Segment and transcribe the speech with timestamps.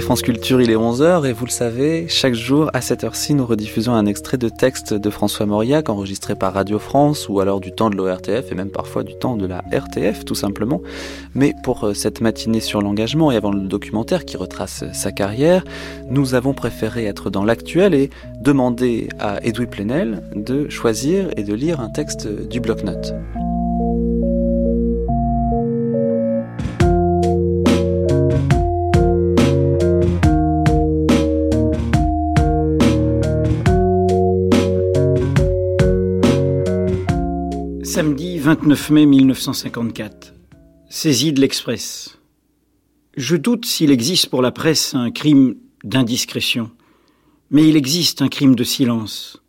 [0.00, 3.46] France Culture, il est 11h et vous le savez, chaque jour à cette heure-ci, nous
[3.46, 7.72] rediffusons un extrait de texte de François Mauriac enregistré par Radio France ou alors du
[7.72, 10.82] temps de l'ORTF et même parfois du temps de la RTF tout simplement.
[11.34, 15.64] Mais pour euh, cette matinée sur l'engagement et avant le documentaire qui retrace sa carrière,
[16.10, 18.10] nous avons préféré être dans l'actuel et
[18.40, 23.14] demander à Edoui Plenel de choisir et de lire un texte du bloc-notes.
[38.48, 40.32] 29 mai 1954.
[40.88, 42.18] Saisie de l'Express.
[43.14, 46.70] Je doute s'il existe pour la presse un crime d'indiscrétion,
[47.50, 49.42] mais il existe un crime de silence.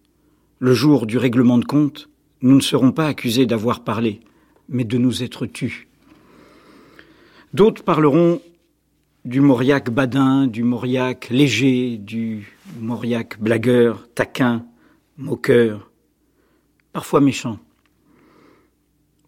[0.59, 2.09] Le jour du règlement de compte,
[2.42, 4.20] nous ne serons pas accusés d'avoir parlé,
[4.67, 5.88] mais de nous être tus.
[7.53, 8.42] D'autres parleront
[9.23, 14.66] du Mauriac badin, du Mauriac léger, du Mauriac blagueur, taquin,
[15.17, 15.89] moqueur,
[16.92, 17.59] parfois méchant.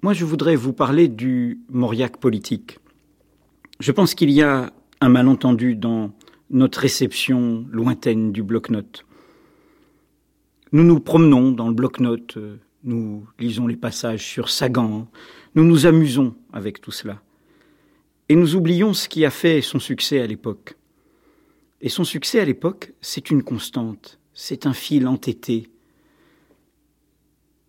[0.04, 2.80] Moi, je voudrais vous parler du Mauriac politique.
[3.80, 6.12] Je pense qu'il y a un malentendu dans
[6.50, 9.06] notre réception lointaine du bloc-notes.
[10.72, 12.40] Nous nous promenons dans le bloc-notes,
[12.84, 15.08] nous lisons les passages sur Sagan,
[15.54, 17.22] nous nous amusons avec tout cela.
[18.28, 20.78] Et nous oublions ce qui a fait son succès à l'époque.
[21.80, 25.70] Et son succès à l'époque, c'est une constante, c'est un fil entêté,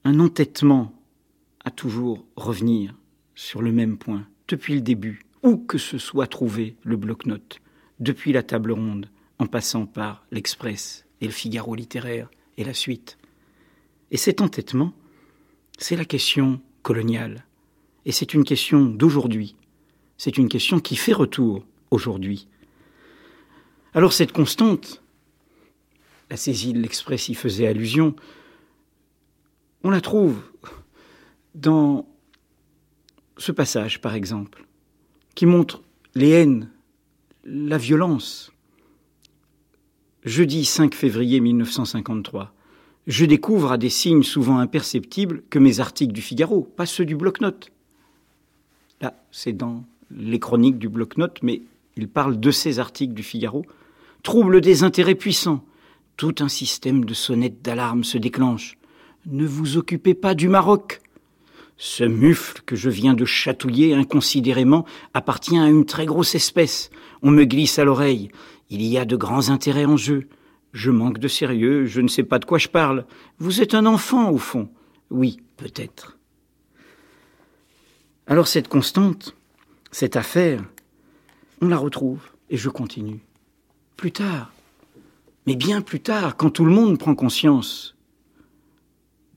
[0.05, 0.95] un entêtement
[1.65, 2.95] à toujours revenir
[3.35, 7.61] sur le même point, depuis le début, où que ce soit trouvé le bloc-notes,
[8.01, 13.19] depuis la table ronde, en passant par l'Express et le Figaro littéraire et la suite.
[14.11, 14.93] Et cet entêtement,
[15.79, 17.45] c'est la question coloniale.
[18.05, 19.57] Et c'est une question d'aujourd'hui.
[20.19, 22.49] C'est une question qui fait retour aujourd'hui.
[23.95, 25.03] Alors cette constante,
[26.31, 28.15] la saisie de l'Express y faisait allusion,
[29.85, 30.43] on la trouve
[31.55, 32.07] dans
[33.37, 34.67] ce passage, par exemple,
[35.35, 35.83] qui montre
[36.15, 36.71] les haines,
[37.45, 38.53] la violence.
[40.25, 42.55] Jeudi 5 février 1953,
[43.07, 47.17] je découvre à des signes souvent imperceptibles que mes articles du Figaro, pas ceux du
[47.17, 47.71] bloc-notes.
[49.01, 49.85] Là, c'est dans
[50.17, 51.63] les chroniques du bloc-notes, mais
[51.97, 53.67] il parle de ces articles du Figaro,
[54.23, 55.65] troublent des intérêts puissants.
[56.17, 58.79] Tout un système de sonnettes d'alarme se déclenche.
[59.27, 61.02] Ne vous occupez pas du Maroc.
[61.85, 66.91] Ce mufle que je viens de chatouiller inconsidérément appartient à une très grosse espèce.
[67.23, 68.31] On me glisse à l'oreille.
[68.71, 70.29] Il y a de grands intérêts en jeu.
[70.73, 73.05] Je manque de sérieux, je ne sais pas de quoi je parle.
[73.39, 74.69] Vous êtes un enfant, au fond.
[75.11, 76.17] Oui, peut-être.
[78.29, 79.35] Alors cette constante,
[79.91, 80.63] cette affaire,
[81.63, 83.25] on la retrouve, et je continue.
[83.97, 84.53] Plus tard,
[85.49, 87.97] mais bien plus tard, quand tout le monde prend conscience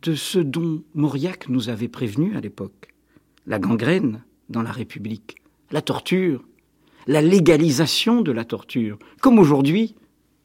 [0.05, 2.93] de ce dont Mauriac nous avait prévenu à l'époque.
[3.47, 5.37] La gangrène dans la République,
[5.71, 6.45] la torture,
[7.07, 9.95] la légalisation de la torture, comme aujourd'hui,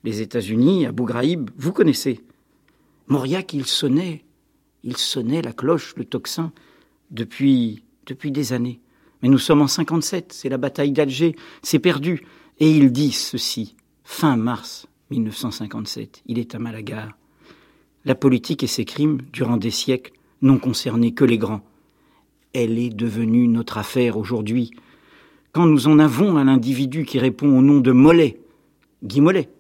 [0.03, 2.25] les États-Unis, Abu Ghraib, vous connaissez.
[3.07, 4.25] Mauriac, il sonnait,
[4.83, 6.53] il sonnait la cloche, le tocsin,
[7.11, 8.81] depuis, des années.
[9.23, 12.25] Mais nous sommes en 57, c'est la bataille d'Alger, c'est perdu.
[12.61, 17.15] Et il dit ceci, fin mars 1957, il est à Malaga.
[18.07, 21.61] La politique et ses crimes, durant des siècles, n'ont concerné que les grands.
[22.55, 24.71] Elle est devenue notre affaire aujourd'hui.
[25.53, 28.41] Quand nous en avons à l'individu qui répond au nom de Mollet,
[29.03, 29.51] Guy Mollet,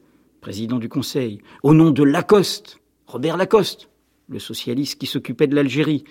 [0.41, 3.91] président du Conseil, au nom de Lacoste, Robert Lacoste,
[4.31, 6.05] le socialiste qui s'occupait de l'Algérie,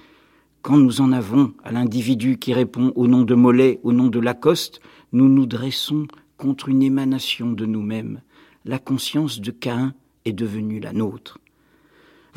[0.62, 4.20] quand nous en avons à l'individu qui répond au nom de Mollet, au nom de
[4.20, 4.82] Lacoste,
[5.14, 6.06] nous nous dressons
[6.38, 8.22] contre une émanation de nous-mêmes.
[8.66, 11.40] La conscience de Cain est devenue la nôtre.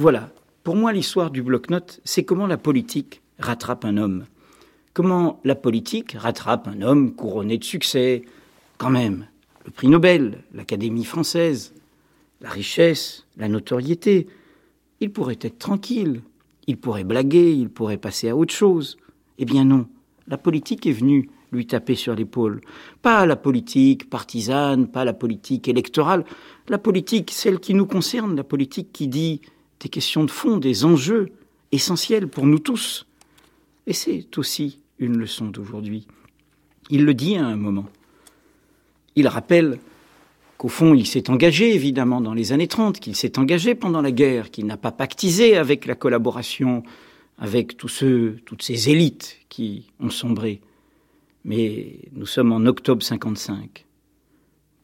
[0.03, 0.31] Voilà,
[0.65, 4.25] pour moi l'histoire du bloc-notes, c'est comment la politique rattrape un homme.
[4.95, 8.23] Comment la politique rattrape un homme couronné de succès,
[8.79, 9.29] quand même.
[9.65, 11.73] Le prix Nobel, l'Académie française,
[12.41, 14.27] la richesse, la notoriété.
[14.99, 16.23] Il pourrait être tranquille,
[16.67, 18.97] il pourrait blaguer, il pourrait passer à autre chose.
[19.39, 19.87] Eh bien non,
[20.27, 22.61] la politique est venue lui taper sur l'épaule.
[23.03, 26.25] Pas la politique partisane, pas la politique électorale,
[26.67, 29.43] la politique, celle qui nous concerne, la politique qui dit
[29.83, 31.33] des questions de fond, des enjeux
[31.73, 33.07] essentiels pour nous tous.
[33.87, 36.07] Et c'est aussi une leçon d'aujourd'hui.
[36.89, 37.87] Il le dit à un moment.
[39.17, 39.79] Il rappelle
[40.57, 44.13] qu'au fond, il s'est engagé, évidemment, dans les années 30, qu'il s'est engagé pendant la
[44.13, 46.85] guerre, qu'il n'a pas pactisé avec la collaboration
[47.39, 50.61] avec tous ceux, toutes ces élites qui ont sombré.
[51.45, 53.85] Mais nous sommes en octobre 55.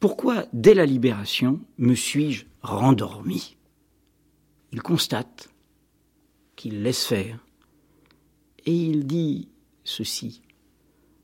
[0.00, 3.57] Pourquoi, dès la libération, me suis-je rendormi?
[4.72, 5.48] Il constate
[6.56, 7.38] qu'il laisse faire.
[8.66, 9.48] Et il dit
[9.84, 10.42] ceci.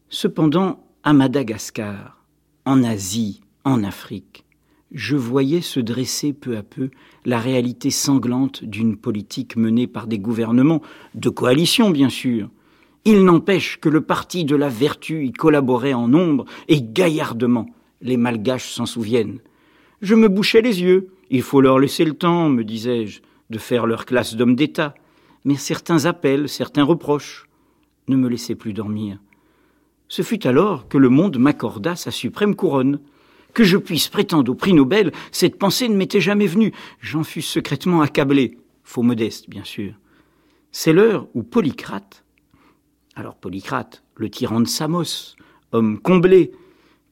[0.08, 2.24] Cependant, à Madagascar,
[2.64, 4.44] en Asie, en Afrique,
[4.92, 6.90] je voyais se dresser peu à peu
[7.26, 10.82] la réalité sanglante d'une politique menée par des gouvernements,
[11.14, 12.48] de coalition bien sûr.
[13.04, 17.66] Il n'empêche que le parti de la vertu y collaborait en nombre et gaillardement.
[18.00, 19.40] Les malgaches s'en souviennent.
[20.00, 21.10] Je me bouchais les yeux.
[21.28, 23.20] Il faut leur laisser le temps, me disais-je,
[23.50, 24.94] de faire leur classe d'hommes d'État.
[25.44, 27.46] Mais certains appels, certains reproches
[28.08, 29.18] ne me laissaient plus dormir.
[30.08, 33.00] Ce fut alors que le monde m'accorda sa suprême couronne.
[33.52, 36.72] Que je puisse prétendre au prix Nobel, cette pensée ne m'était jamais venue.
[37.00, 38.58] J'en fus secrètement accablé.
[38.82, 39.94] Faux modeste, bien sûr.
[40.72, 42.24] C'est l'heure où Polycrate,
[43.14, 45.36] alors Polycrate, le tyran de Samos,
[45.72, 46.50] homme comblé,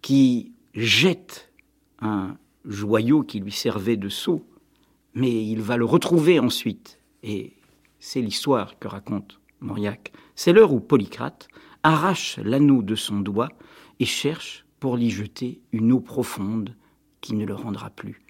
[0.00, 1.52] qui jette
[2.00, 4.44] un joyau qui lui servait de sceau,
[5.14, 6.98] mais il va le retrouver ensuite.
[7.22, 7.52] Et
[7.98, 10.12] c'est l'histoire que raconte Mauriac.
[10.34, 11.48] C'est l'heure où Polycrate
[11.82, 13.50] arrache l'anneau de son doigt
[14.00, 16.74] et cherche pour l'y jeter une eau profonde
[17.20, 18.20] qui ne le rendra plus.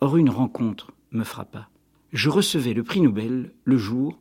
[0.00, 1.68] Or une rencontre me frappa.
[2.12, 4.18] Je recevais le prix Nobel le jour,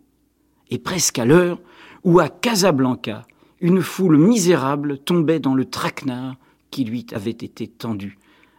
[0.69, 1.59] et presque à l'heure,
[2.03, 3.25] où à Casablanca,
[3.59, 6.35] une foule misérable tombait dans le traquenard
[6.71, 8.17] qui lui avait été tendu.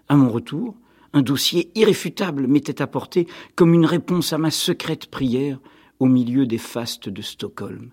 [0.08, 0.74] À mon retour,
[1.12, 5.58] un dossier irréfutable m'était apporté comme une réponse à ma secrète prière
[6.00, 7.90] au milieu des fastes de Stockholm,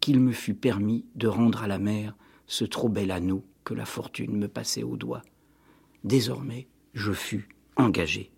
[0.00, 2.14] qu'il me fut permis de rendre à la mer
[2.46, 5.22] ce trop bel anneau que la fortune me passait au doigt.
[6.04, 8.30] Désormais, je fus engagé.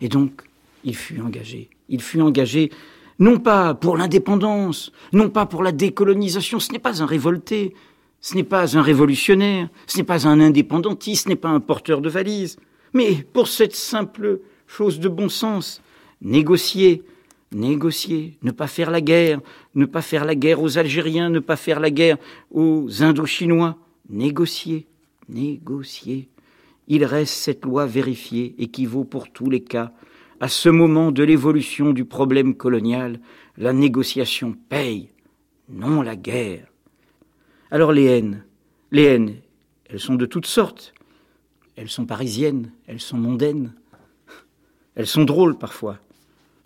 [0.00, 0.42] Et donc,
[0.84, 1.70] il fut engagé.
[1.88, 2.70] Il fut engagé
[3.18, 7.74] non pas pour l'indépendance, non pas pour la décolonisation, ce n'est pas un révolté,
[8.20, 12.00] ce n'est pas un révolutionnaire, ce n'est pas un indépendantiste, ce n'est pas un porteur
[12.00, 12.56] de valise,
[12.94, 15.82] mais pour cette simple chose de bon sens,
[16.22, 17.02] négocier,
[17.52, 19.40] négocier, ne pas faire la guerre,
[19.74, 22.18] ne pas faire la guerre aux Algériens, ne pas faire la guerre
[22.50, 23.76] aux Indochinois,
[24.08, 24.86] négocier,
[25.28, 26.28] négocier.
[26.88, 29.92] Il reste cette loi vérifiée et qui vaut pour tous les cas.
[30.40, 33.20] À ce moment de l'évolution du problème colonial,
[33.56, 35.08] la négociation paye,
[35.68, 36.66] non la guerre.
[37.70, 38.44] Alors les haines,
[38.92, 39.34] les haines,
[39.88, 40.93] elles sont de toutes sortes.
[41.76, 43.72] Elles sont parisiennes, elles sont mondaines.
[44.94, 45.98] Elles sont drôles parfois.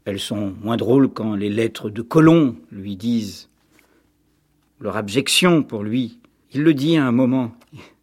[0.04, 3.48] Elles sont moins drôles quand les lettres de Colomb lui disent
[4.80, 6.18] leur abjection pour lui
[6.52, 7.54] il le dit à un moment,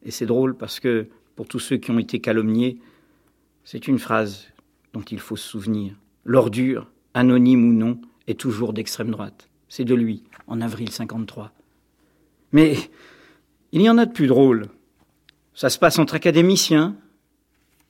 [0.04, 2.78] et c'est drôle parce que pour tous ceux qui ont été calomniés,
[3.63, 4.48] c'est une phrase
[4.94, 5.96] dont il faut se souvenir.
[6.24, 9.50] L'ordure, anonyme ou non, est toujours d'extrême droite.
[9.68, 11.52] C'est de lui, en avril 53.
[12.52, 12.75] Mais
[13.72, 14.68] il y en a de plus drôles.
[15.56, 16.96] Ça se passe entre académiciens.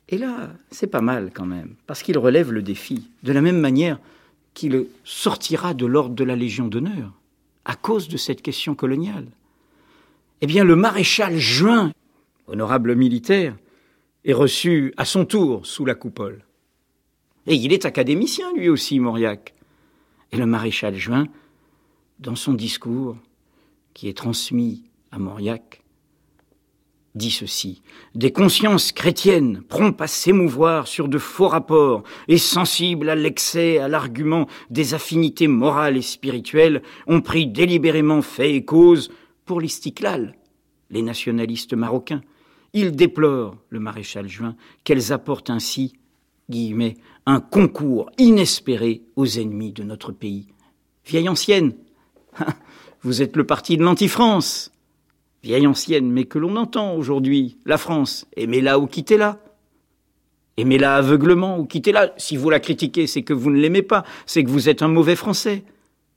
[0.07, 3.59] Et là, c'est pas mal quand même, parce qu'il relève le défi, de la même
[3.59, 3.99] manière
[4.53, 7.11] qu'il sortira de l'ordre de la Légion d'honneur,
[7.65, 9.25] à cause de cette question coloniale
[10.41, 11.91] eh bien le maréchal Juin,
[12.47, 13.55] honorable militaire,
[14.25, 16.43] est reçu à son tour sous la coupole.
[17.47, 19.53] Et il est académicien lui aussi, Mauriac.
[20.31, 21.25] Et le maréchal Juin,
[22.19, 23.17] dans son discours,
[23.93, 25.83] qui est transmis à Mauriac,
[27.15, 27.81] dit ceci.
[28.13, 33.87] Des consciences chrétiennes, promptes à s'émouvoir sur de faux rapports et sensibles à l'excès, à
[33.87, 39.09] l'argument des affinités morales et spirituelles, ont pris délibérément fait et cause
[39.45, 40.35] pour l'istiklal,
[40.89, 42.21] les nationalistes marocains.
[42.73, 45.93] Ils déplorent, le maréchal Juin, qu'elles apportent ainsi,
[46.49, 50.47] guillemets, un concours inespéré aux ennemis de notre pays.
[51.05, 51.75] Vieille ancienne,
[53.03, 54.71] vous êtes le parti de l'anti-France.
[55.45, 59.37] Vieille ancienne, mais que l'on entend aujourd'hui, la France, aimez-la ou quittez-la.
[60.57, 62.13] Aimez-la aveuglement ou quittez-la.
[62.17, 64.87] Si vous la critiquez, c'est que vous ne l'aimez pas, c'est que vous êtes un
[64.87, 65.63] mauvais Français.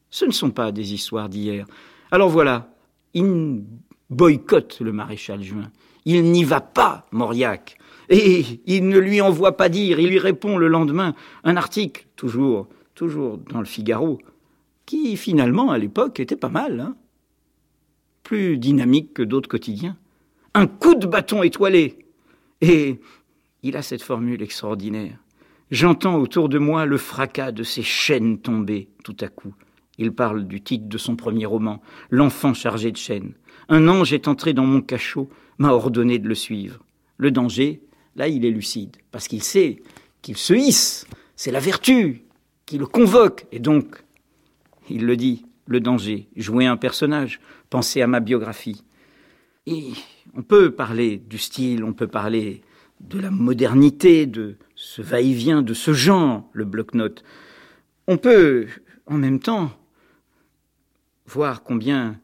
[0.08, 1.66] Ce ne sont pas des histoires d'hier.
[2.10, 2.70] Alors voilà,
[3.12, 3.64] il
[4.08, 5.70] boycotte le maréchal Juin.
[6.06, 7.76] Il n'y va pas, Mauriac.
[8.08, 12.66] Et il ne lui envoie pas dire, il lui répond le lendemain un article, toujours,
[12.94, 14.20] toujours dans le Figaro,
[14.86, 16.96] qui finalement, à l'époque, était pas mal, hein.
[18.28, 19.96] Plus dynamique que d'autres quotidiens.
[20.52, 21.96] Un coup de bâton étoilé.
[22.60, 23.00] Et
[23.62, 25.16] il a cette formule extraordinaire.
[25.70, 29.54] J'entends autour de moi le fracas de ces chaînes tombées tout à coup.
[29.96, 31.80] Il parle du titre de son premier roman,
[32.10, 33.32] L'enfant chargé de chaînes.
[33.70, 36.84] Un ange est entré dans mon cachot, m'a ordonné de le suivre.
[37.16, 37.80] Le danger,
[38.14, 39.80] là, il est lucide, parce qu'il sait
[40.20, 41.06] qu'il se hisse.
[41.34, 42.24] C'est la vertu
[42.66, 43.46] qui le convoque.
[43.52, 44.04] Et donc,
[44.90, 48.84] il le dit, le danger, jouer un personnage, penser à ma biographie.
[50.34, 52.62] On peut parler du style, on peut parler
[53.00, 57.22] de la modernité, de ce va-et-vient de ce genre, le bloc-notes.
[58.06, 58.66] On peut,
[59.06, 59.70] en même temps,
[61.26, 62.18] voir combien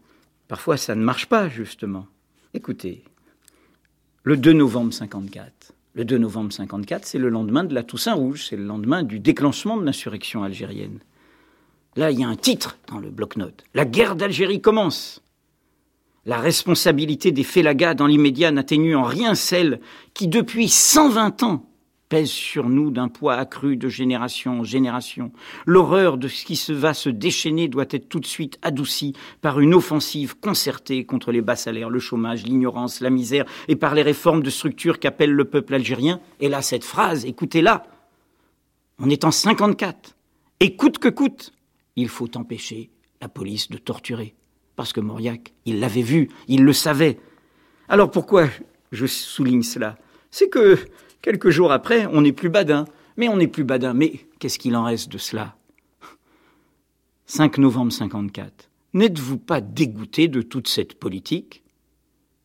[0.49, 2.07] parfois ça ne marche pas, justement.
[2.55, 3.05] Écoutez,
[4.23, 5.73] le 2 novembre 54.
[5.95, 9.21] Le 2 novembre 54, c'est le lendemain de la Toussaint Rouge, c'est le lendemain du
[9.21, 10.99] déclenchement de l'insurrection algérienne.
[11.97, 13.63] Là, il y a un titre dans le bloc-notes.
[13.75, 15.23] La guerre d'Algérie commence.
[16.27, 19.81] La responsabilité des Félagas dans l'immédiat n'atténue en rien celle
[20.15, 21.67] qui, depuis 120 ans,
[22.09, 25.33] pèse sur nous d'un poids accru de génération en génération.
[25.67, 29.61] L'horreur de ce qui se va se déchaîner doit être tout de suite adoucie par
[29.61, 34.03] une offensive concertée contre les bas salaires, le chômage, l'ignorance, la misère et par les
[34.03, 36.21] réformes de structure qu'appelle le peuple algérien.
[36.41, 37.87] Et là, cette phrase, écoutez-la.
[38.99, 40.15] On est en 54.
[40.61, 41.53] Et coûte que coûte,
[41.97, 42.91] il faut empêcher
[43.21, 44.35] la police de torturer.
[44.77, 47.19] Parce que Mauriac, il l'avait vu, il le savait.
[47.89, 48.49] Alors pourquoi
[48.93, 49.97] je souligne cela?
[50.31, 50.79] C'est que
[51.23, 52.87] quelques jours après, on n'est plus badin.
[53.17, 53.95] Mais on n'est plus badin.
[53.95, 55.57] Mais qu'est-ce qu'il en reste de cela?
[57.27, 58.69] 5 novembre 54.
[58.93, 61.63] N'êtes-vous pas dégoûté de toute cette politique?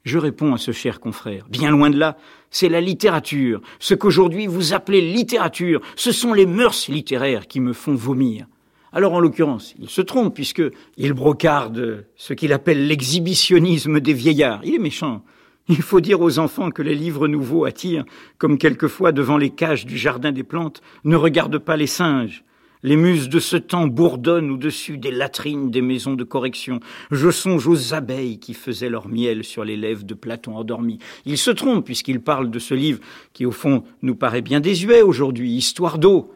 [0.04, 1.48] Je réponds à ce cher confrère.
[1.50, 2.18] Bien loin de là,
[2.50, 3.62] c'est la littérature.
[3.80, 8.48] Ce qu'aujourd'hui vous appelez littérature, ce sont les mœurs littéraires qui me font vomir.
[8.92, 10.64] Alors en l'occurrence, il se trompe puisque
[10.98, 14.62] il brocarde ce qu'il appelle l'exhibitionnisme des vieillards.
[14.64, 15.24] Il est méchant.
[15.68, 18.06] Il faut dire aux enfants que les livres nouveaux attirent,
[18.40, 22.44] comme quelquefois devant les cages du jardin des plantes, ne regardent pas les singes.
[22.82, 26.80] Les muses de ce temps bourdonnent au-dessus des latrines des maisons de correction.
[27.12, 30.98] Je songe aux abeilles qui faisaient leur miel sur les lèvres de Platon endormi.
[31.26, 33.02] Il se trompe puisqu'il parle de ce livre
[33.34, 36.32] qui, au fond, nous paraît bien désuet aujourd'hui, Histoire d'eau.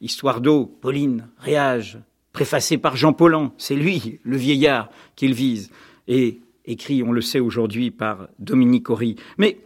[0.00, 1.98] Histoire d'eau, Pauline, Réage,
[2.32, 5.70] préfacé par Jean Paulhan, c'est lui, le vieillard, qu'il vise,
[6.06, 9.16] et écrit, on le sait aujourd'hui, par Dominique Horry.
[9.38, 9.58] Mais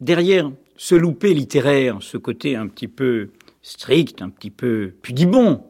[0.00, 3.30] derrière ce loupé littéraire, ce côté un petit peu
[3.62, 5.64] strict, un petit peu pudibond,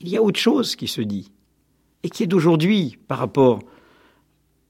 [0.00, 1.30] il y a autre chose qui se dit,
[2.02, 3.60] et qui est d'aujourd'hui par rapport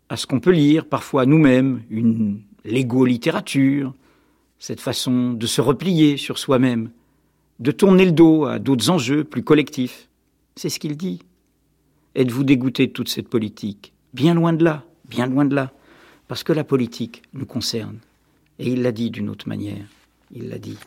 [0.08, 3.94] à ce qu'on peut lire parfois nous-mêmes, une légo-littérature,
[4.58, 6.90] cette façon de se replier sur soi-même,
[7.58, 10.08] de tourner le dos à d'autres enjeux plus collectifs.
[10.56, 11.20] C'est ce qu'il dit.
[12.14, 13.92] Êtes-vous dégoûté de toute cette politique?
[14.14, 15.72] Bien loin de là, bien loin de là.
[16.26, 17.98] Parce que la politique nous concerne.
[18.58, 19.86] Et il l'a dit d'une autre manière.
[20.32, 20.78] Il l'a dit.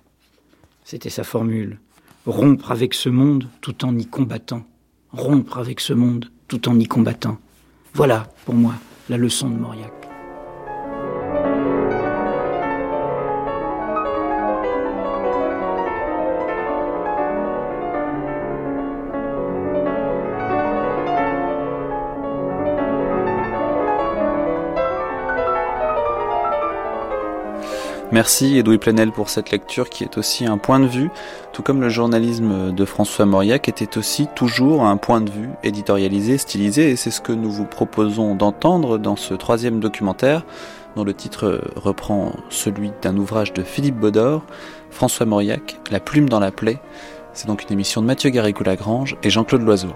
[0.84, 1.80] C'était sa formule.
[2.26, 4.66] Rompre avec ce monde tout en y combattant.
[5.12, 7.40] Rompre avec ce monde tout en y combattant.
[7.94, 8.76] Voilà, pour moi,
[9.10, 10.01] la leçon de Mauriac.
[28.12, 31.10] Merci Edoui Plenel pour cette lecture qui est aussi un point de vue,
[31.54, 36.38] tout comme le journalisme de François Mauriac était aussi toujours un point de vue éditorialisé,
[36.38, 40.44] stylisé, et c'est ce que nous vous proposons d'entendre dans ce troisième documentaire,
[40.98, 44.44] dont le titre reprend celui d'un ouvrage de Philippe Baudor,
[44.90, 46.80] François Mauriac, La plume dans la plaie.
[47.32, 49.94] C'est donc une émission de Mathieu Garrigou-Lagrange et Jean-Claude Loiseau.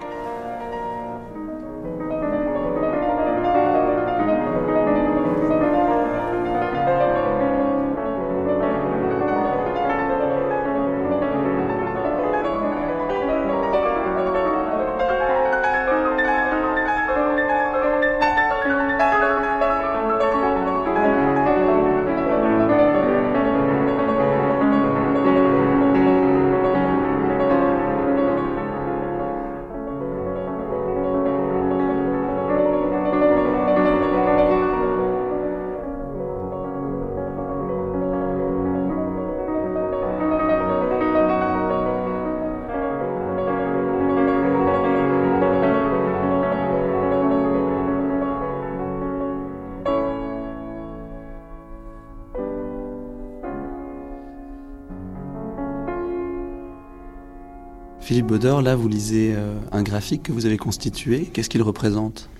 [58.16, 61.28] Philippe là, vous lisez euh, un graphique que vous avez constitué.
[61.30, 62.30] Qu'est-ce qu'il représente?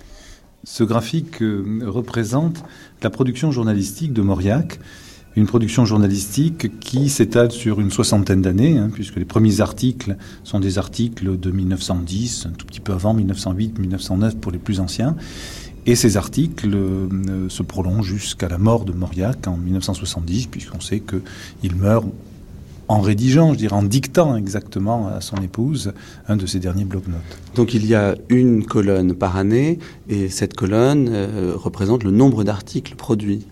[0.63, 2.63] Ce graphique euh, représente
[3.03, 4.79] la production journalistique de Mauriac,
[5.35, 10.59] une production journalistique qui s'étale sur une soixantaine d'années, hein, puisque les premiers articles sont
[10.59, 15.15] des articles de 1910, un tout petit peu avant 1908, 1909 pour les plus anciens.
[15.85, 21.01] Et ces articles euh, se prolongent jusqu'à la mort de Mauriac en 1970, puisqu'on sait
[21.01, 22.07] qu'il meurt
[22.87, 25.93] en rédigeant, je dirais en dictant exactement à son épouse
[26.27, 27.37] un de ses derniers bloc-notes.
[27.55, 29.79] Donc il y a une colonne par année
[30.09, 33.45] et cette colonne euh, représente le nombre d'articles produits.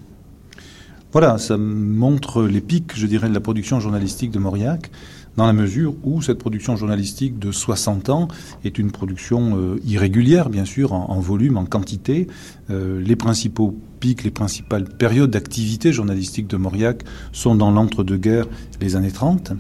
[1.12, 4.92] Voilà, ça montre les pics, je dirais, de la production journalistique de Mauriac,
[5.38, 8.28] dans la mesure où cette production journalistique de 60 ans
[8.64, 12.28] est une production euh, irrégulière, bien sûr, en, volume, en quantité.
[12.70, 18.48] Euh, les principaux pics, les principales périodes d'activité journalistique de Mauriac sont dans l'entre-deux-guerres,
[18.82, 19.54] les années 30.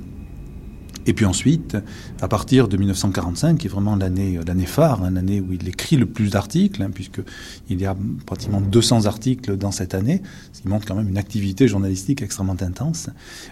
[1.07, 1.77] Et puis ensuite,
[2.21, 5.97] à partir de 1945, qui est vraiment l'année l'année phare, hein, l'année où il écrit
[5.97, 7.95] le plus d'articles, hein, puisqu'il y a
[8.25, 10.21] pratiquement 200 articles dans cette année,
[10.53, 13.09] ce qui montre quand même une activité journalistique extrêmement intense.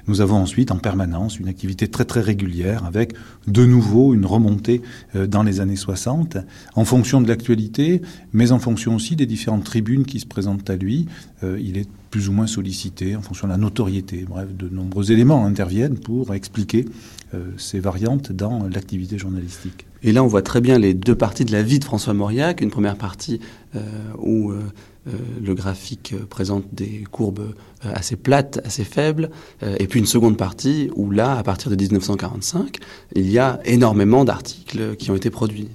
[0.08, 3.14] Nous avons ensuite en permanence une activité très très régulière, avec
[3.48, 4.82] de nouveau une remontée
[5.16, 6.38] euh, dans les années 60,
[6.76, 10.76] en fonction de l'actualité, mais en fonction aussi des différentes tribunes qui se présentent à
[10.76, 11.08] lui.
[11.44, 14.26] Euh, il est plus ou moins sollicité en fonction de la notoriété.
[14.30, 17.23] Bref, de nombreux éléments interviennent pour expliquer euh,
[17.58, 19.86] ces variantes dans l'activité journalistique.
[20.02, 22.62] Et là, on voit très bien les deux parties de la vie de François Mauriac.
[22.62, 23.40] Une première partie
[23.76, 23.80] euh,
[24.18, 24.62] où euh,
[25.42, 29.30] le graphique présente des courbes assez plates, assez faibles,
[29.62, 32.78] et puis une seconde partie où là, à partir de 1945,
[33.16, 35.68] il y a énormément d'articles qui ont été produits.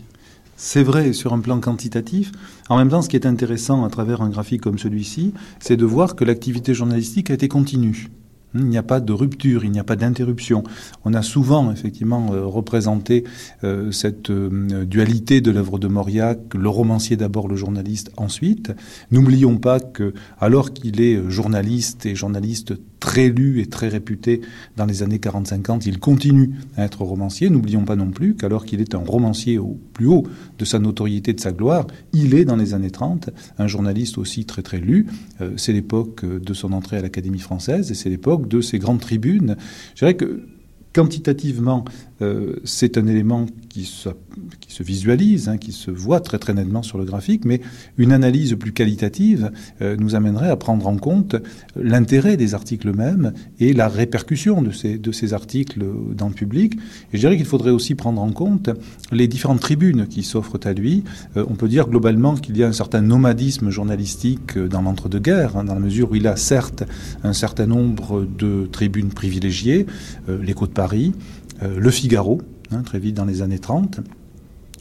[0.60, 2.32] C'est vrai sur un plan quantitatif.
[2.68, 5.84] En même temps, ce qui est intéressant à travers un graphique comme celui-ci, c'est de
[5.84, 8.08] voir que l'activité journalistique a été continue.
[8.54, 10.64] Il n'y a pas de rupture, il n'y a pas d'interruption.
[11.04, 13.24] On a souvent effectivement euh, représenté
[13.62, 18.72] euh, cette euh, dualité de l'œuvre de Mauriac, le romancier d'abord, le journaliste ensuite.
[19.10, 24.40] N'oublions pas que alors qu'il est journaliste et journaliste très lu et très réputé
[24.76, 27.50] dans les années 40-50, il continue à être romancier.
[27.50, 30.24] N'oublions pas non plus qu'alors qu'il est un romancier au plus haut
[30.58, 34.44] de sa notoriété, de sa gloire, il est dans les années 30 un journaliste aussi
[34.44, 35.06] très très lu.
[35.56, 39.56] c'est l'époque de son entrée à l'Académie française et c'est l'époque de ces grandes tribunes.
[39.94, 40.42] Je dirais que
[40.92, 41.84] quantitativement,
[42.20, 44.08] euh, c'est un élément qui se,
[44.60, 47.60] qui se visualise, hein, qui se voit très très nettement sur le graphique, mais
[47.96, 51.36] une analyse plus qualitative euh, nous amènerait à prendre en compte
[51.76, 56.74] l'intérêt des articles eux-mêmes et la répercussion de ces, de ces articles dans le public.
[57.12, 58.70] Et je dirais qu'il faudrait aussi prendre en compte
[59.12, 61.04] les différentes tribunes qui s'offrent à lui.
[61.36, 65.64] Euh, on peut dire globalement qu'il y a un certain nomadisme journalistique dans l'entre-deux-guerres, hein,
[65.64, 66.84] dans la mesure où il a certes
[67.22, 69.86] un certain nombre de tribunes privilégiées,
[70.28, 71.12] l'écho de Paris,
[71.62, 74.00] euh, le Figaro, hein, très vite dans les années 30,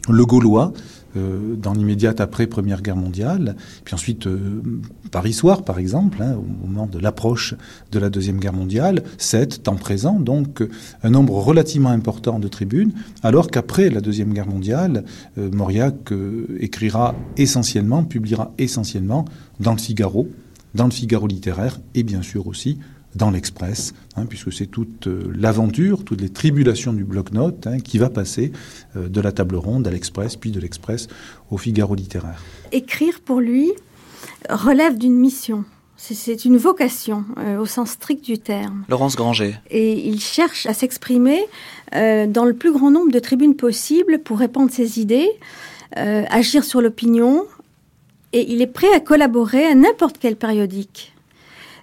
[0.08, 0.72] Le Gaulois,
[1.18, 4.62] euh, dans l'immédiate après Première Guerre mondiale, puis ensuite euh,
[5.10, 7.56] Paris Soir, par exemple, hein, au moment de l'approche
[7.92, 10.66] de la Deuxième Guerre mondiale, 7, temps présent, donc
[11.02, 12.92] un nombre relativement important de tribunes,
[13.22, 15.04] alors qu'après la Deuxième Guerre mondiale,
[15.36, 16.10] Mauriac
[16.58, 19.26] écrira essentiellement, publiera essentiellement
[19.60, 20.26] dans le Figaro,
[20.74, 22.78] dans le Figaro littéraire, et bien sûr aussi
[23.14, 27.98] dans l'Express, hein, puisque c'est toute euh, l'aventure, toutes les tribulations du bloc-notes hein, qui
[27.98, 28.52] va passer
[28.96, 31.08] euh, de la table ronde à l'Express, puis de l'Express
[31.50, 32.40] au Figaro littéraire.
[32.72, 33.72] Écrire pour lui
[34.48, 35.64] relève d'une mission.
[35.96, 38.84] C'est une vocation euh, au sens strict du terme.
[38.88, 39.56] Laurence Granger.
[39.70, 41.40] Et il cherche à s'exprimer
[41.92, 45.28] dans le plus grand nombre de tribunes possibles pour répandre ses idées,
[45.96, 47.46] agir sur l'opinion,
[48.32, 51.14] et il est prêt à collaborer à n'importe quel périodique.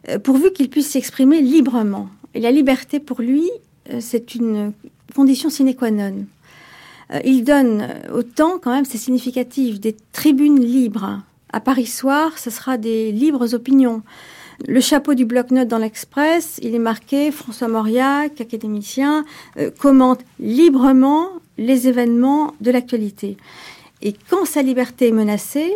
[0.09, 2.09] Euh, pourvu qu'il puisse s'exprimer librement.
[2.33, 3.49] Et la liberté, pour lui,
[3.91, 4.73] euh, c'est une
[5.15, 6.25] condition sine qua non.
[7.11, 11.21] Euh, il donne autant, quand même, c'est significatif, des tribunes libres.
[11.51, 14.01] À Paris Soir, ce sera des libres opinions.
[14.67, 19.25] Le chapeau du bloc-notes dans l'Express, il est marqué François Mauriac, académicien,
[19.79, 23.37] commente librement les événements de l'actualité.
[24.01, 25.73] Et quand sa liberté est menacée,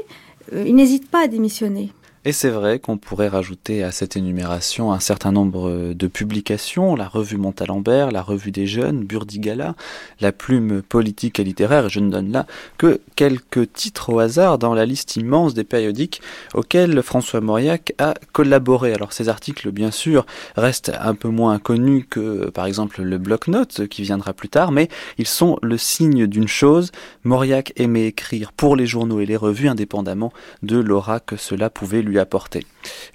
[0.54, 1.92] il n'hésite pas à démissionner.
[2.26, 7.08] Et c'est vrai qu'on pourrait rajouter à cette énumération un certain nombre de publications, la
[7.08, 9.74] revue Montalembert, la revue des jeunes, Burdigala,
[10.20, 12.46] la plume politique et littéraire, et je ne donne là
[12.78, 16.22] que quelques titres au hasard dans la liste immense des périodiques
[16.54, 18.94] auxquels François Mauriac a collaboré.
[18.94, 20.26] Alors ces articles, bien sûr,
[20.58, 24.90] restent un peu moins connus que par exemple le bloc-notes qui viendra plus tard, mais
[25.20, 26.92] ils sont le signe d'une chose,
[27.24, 32.02] Mauriac aimait écrire pour les journaux et les revues indépendamment de l'aura que cela pouvait
[32.02, 32.66] lui lui apporter.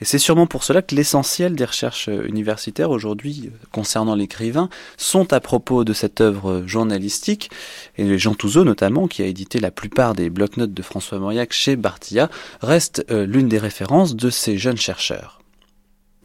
[0.00, 5.32] Et c'est sûrement pour cela que l'essentiel des recherches universitaires aujourd'hui euh, concernant l'écrivain sont
[5.32, 7.50] à propos de cette œuvre journalistique,
[7.96, 11.76] et Jean Touzeau notamment, qui a édité la plupart des blocs-notes de François Mauriac chez
[11.76, 12.30] Bartilla,
[12.60, 15.40] reste euh, l'une des références de ces jeunes chercheurs.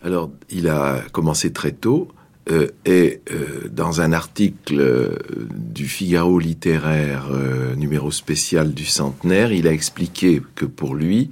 [0.01, 2.08] Alors, il a commencé très tôt,
[2.49, 3.21] euh, et
[3.71, 5.17] dans un article
[5.49, 7.30] du Figaro littéraire
[7.78, 11.30] numéro spécial du centenaire, il a expliqué que pour lui,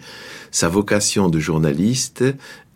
[0.51, 2.23] sa vocation de journaliste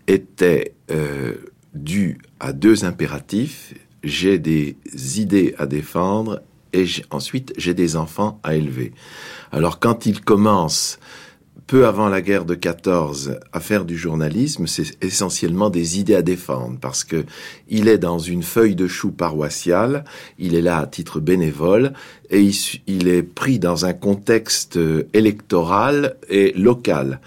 [0.07, 1.35] était euh,
[1.73, 3.73] due à deux impératifs.
[4.03, 4.75] J'ai des
[5.17, 6.41] idées à défendre
[6.73, 8.93] et ensuite j'ai des enfants à élever.
[9.51, 10.99] Alors quand il commence
[11.67, 16.21] peu avant la guerre de 14, à faire du journalisme, c'est essentiellement des idées à
[16.21, 17.23] défendre, parce que
[17.69, 20.03] il est dans une feuille de chou paroissiale,
[20.37, 21.93] il est là à titre bénévole,
[22.29, 22.49] et
[22.87, 24.77] il est pris dans un contexte
[25.13, 27.21] électoral et local.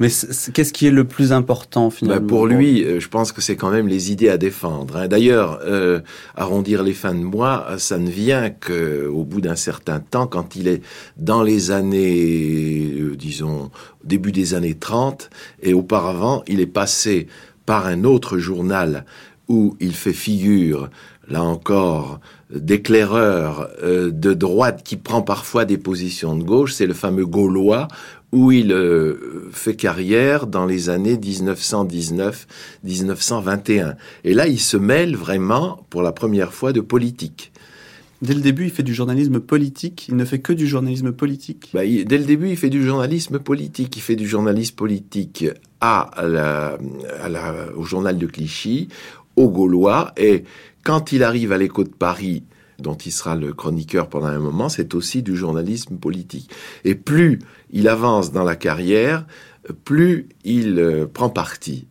[0.00, 3.40] Mais qu'est-ce qui est le plus important finalement bah, Pour lui, euh, je pense que
[3.40, 4.96] c'est quand même les idées à défendre.
[4.96, 5.08] Hein.
[5.08, 6.00] D'ailleurs, euh,
[6.36, 10.68] arrondir les fins de mois, ça ne vient qu'au bout d'un certain temps, quand il
[10.68, 10.82] est
[11.16, 13.70] dans les années, euh, disons,
[14.04, 15.30] début des années 30,
[15.62, 17.26] et auparavant, il est passé
[17.66, 19.04] par un autre journal
[19.48, 20.90] où il fait figure,
[21.28, 22.20] là encore,
[22.54, 27.88] d'éclaireur de droite qui prend parfois des positions de gauche, c'est le fameux Gaulois,
[28.32, 33.96] où il euh, fait carrière dans les années 1919-1921.
[34.24, 37.50] Et là, il se mêle vraiment, pour la première fois, de politique.
[38.20, 40.06] Dès le début, il fait du journalisme politique.
[40.08, 41.70] Il ne fait que du journalisme politique.
[41.72, 43.96] Bah, dès le début, il fait du journalisme politique.
[43.96, 45.44] Il fait du journalisme politique
[45.80, 46.10] à
[47.76, 48.88] au journal de Clichy,
[49.36, 50.12] au Gaulois.
[50.16, 50.42] Et
[50.82, 52.42] quand il arrive à l'écho de Paris,
[52.78, 56.50] dont il sera le chroniqueur pendant un moment, c'est aussi du journalisme politique.
[56.84, 59.26] Et plus il avance dans la carrière,
[59.84, 61.86] plus il euh, prend parti.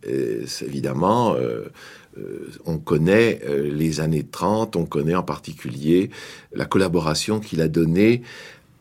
[0.62, 1.66] évidemment, euh,
[2.18, 6.10] euh, on connaît les années 30, on connaît en particulier
[6.54, 8.24] la collaboration qu'il a donnée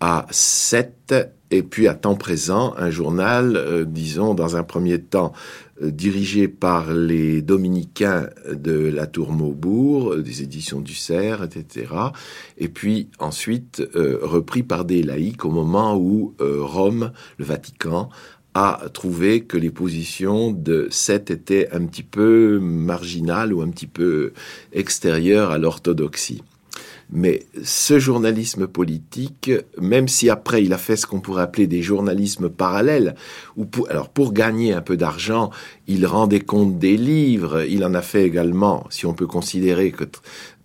[0.00, 1.14] à 7
[1.50, 5.32] et puis à temps présent un journal, disons dans un premier temps
[5.80, 11.92] dirigé par les dominicains de la Tour Maubourg, euh, des éditions du Cerf, etc.
[12.58, 18.08] Et puis ensuite euh, repris par des laïcs au moment où Rome, le Vatican,
[18.54, 23.86] a trouvé que les positions de Seth étaient un petit peu marginales ou un petit
[23.86, 24.32] peu
[24.72, 26.42] extérieures à l'orthodoxie.
[27.10, 31.82] Mais ce journalisme politique, même si après il a fait ce qu'on pourrait appeler des
[31.82, 33.14] journalismes parallèles,
[33.56, 35.50] ou pour, alors pour gagner un peu d'argent,
[35.86, 40.04] il rendait compte des livres, il en a fait également, si on peut considérer que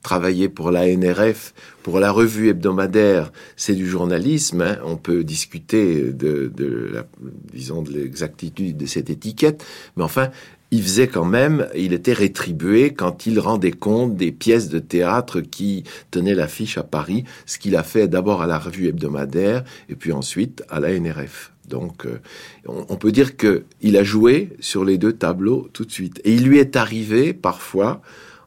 [0.01, 4.62] travailler pour la NRF, pour la revue hebdomadaire, c'est du journalisme.
[4.62, 4.77] Hein.
[4.84, 6.51] On peut discuter de,
[7.54, 9.63] disons, de l'exactitude de cette étiquette,
[9.95, 10.30] mais enfin,
[10.71, 15.41] il faisait quand même, il était rétribué quand il rendait compte des pièces de théâtre
[15.41, 19.95] qui tenaient l'affiche à Paris, ce qu'il a fait d'abord à la revue hebdomadaire et
[19.95, 21.51] puis ensuite à la NRF.
[21.67, 22.19] Donc, euh,
[22.65, 26.19] on, peut dire que il a joué sur les deux tableaux tout de suite.
[26.23, 28.01] Et il lui est arrivé parfois,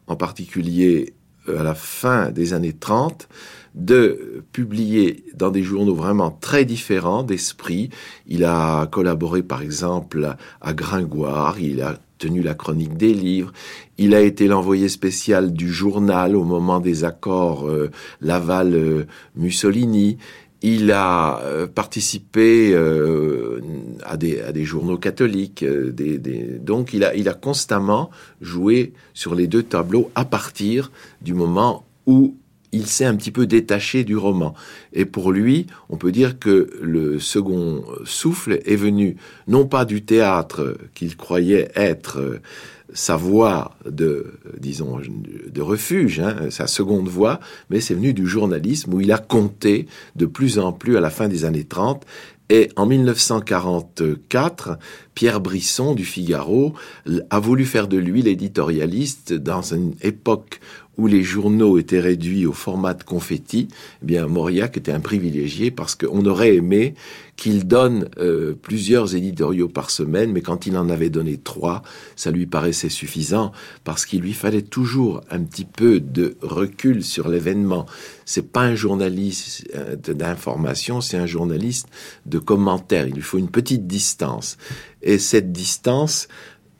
[0.06, 1.14] en particulier
[1.48, 3.28] euh, à la fin des années 30,
[3.74, 7.90] de publier dans des journaux vraiment très différents d'esprit.
[8.26, 13.52] Il a collaboré par exemple à Gringoire, il a tenu la chronique des livres,
[13.98, 20.18] il a été l'envoyé spécial du journal au moment des accords euh, Laval-Mussolini,
[20.62, 23.60] il a euh, participé euh,
[24.02, 25.64] à, des, journaux catholiques,
[26.60, 31.84] donc il a, il a constamment joué sur les deux tableaux à partir du moment
[32.06, 32.34] où
[32.74, 34.54] il s'est un petit peu détaché du roman.
[34.92, 39.16] Et pour lui, on peut dire que le second souffle est venu
[39.48, 42.40] non pas du théâtre qu'il croyait être
[42.92, 48.94] sa voie de, disons, de refuge, hein, sa seconde voie, mais c'est venu du journalisme
[48.94, 52.04] où il a compté de plus en plus à la fin des années 30
[52.50, 54.78] et en 1944,
[55.14, 56.74] Pierre Brisson du Figaro
[57.30, 60.60] a voulu faire de lui l'éditorialiste dans une époque
[60.96, 63.68] où les journaux étaient réduits au format de confetti,
[64.02, 66.94] eh bien Mauriac était un privilégié parce qu'on aurait aimé
[67.36, 71.82] qu'il donne euh, plusieurs éditoriaux par semaine, mais quand il en avait donné trois,
[72.14, 73.52] ça lui paraissait suffisant
[73.82, 77.86] parce qu'il lui fallait toujours un petit peu de recul sur l'événement.
[78.24, 81.88] C'est pas un journaliste euh, d'information, c'est un journaliste
[82.26, 83.08] de commentaires.
[83.08, 84.56] Il lui faut une petite distance.
[85.02, 86.28] Et cette distance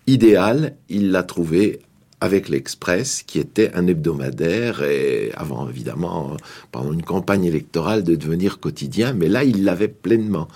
[0.07, 1.81] idéale, il l'a trouvée
[2.25, 6.39] avec l'Express, qui était un hebdomadaire, et avant évidemment,
[6.73, 10.49] pendant une campagne électorale, de devenir quotidien, mais là, il l'avait pleinement.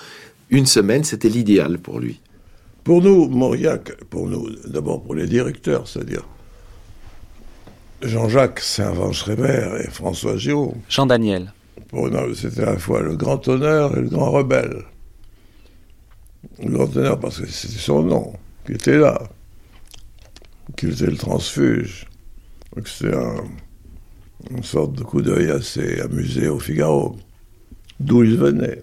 [0.48, 2.20] Une semaine, c'était l'idéal pour lui.
[2.84, 6.24] Pour nous, Mauriac, pour nous, d'abord pour les directeurs, c'est-à-dire
[8.00, 10.74] Jean-Jacques Servan-Schreiber et François Giraud.
[10.88, 11.52] Jean-Daniel.
[11.88, 14.84] Pour nous, c'était à la fois le grand honneur et le grand rebelle.
[16.62, 18.32] Le grand honneur parce que c'était son nom
[18.64, 19.20] qui était là
[20.76, 22.06] qu'il était le transfuge.
[22.84, 23.14] C'était
[24.50, 27.16] une sorte de coup d'œil assez amusé au Figaro.
[28.00, 28.82] D'où il venait.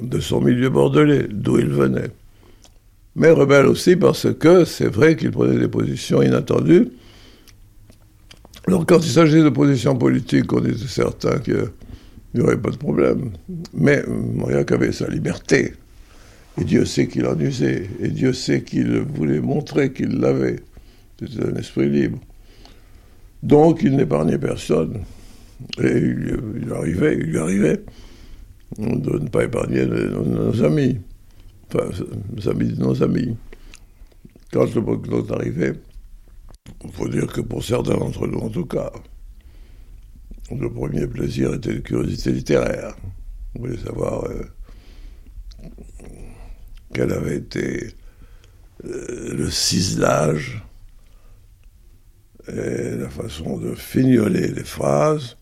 [0.00, 2.10] De son milieu bordelais, d'où il venait.
[3.16, 6.88] Mais rebelle aussi parce que c'est vrai qu'il prenait des positions inattendues.
[8.66, 11.70] Alors quand il s'agissait de positions politiques, on était certain qu'il
[12.34, 13.32] n'y aurait pas de problème.
[13.74, 15.74] Mais Mauriac avait sa liberté.
[16.58, 17.88] Et Dieu sait qu'il en usait.
[18.00, 20.56] Et Dieu sait qu'il voulait montrer qu'il l'avait.
[21.18, 22.18] C'était un esprit libre.
[23.42, 25.02] Donc il n'épargnait personne.
[25.82, 27.80] Et il, arrivait, il lui arrivait
[28.78, 30.98] de ne pas épargner nos, amis.
[31.68, 31.90] Enfin,
[32.36, 33.36] les amis de nos amis.
[34.52, 35.74] Quand le Boclot arrivait,
[36.84, 38.90] il faut dire que pour certains d'entre nous, en tout cas,
[40.50, 42.96] le premier plaisir était une curiosité littéraire.
[43.54, 44.42] On voulait savoir euh,
[46.92, 47.94] quel avait été
[48.84, 50.62] euh, le ciselage
[52.48, 55.36] et la façon de fignoler les phrases,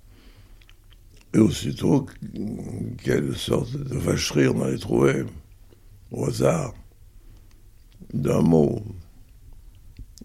[1.35, 2.07] et aussitôt
[3.03, 5.25] quelle sorte de vacherie on allait trouver
[6.11, 6.75] au hasard
[8.13, 8.83] d'un mot.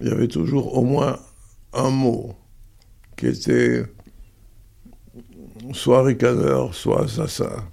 [0.02, 1.20] Il y avait toujours au moins
[1.74, 2.36] un mot
[3.18, 3.86] qui était
[5.74, 7.64] soit ricaneur, soit assassin.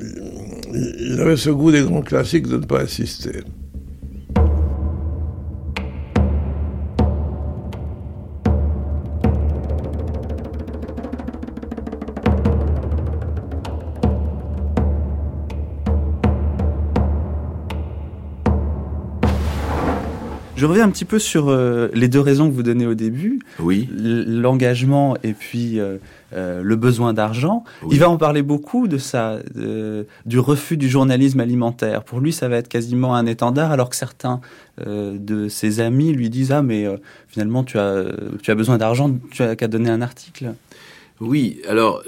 [0.00, 3.42] Il avait ce goût des grands classiques de ne pas insister.
[20.64, 23.38] Je reviens un petit peu sur euh, les deux raisons que vous donnez au début.
[23.58, 23.86] Oui.
[23.92, 25.98] L'engagement et puis euh,
[26.32, 27.64] euh, le besoin d'argent.
[27.90, 29.40] Il va en parler beaucoup de ça,
[30.24, 32.02] du refus du journalisme alimentaire.
[32.02, 34.40] Pour lui, ça va être quasiment un étendard, alors que certains
[34.82, 36.86] de ses amis lui disent ah mais
[37.28, 38.02] finalement tu as
[38.42, 40.54] tu as besoin d'argent, tu as qu'à donner un article.
[41.20, 41.60] Oui.
[41.68, 42.02] Alors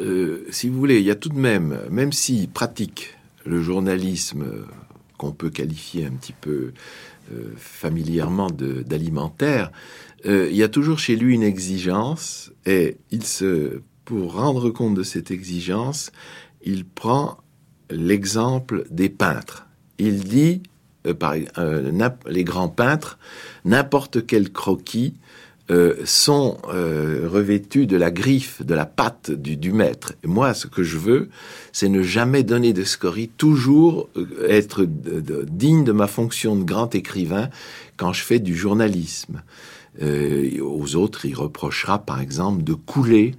[0.49, 4.47] si vous voulez, il y a tout de même, même s'il pratique le journalisme
[5.19, 6.73] qu'on peut qualifier un petit peu
[7.33, 9.73] euh, familièrement d'alimentaire,
[10.27, 14.95] euh, il y a toujours chez lui une exigence et il se, pour rendre compte
[14.95, 16.12] de cette exigence,
[16.62, 17.39] il prend
[17.91, 19.67] l'exemple des peintres.
[19.99, 20.62] Il dit,
[21.07, 21.35] euh, par,
[22.27, 23.19] les grands peintres,
[23.65, 25.15] n'importe quel croquis
[25.68, 30.12] euh, sont euh, revêtus de la griffe, de la patte du, maître.
[30.22, 31.29] Et moi, ce que je veux,
[31.72, 36.94] c'est ne jamais donner de scorie, toujours euh, être digne de ma fonction de grand
[36.94, 37.50] écrivain
[37.96, 39.42] quand je fais du journalisme.
[40.00, 43.35] aux autres, il reprochera, par exemple, de couler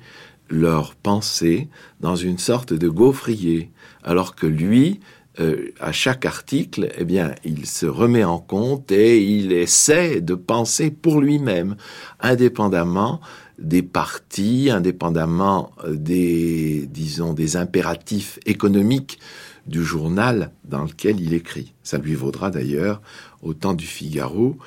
[0.50, 1.70] leurs pensées
[2.02, 3.70] dans une sorte de gaufrier,
[4.04, 5.00] alors que lui,
[5.40, 10.34] euh, à chaque article, eh bien, il se remet en compte et il essaie de
[10.34, 11.76] penser pour lui-même,
[12.20, 13.22] indépendamment
[13.60, 19.20] des partis, indépendamment euh, des, disons, des impératifs économiques
[19.68, 21.74] du journal dans lequel il écrit.
[21.84, 23.02] Ça lui vaudra d'ailleurs,
[23.44, 24.58] au temps du Figaro,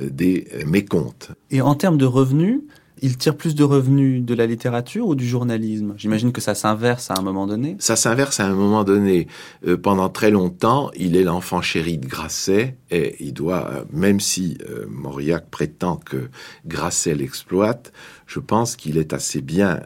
[0.00, 1.32] euh, des mécomptes.
[1.50, 2.60] Et en termes de revenus,
[3.02, 5.94] il tire plus de revenus de la littérature ou du journalisme?
[5.96, 7.76] J'imagine que ça s'inverse à un moment donné.
[7.78, 9.26] Ça s'inverse à un moment donné.
[9.66, 14.20] Euh, pendant très longtemps, il est l'enfant chéri de Grasset et il doit, euh, même
[14.20, 16.28] si euh, Mauriac prétend que
[16.66, 17.92] Grasset l'exploite,
[18.26, 19.80] je pense qu'il est assez bien.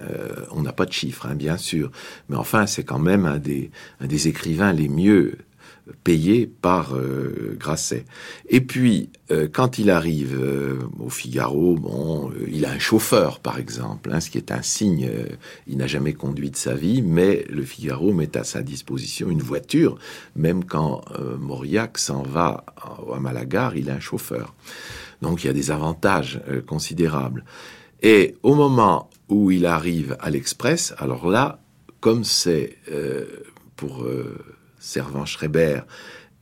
[0.50, 1.90] on n'a pas de chiffres, hein, bien sûr,
[2.28, 5.38] mais enfin, c'est quand même des, un des écrivains les mieux
[6.02, 8.04] payé par euh, Grasset.
[8.48, 13.58] Et puis, euh, quand il arrive euh, au Figaro, bon, il a un chauffeur, par
[13.58, 15.10] exemple, hein, ce qui est un signe.
[15.66, 19.42] il n'a jamais conduit de sa vie, mais le Figaro met à sa disposition une
[19.42, 19.98] voiture.
[20.36, 21.02] Même quand
[21.38, 24.54] Mauriac s'en va à Malagar, il a un chauffeur.
[25.20, 27.44] Donc, il y a des avantages considérables.
[28.02, 31.60] Et au moment où il arrive à l'Express, alors là,
[32.00, 32.78] comme c'est
[33.76, 34.06] pour
[34.84, 35.80] Servan Schreiber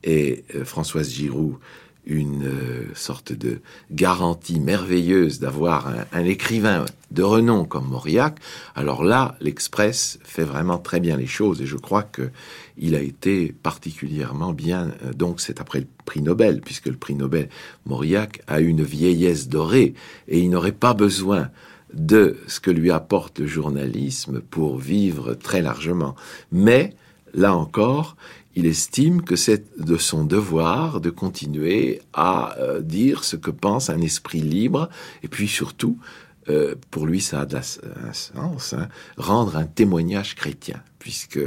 [0.03, 1.57] et euh, Françoise Giroud
[2.05, 8.39] une euh, sorte de garantie merveilleuse d'avoir un, écrivain de renom comme Mauriac,
[8.75, 12.29] alors là, l'Express fait vraiment très bien les choses et je crois que
[12.77, 14.91] il a été particulièrement bien.
[15.05, 17.49] Euh, donc c'est après le prix Nobel, puisque le prix Nobel
[17.85, 19.93] Mauriac a une vieillesse dorée
[20.27, 21.49] et il n'aurait pas besoin
[21.93, 26.15] de ce que lui apporte le journalisme pour vivre très largement.
[26.51, 26.95] Mais
[27.33, 28.15] là encore,
[28.55, 33.89] il estime que c'est de son devoir de continuer à euh, dire ce que pense
[33.89, 34.89] un esprit libre,
[35.23, 35.97] et puis surtout,
[36.49, 41.39] euh, pour lui ça a de un sens, hein, rendre un témoignage chrétien, puisque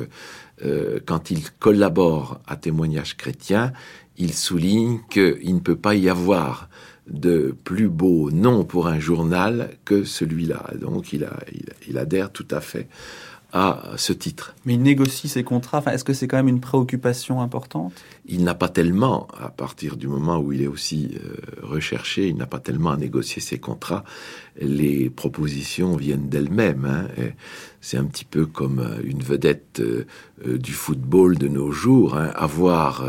[0.64, 3.72] euh, quand il collabore à témoignage chrétien,
[4.16, 6.68] il souligne qu'il ne peut pas y avoir
[7.06, 10.72] de plus beau nom pour un journal que celui-là.
[10.80, 12.88] Donc il adhère tout à fait
[13.52, 14.54] à ce titre.
[14.64, 15.78] Mais il négocie ses contrats.
[15.78, 17.92] Enfin, est-ce que c'est quand même une préoccupation importante?
[18.26, 22.36] Il n'a pas tellement, à partir du moment où il est aussi euh, recherché, il
[22.36, 24.04] n'a pas tellement à négocier ses contrats.
[24.60, 26.84] Les propositions viennent d'elles-mêmes.
[26.84, 27.08] Hein,
[27.80, 30.04] c'est un petit peu comme euh, une vedette euh,
[30.58, 32.16] du football de nos jours.
[32.16, 33.06] Hein, avoir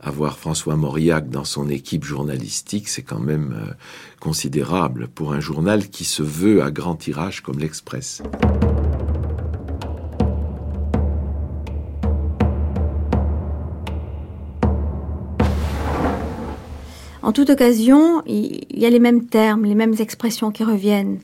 [0.00, 3.74] avoir François Mauriac dans son équipe journalistique, c'est quand même
[4.20, 8.22] considérable pour un journal qui se veut à grand tirage comme l'Express.
[17.26, 21.18] En toute occasion, il y a les mêmes termes, les mêmes expressions qui reviennent.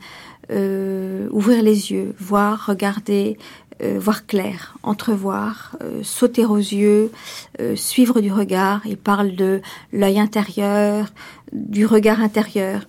[0.51, 3.39] Euh, ouvrir les yeux, voir, regarder,
[3.85, 7.13] euh, voir clair, entrevoir, euh, sauter aux yeux,
[7.77, 8.85] suivre du regard.
[8.85, 9.61] Il parle de
[9.93, 11.07] l'œil intérieur,
[11.53, 12.81] du regard intérieur.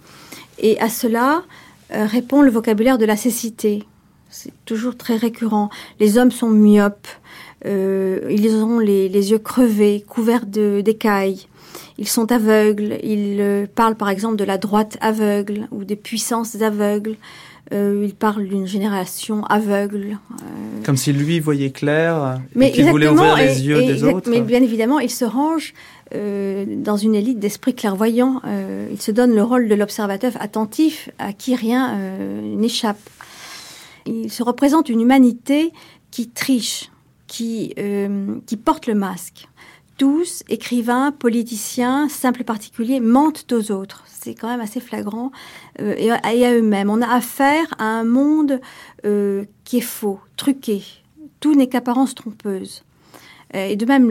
[0.58, 1.44] Et à cela
[1.92, 3.84] répond le vocabulaire de la cécité.
[4.32, 5.70] C'est toujours très récurrent.
[6.00, 7.08] Les hommes sont myopes.
[7.64, 11.46] ils ont les, les yeux crevés, couverts d'écailles.
[11.98, 12.98] Ils sont aveugles.
[13.04, 17.16] Ils euh, parlent par exemple de la droite aveugle ou des puissances aveugles.
[17.72, 20.18] Euh, il parle d'une génération aveugle.
[20.32, 20.84] Euh.
[20.84, 24.30] Comme si lui voyait clair mais et qu'il voulait ouvrir les yeux des autres.
[24.30, 25.74] Mais bien évidemment, il se range
[26.14, 28.40] dans une élite d'esprit clairvoyant.
[28.92, 31.98] il se donne le rôle de l'observateur attentif à qui rien
[32.44, 33.00] n'échappe.
[34.06, 35.72] Il se représente une humanité
[36.12, 36.92] qui triche,
[37.26, 37.74] qui,
[38.46, 39.48] qui porte le masque
[39.98, 44.04] tous, écrivains, politiciens, simples particuliers, mentent aux autres.
[44.08, 45.32] C'est quand même assez flagrant.
[45.80, 46.90] Euh, et, à eux-mêmes.
[46.90, 48.60] On a affaire à un monde
[49.06, 50.84] euh, qui est faux, truqué.
[51.40, 52.84] Tout n'est qu'apparence trompeuse.
[53.56, 54.10] Euh, et de même,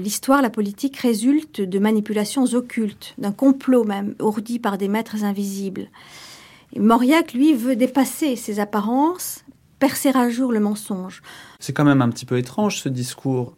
[0.00, 5.88] l'histoire, la, politique résulte de manipulations occultes, d'un complot même, ourdi par des maîtres invisibles.
[6.74, 9.44] Et Mauriac, lui, veut dépasser ces apparences,
[9.78, 11.22] percer à jour le mensonge.
[11.58, 13.54] C'est quand même un petit peu étrange ce discours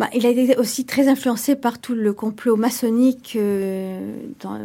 [0.00, 4.58] bah, il a été aussi très influencé par tout le complot maçonnique euh, dans,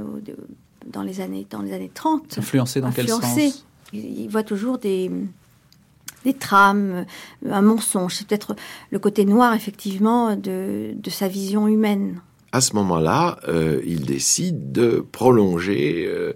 [0.88, 2.38] dans, les années, dans les années 30.
[2.38, 3.38] Influencé dans quel sens?
[3.92, 5.12] Il, voit toujours des,
[6.24, 7.06] des trames,
[7.50, 8.16] un mensonge.
[8.16, 8.56] C'est peut-être
[8.92, 12.22] le côté noir, effectivement, de, de sa vision humaine.
[12.54, 16.32] À ce moment-là, euh, il décide de prolonger euh,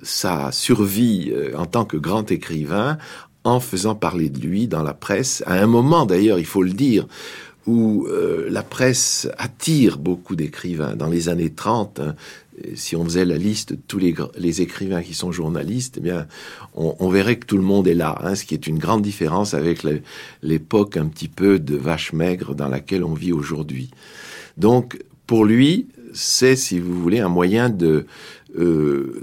[0.00, 2.98] sa survie en tant que grand écrivain
[3.44, 6.72] en faisant parler de lui dans la presse, à un moment d'ailleurs, il faut le
[6.72, 7.06] dire,
[7.66, 10.96] où euh, la presse attire beaucoup d'écrivains.
[10.96, 12.14] Dans les années 30, hein,
[12.74, 16.26] si on faisait la liste de tous les, écrivains qui sont journalistes, eh bien,
[16.74, 19.02] on, on, verrait que tout le monde est là, hein, ce qui est une grande
[19.02, 19.84] différence avec
[20.42, 23.90] l'époque un petit peu de vache maigre dans laquelle on vit aujourd'hui.
[24.56, 28.06] Donc, pour lui, c'est, si vous voulez, un moyen de
[28.56, 29.20] euh,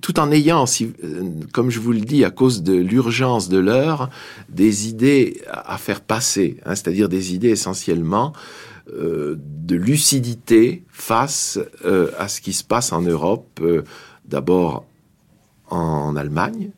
[0.00, 4.10] tout en ayant, euh, comme je vous le dis, à cause de l'urgence de l'heure,
[4.48, 8.32] des idées à, faire passer, hein, c'est-à-dire des idées essentiellement
[8.92, 11.60] euh, de lucidité face
[12.18, 13.62] à ce qui se passe en Europe,
[14.24, 14.84] d'abord
[15.68, 16.70] en Allemagne.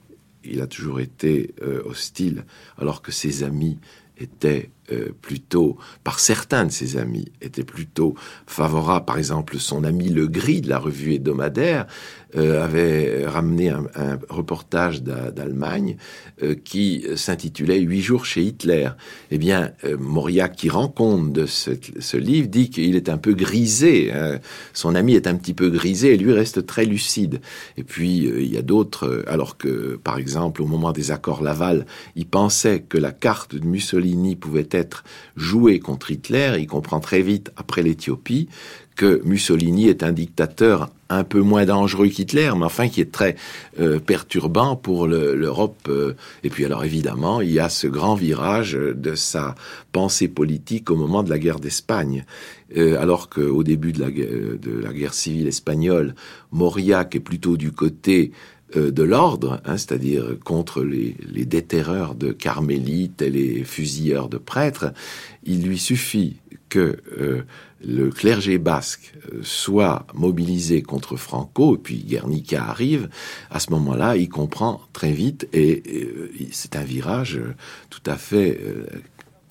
[0.44, 1.54] Il a toujours été
[1.86, 2.44] hostile,
[2.76, 3.78] alors que ses amis
[4.18, 8.14] étaient euh, plutôt, par certains de ses amis, étaient plutôt
[8.46, 9.04] favorables.
[9.04, 11.86] Par exemple, son ami Le Gris de la revue hebdomadaire
[12.36, 13.82] euh, avait ramené un,
[14.28, 15.96] reportage d'Allemagne
[16.42, 18.88] euh, qui s'intitulait Huit jours chez Hitler.
[19.30, 24.12] Eh bien, Mauriac, qui rend compte de ce, livre, dit qu'il est un peu grisé.
[24.12, 24.38] Hein.
[24.72, 27.40] Son ami est un petit peu grisé et lui reste très lucide.
[27.76, 31.86] Et puis, il y a d'autres, alors que, par exemple, au moment des accords Laval,
[32.16, 35.04] il pensait que la carte de Mussolini pouvait être
[35.36, 36.56] joué contre Hitler.
[36.58, 38.48] Il comprend très vite, après l'Éthiopie,
[38.96, 43.36] que Mussolini est un dictateur un peu moins dangereux qu'Hitler, mais enfin qui est très
[43.80, 45.76] euh, perturbant pour l'Europe.
[45.88, 46.14] Euh.
[46.44, 49.54] Et puis alors évidemment, il y a ce grand virage de sa
[49.92, 52.24] pensée politique au moment de la guerre d'Espagne.
[52.76, 56.14] Euh, alors qu'au début de la, guerre civile espagnole,
[56.50, 58.32] Mauriac est plutôt du côté
[58.74, 64.94] de l'ordre, hein, c'est-à-dire contre les, déterreurs de carmélites et les fusilleurs de prêtres,
[65.44, 66.36] il lui suffit
[66.70, 66.96] que
[67.84, 73.08] le clergé basque euh, soit mobilisé contre Franco, et puis Guernica arrive,
[73.50, 75.82] à ce moment-là, il comprend très vite, et,
[76.52, 77.40] c'est un virage
[77.90, 78.58] tout à fait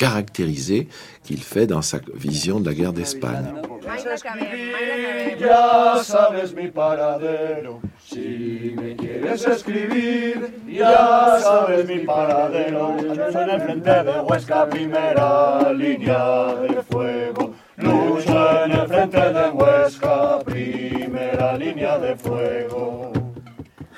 [0.02, 0.88] caractérisé
[1.24, 3.54] qu'il fait dans sa vision de la guerre d'Espagne.
[17.82, 23.12] Lucho en el frente de Huesca, primera línea de fuego.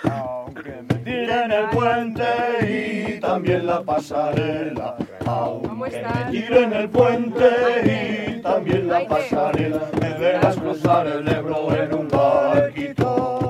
[0.04, 2.24] Aunque me tiren el puente
[2.62, 4.96] y también la pasarela.
[5.26, 9.82] Aunque me tiren el puente y también la pasarela.
[10.00, 13.43] Me verás cruzar el Ebro en un barquito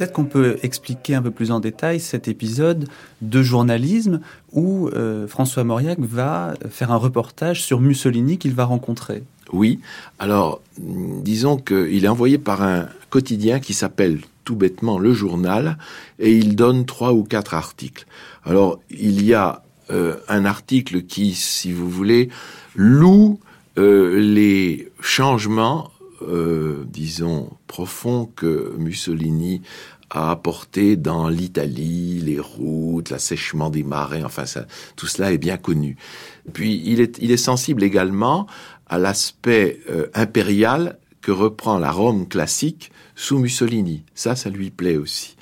[0.00, 2.88] Peut-être qu'on peut expliquer un peu plus en détail cet épisode
[3.20, 4.20] de journalisme
[4.50, 9.24] où euh, François Mauriac va faire un reportage sur Mussolini qu'il va rencontrer.
[9.52, 9.78] Oui.
[10.18, 15.76] Alors, disons qu'il est envoyé par un quotidien qui s'appelle tout bêtement Le Journal
[16.18, 18.06] et il donne trois ou quatre articles.
[18.46, 22.30] Alors, il y a euh, un article qui, si vous voulez,
[22.74, 23.38] loue
[23.76, 25.90] euh, les changements,
[26.22, 29.62] euh, disons, profonds que Mussolini
[30.10, 34.66] a apporté dans l'Italie, les routes, l'assèchement des marais, enfin ça,
[34.96, 35.96] tout cela est bien connu.
[36.52, 38.46] Puis il est, il est sensible également
[38.86, 44.04] à l'aspect euh, impérial que reprend la Rome classique sous Mussolini.
[44.14, 45.36] Ça, ça lui plaît aussi.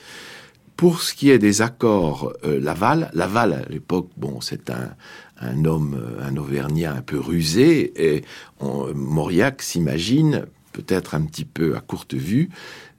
[0.76, 4.90] Pour ce qui est des accords euh, Laval, Laval à l'époque, bon, c'est un,
[5.40, 8.24] un homme, un Auvergnat un peu rusé, et
[8.60, 12.50] on, Mauriac s'imagine, peut-être un petit peu à courte vue,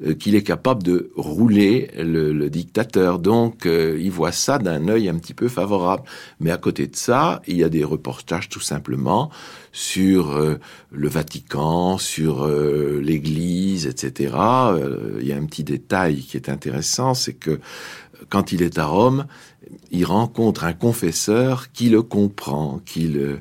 [0.05, 3.19] euh, qu'il est capable de rouler le, dictateur.
[3.19, 6.03] Donc, euh, il voit ça d'un œil un petit peu favorable.
[6.39, 9.29] Mais à côté de ça, il y a des reportages tout simplement
[9.71, 10.55] sur euh,
[10.91, 14.33] le Vatican, sur l'Église, etc.
[15.19, 17.59] Il y a un petit détail qui est intéressant, c'est que
[18.29, 19.25] quand il est à Rome,
[19.91, 23.39] il rencontre un confesseur qui le comprend, qui le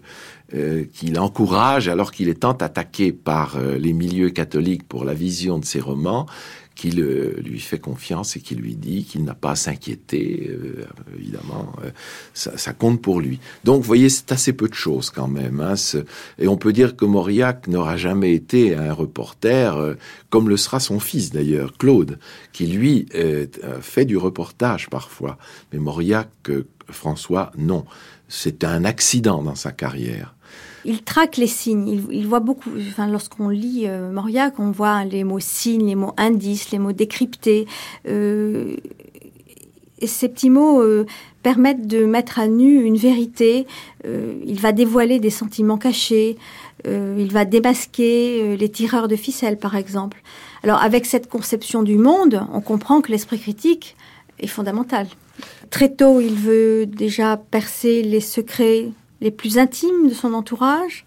[0.55, 5.14] euh, qui l'encourage alors qu'il est tant attaqué par euh, les milieux catholiques pour la
[5.14, 6.26] vision de ses romans,
[6.74, 10.86] qui le- lui fait confiance et qui lui dit qu'il n'a pas à s'inquiéter, euh,
[11.18, 11.90] évidemment, euh,
[12.34, 13.40] ça, ça compte pour lui.
[13.64, 15.61] Donc, vous voyez, c'est assez peu de choses quand même.
[15.61, 15.74] hein,
[16.38, 19.94] et on peut dire que Mauriac n'aura jamais été un reporter, euh,
[20.30, 22.20] comme le sera son fils d'ailleurs, Claude,
[22.53, 25.36] qui lui euh, euh, fait du reportage parfois.
[25.72, 27.84] Mais Mauriac, euh, François, non.
[28.28, 30.36] C'est un accident dans sa carrière.
[30.89, 32.03] Il traque les signes.
[32.11, 32.70] Il, voit beaucoup.
[32.89, 36.93] Enfin, lorsqu'on lit euh, Mauriac, on voit les mots signes, les mots indices, les mots
[36.93, 37.66] décryptés.
[38.09, 38.74] Euh,
[40.03, 41.05] ces petits mots euh,
[41.43, 43.66] permettent de mettre à nu une vérité.
[44.07, 46.39] Euh, il va dévoiler des sentiments cachés.
[46.86, 50.22] Il va démasquer les tireurs de ficelles, par exemple.
[50.62, 53.95] Alors, avec cette conception du monde, on comprend que l'esprit critique
[54.39, 55.07] est fondamental.
[55.70, 61.04] Très tôt, il veut déjà percer les secrets les plus intimes de son entourage.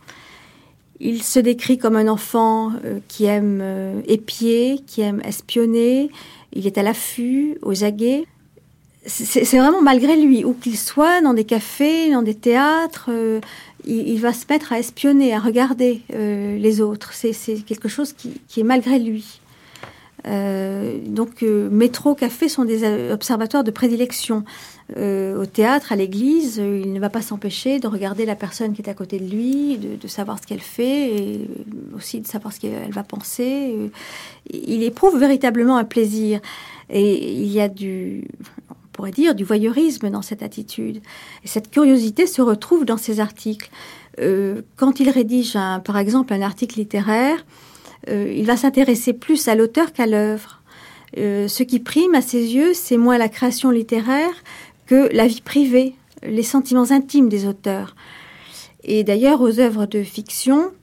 [1.04, 6.12] Il se décrit comme un enfant euh, qui aime euh, épier, qui aime espionner.
[6.54, 8.26] Il est à l'affût, aux aguets.
[9.08, 13.42] C'est vraiment malgré lui, où qu'il soit, dans des cafés, dans des théâtres, euh,
[13.84, 17.12] il, va se mettre à espionner, à regarder les autres.
[17.14, 17.34] C'est
[17.66, 19.42] quelque chose qui, qui est malgré lui.
[20.24, 24.44] Donc, métro, café sont des observatoires de prédilection.
[24.98, 28.74] Euh, au théâtre, à l'église, euh, il ne va pas s'empêcher de regarder la personne
[28.74, 32.28] qui est à côté de lui, de, savoir ce qu'elle fait, et euh, aussi de
[32.28, 33.74] savoir ce qu'elle va penser.
[34.52, 36.42] Il éprouve véritablement un plaisir.
[36.90, 38.28] Et il y a du,
[38.70, 41.02] on pourrait dire, du voyeurisme dans cette attitude.
[41.46, 43.70] Et cette curiosité se retrouve dans ses articles.
[44.76, 47.46] Quand il rédige, par exemple, un article littéraire,
[48.10, 50.62] il va s'intéresser plus à l'auteur qu'à l'œuvre.
[51.16, 54.34] Ce qui prime à ses yeux, c'est moins la création littéraire
[54.92, 57.96] que la vie privée, les sentiments intimes des auteurs.
[58.84, 60.74] Et d'ailleurs, aux œuvres de fiction,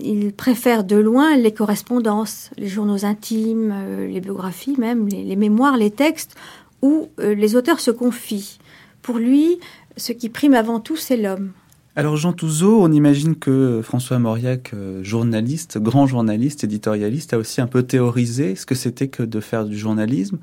[0.00, 5.76] il préfère de loin les correspondances, les journaux intimes, euh, les biographies même, les, mémoires,
[5.76, 6.36] les textes,
[6.80, 8.58] où euh, les auteurs se confient.
[9.02, 9.58] Pour lui,
[9.96, 11.50] ce qui prime avant tout, c'est l'homme.
[11.96, 17.60] Alors Jean Touzeau, on imagine que François Mauriac, euh, journaliste, grand journaliste, éditorialiste, a aussi
[17.60, 20.38] un peu théorisé ce que c'était que de faire du journalisme.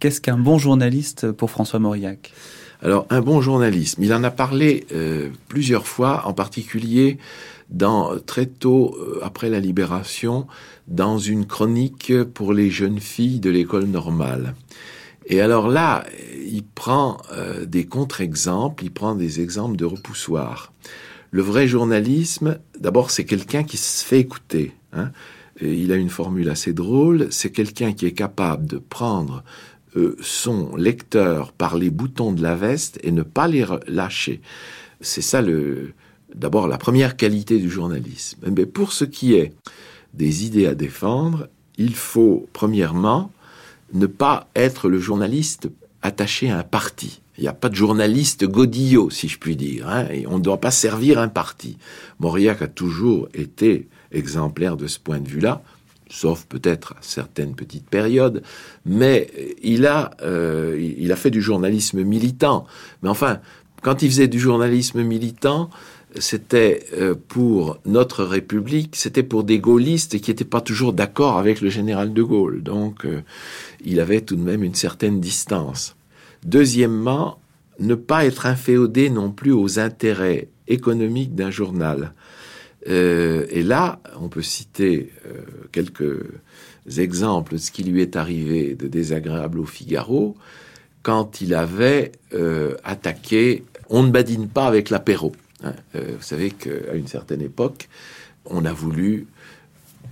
[0.00, 2.32] Qu'est-ce qu'un bon journaliste pour François Mauriac?
[2.84, 7.18] Alors, un bon journalisme, il en a parlé euh, plusieurs fois, en particulier
[7.70, 10.48] dans très tôt euh, après la libération,
[10.88, 14.54] dans une chronique pour les jeunes filles de l'école normale.
[15.26, 16.04] Et alors là,
[16.44, 20.72] il prend euh, des contre-exemples, il prend des exemples de repoussoir.
[21.30, 24.72] Le vrai journalisme, d'abord, c'est quelqu'un qui se fait écouter.
[24.92, 25.12] hein.
[25.60, 27.28] Il a une formule assez drôle.
[27.30, 29.44] C'est quelqu'un qui est capable de prendre
[29.96, 34.40] euh, son lecteur par les boutons de la veste et ne pas les lâcher.
[35.00, 35.92] C'est ça le,
[36.34, 38.38] d'abord la première qualité du journalisme.
[38.54, 39.52] Mais pour ce qui est
[40.14, 43.30] des idées à défendre, il faut premièrement
[43.92, 45.68] ne pas être le journaliste
[46.02, 47.20] attaché à un parti.
[47.38, 49.88] Il n'y a pas de journaliste godillot, si je puis dire.
[49.88, 51.78] Hein, et on ne doit pas servir un parti.
[52.18, 55.62] Mauriac a toujours été exemplaire de ce point de vue-là.
[56.12, 58.42] Sauf peut-être certaines petites périodes,
[58.84, 59.30] mais
[59.62, 62.66] il a, euh, il a fait du journalisme militant.
[63.02, 63.40] Mais enfin,
[63.80, 65.70] quand il faisait du journalisme militant,
[66.18, 71.62] c'était euh, pour notre République, c'était pour des gaullistes qui n'étaient pas toujours d'accord avec
[71.62, 72.62] le général de Gaulle.
[72.62, 73.22] Donc, euh,
[73.82, 75.96] il avait tout de même une certaine distance.
[76.44, 77.38] Deuxièmement,
[77.80, 82.12] ne pas être inféodé non plus aux intérêts économiques d'un journal.
[82.88, 86.24] Euh, et là, on peut citer euh, quelques
[86.96, 90.36] exemples de ce qui lui est arrivé de désagréable au Figaro
[91.02, 95.32] quand il avait euh, attaqué On ne badine pas avec l'apéro.
[95.64, 95.74] Hein.
[95.94, 97.88] vous savez qu'à une certaine époque,
[98.46, 99.28] on a voulu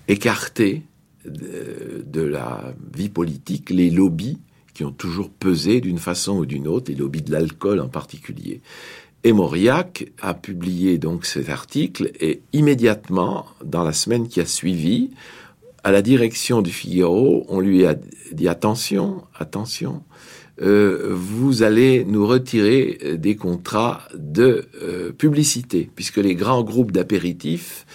[0.06, 0.82] écarter
[1.24, 4.38] de, de la vie politique les lobbies
[4.74, 8.60] qui ont toujours pesé d'une façon ou d'une autre, les lobbies de l'alcool en particulier.
[9.22, 15.10] Et Mauriac a publié donc cet article et immédiatement, dans la semaine qui a suivi,
[15.84, 17.96] à la direction du Figaro, on lui a
[18.32, 20.02] dit attention, attention,
[20.62, 26.92] euh, vous allez nous retirer euh, des contrats de euh, publicité, puisque les grands groupes
[26.92, 27.86] d'apéritifs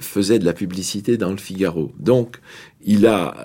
[0.00, 1.92] faisaient de la publicité dans le Figaro.
[2.00, 2.38] Donc,
[2.84, 3.36] il a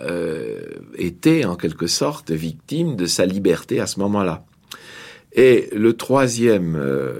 [0.97, 4.43] été en quelque sorte victime de sa liberté à ce moment-là.
[5.33, 7.13] Et le troisième euh,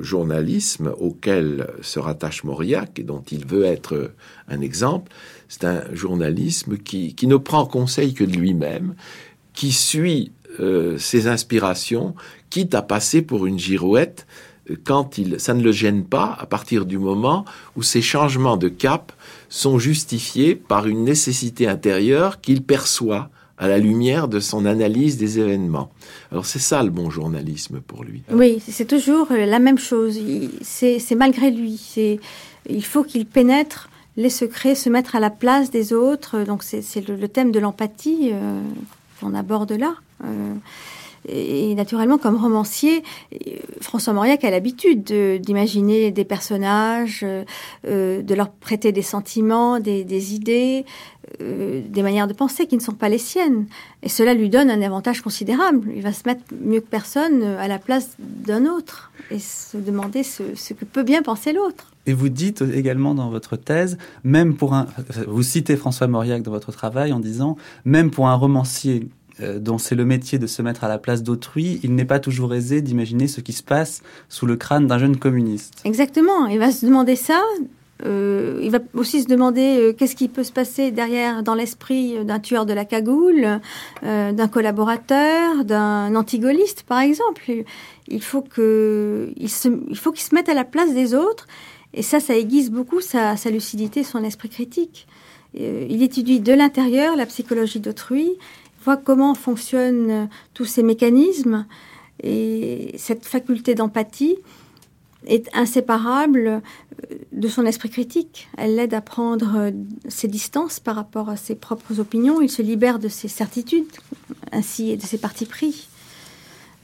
[0.00, 4.12] journalisme auquel se rattache Mauriac et dont il veut être
[4.48, 5.12] un exemple,
[5.48, 8.94] c'est un journalisme qui, qui, ne prend conseil que de lui-même,
[9.52, 12.14] qui suit euh, ses inspirations,
[12.50, 14.26] quitte à passer pour une girouette
[14.84, 17.44] quand il, ça ne le gêne pas à partir du moment
[17.76, 19.12] où ces changements de cap
[19.48, 23.30] sont justifiés par une nécessité intérieure qu'il perçoit
[23.62, 25.92] à la lumière de son analyse des événements.
[26.32, 28.22] Alors c'est ça le bon journalisme pour lui.
[28.32, 30.18] Oui, c'est toujours euh, la même chose.
[30.62, 31.80] C'est malgré lui.
[32.68, 36.42] Il faut qu'il pénètre les secrets, se mettre à la place des autres.
[36.42, 38.60] Donc c'est le, thème de l'empathie euh,
[39.20, 39.94] qu'on aborde là.
[40.24, 40.54] Euh,
[41.28, 43.02] et naturellement, comme romancier,
[43.80, 45.04] François Mauriac a l'habitude
[45.40, 47.24] d'imaginer des personnages,
[47.84, 50.84] de leur prêter des sentiments, des idées,
[51.40, 53.66] euh, des manières de penser qui ne sont pas les siennes.
[54.02, 55.88] Et cela lui donne un avantage considérable.
[55.94, 60.24] Il va se mettre mieux que personne à la place d'un autre et se demander
[60.24, 60.42] ce,
[60.72, 61.92] que peut bien penser l'autre.
[62.06, 64.86] Et vous dites également dans votre thèse, même pour un,
[65.28, 69.78] vous citez François Mauriac dans votre travail en disant, même pour un romancier euh, dont
[69.78, 72.82] c'est le métier de se mettre à la place d'autrui, il n'est pas toujours aisé
[72.82, 75.80] d'imaginer ce qui se passe sous le crâne d'un jeune communiste.
[75.84, 76.46] Exactement.
[76.46, 77.42] Il va se demander ça
[78.04, 82.24] euh, il va aussi se demander euh, qu'est-ce qui peut se passer derrière dans l'esprit
[82.24, 83.60] d'un tueur de la cagoule,
[84.02, 87.42] euh, d'un collaborateur, d'un antigoliste, par exemple.
[88.08, 91.46] Il faut que il, se, faut qu'il se mette à la place des autres,
[91.94, 95.06] et ça, ça aiguise beaucoup sa lucidité, son esprit critique.
[95.54, 98.32] il étudie de l'intérieur la psychologie d'autrui,
[98.82, 101.66] voit comment fonctionnent tous ces mécanismes
[102.22, 104.36] et cette faculté d'empathie
[105.26, 106.60] est inséparable euh,
[107.32, 108.48] de son esprit critique.
[108.56, 109.70] Elle l'aide à prendre euh,
[110.08, 112.40] ses distances par rapport à ses propres opinions.
[112.40, 113.86] Il se libère de ses certitudes,
[114.50, 115.88] ainsi et de ses partis pris.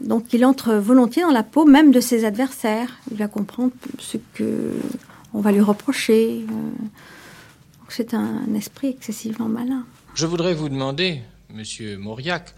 [0.00, 2.98] Donc il entre volontiers dans la peau même de ses adversaires.
[3.10, 4.72] Il va comprendre ce que
[5.34, 6.46] on va lui reprocher.
[6.48, 6.86] Euh.
[7.88, 9.84] C'est un esprit excessivement malin.
[10.14, 11.22] Je voudrais vous demander,
[11.54, 12.54] Monsieur Mauriac,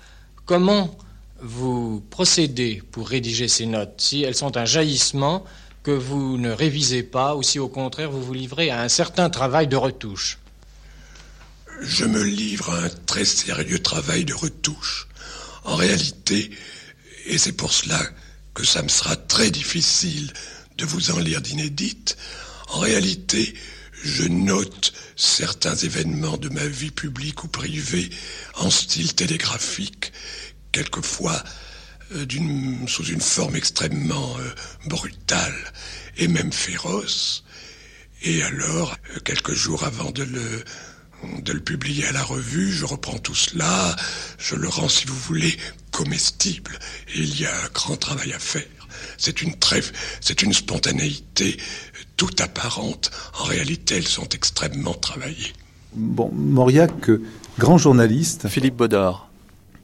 [0.46, 0.98] comment
[1.40, 5.44] vous procédez pour rédiger ces notes, si elles sont un jaillissement
[5.84, 9.30] que vous ne révisez pas ou si au contraire vous vous livrez à un certain
[9.30, 10.38] travail de retouche
[11.80, 15.06] Je me livre à un très sérieux travail de retouche.
[15.62, 16.50] En réalité,
[17.26, 18.00] et c'est pour cela
[18.54, 20.32] que ça me sera très difficile
[20.78, 22.16] de vous en lire d'inédite,
[22.70, 23.54] en réalité,
[24.02, 28.08] je note certains événements de ma vie publique ou privée
[28.54, 30.12] en style télégraphique,
[30.72, 31.42] quelquefois
[32.12, 32.24] euh,
[32.86, 34.50] sous une forme extrêmement euh,
[34.86, 35.54] brutale
[36.16, 37.44] et même féroce.
[38.22, 40.64] Et alors, euh, quelques jours avant de le,
[41.42, 43.94] de le publier à la revue, je reprends tout cela,
[44.38, 45.54] je le rends, si vous voulez,
[45.90, 46.78] comestible.
[47.14, 48.64] Il y a un grand travail à faire.
[49.18, 51.58] C'est une trêve, c'est une spontanéité
[52.20, 53.10] toute apparente.
[53.40, 55.54] En réalité, elles sont extrêmement travaillées.
[55.94, 57.10] Bon, Mauriac,
[57.58, 58.46] grand journaliste.
[58.46, 59.30] Philippe Baudard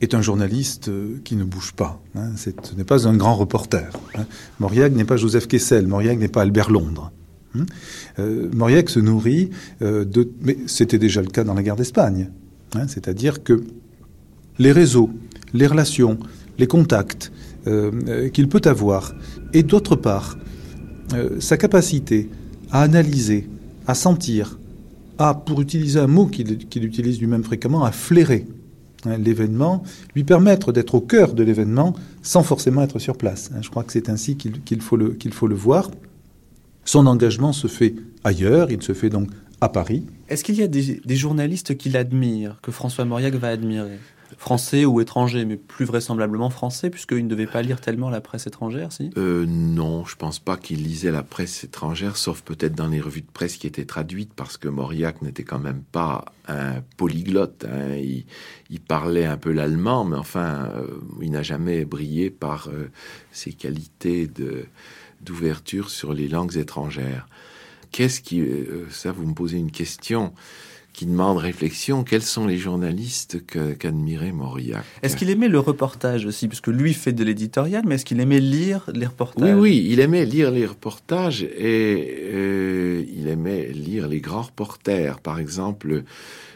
[0.02, 1.98] est un journaliste euh, qui ne bouge pas.
[2.14, 2.32] Hein.
[2.36, 3.88] Ce n'est pas un grand reporter.
[4.16, 4.26] Hein.
[4.60, 7.10] Mauriac n'est pas Joseph Kessel, Mauriac n'est pas Albert Londres.
[7.54, 7.64] Hein.
[8.18, 9.48] Euh, Mauriac se nourrit
[9.80, 10.30] euh, de...
[10.42, 12.30] Mais c'était déjà le cas dans la guerre d'Espagne.
[12.86, 13.64] C'est-à-dire que
[14.58, 15.08] les réseaux,
[15.54, 16.18] les relations,
[16.58, 17.32] les contacts
[18.34, 19.14] qu'il peut avoir,
[19.54, 20.36] et d'autre part,
[21.40, 22.28] sa capacité
[22.70, 23.48] à analyser,
[23.86, 24.58] à sentir,
[25.18, 28.46] à, pour utiliser un mot qu'il utilise lui-même fréquemment, à flairer
[29.04, 29.82] hein, l'événement,
[30.14, 33.50] lui permettre d'être au cœur de l'événement sans forcément être sur place.
[33.54, 33.60] Hein.
[33.62, 35.90] Je crois que c'est ainsi qu'il faut, le, qu'il voir.
[36.84, 37.94] Son engagement se fait
[38.24, 39.28] ailleurs, il se fait donc
[39.60, 40.04] à Paris.
[40.28, 43.98] Est-ce qu'il y a des, des journalistes qui l'admirent, que François Mauriac va admirer?
[44.38, 48.46] Français ou étrangers, mais plus vraisemblablement français, puisqu'il ne devait pas lire tellement la presse
[48.46, 49.10] étrangère, si?
[49.16, 53.22] Euh, Non, je pense pas qu'il lisait la presse étrangère, sauf peut-être dans les revues
[53.22, 57.64] de presse qui étaient traduites, parce que Mauriac n'était quand même pas un polyglotte.
[57.64, 57.96] Hein.
[57.96, 60.86] Il, parlait un peu l'allemand, mais enfin, euh,
[61.22, 62.90] il n'a jamais brillé par euh,
[63.32, 64.30] ses qualités
[65.22, 67.26] d'ouverture sur les langues étrangères.
[67.90, 68.44] Qu'est-ce qui...
[68.90, 70.34] ça, vous me posez une question
[70.96, 72.04] qui demande réflexion.
[72.04, 74.82] Quels sont les journalistes qu'admirait Mauriac?
[75.02, 76.48] Est-ce qu'il aimait le reportage aussi?
[76.48, 79.54] Parce que lui fait de l'éditorial, mais est-ce qu'il aimait lire les reportages?
[79.54, 85.20] Oui, oui, il aimait lire les reportages et euh, il aimait lire les grands reporters.
[85.20, 86.02] Par exemple,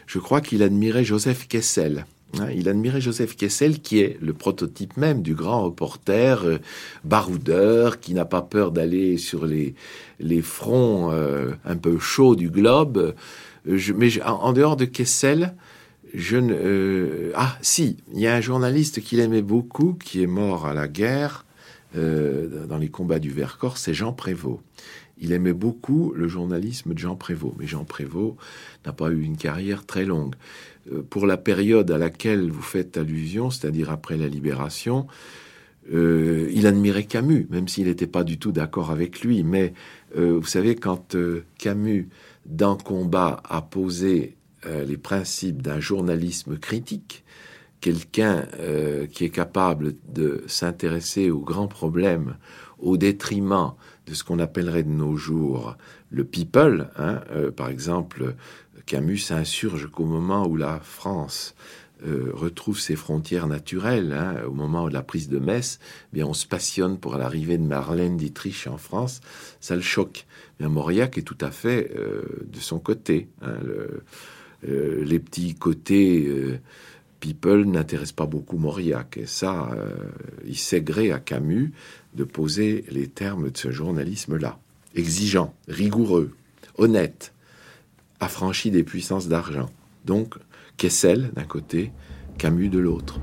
[0.07, 2.07] je crois qu'il admirait Joseph Kessel.
[2.39, 2.47] Hein.
[2.55, 6.57] il admirait Joseph Kessel, qui est le prototype même du grand reporter euh,
[7.03, 9.75] baroudeur, qui n'a pas peur d'aller sur les,
[10.19, 13.13] les fronts euh, un peu chauds du globe.
[13.67, 15.53] Euh, mais en, dehors de Kessel,
[16.13, 16.53] je ne.
[16.53, 20.73] Euh, ah, si, il y a un journaliste qu'il aimait beaucoup, qui est mort à
[20.73, 21.45] la guerre,
[21.95, 24.61] euh, dans les combats du Vercors, c'est Jean Prévost.
[25.23, 28.37] Il aimait beaucoup le journalisme de Jean Prévost, mais Jean Prévost
[28.85, 30.35] n'a pas eu une carrière très longue.
[31.11, 35.05] pour la période à laquelle vous faites allusion, c'est-à-dire après la libération,
[35.91, 39.43] il admirait Camus, même s'il n'était pas du tout d'accord avec lui.
[39.43, 39.73] Mais
[40.15, 41.15] vous savez, quand
[41.59, 42.09] Camus
[42.45, 47.23] d'un combat à poser euh, les principes d'un journalisme critique,
[47.79, 52.35] quelqu'un euh, qui est capable de s'intéresser aux grands problèmes
[52.77, 53.73] au détriment
[54.05, 55.75] de ce qu'on appellerait de nos jours
[56.09, 56.89] le people.
[56.97, 58.35] Hein, euh, par exemple,
[58.85, 61.55] Camus s'insurge qu'au moment où la France
[62.03, 66.33] retrouve ses frontières naturelles, hein, au moment de la prise de Metz, eh bien on
[66.33, 69.21] se passionne pour l'arrivée de Marlène Dietrich en France,
[69.59, 70.25] ça le choque.
[70.69, 73.27] Mauriac est tout à fait euh, de son côté.
[73.41, 73.55] Hein,
[74.67, 76.59] euh, les petits côtés euh,
[77.19, 79.17] people n'intéressent pas beaucoup Mauriac.
[79.17, 79.75] Et ça,
[80.45, 81.71] il sait gré à Camus
[82.15, 84.59] de poser les termes de ce journalisme-là.
[84.95, 86.31] Exigeant, rigoureux,
[86.77, 87.33] honnête,
[88.19, 89.69] affranchi des puissances d'argent.
[90.05, 90.35] Donc,
[90.77, 91.91] Kessel d'un côté,
[92.37, 93.19] Camus de l'autre.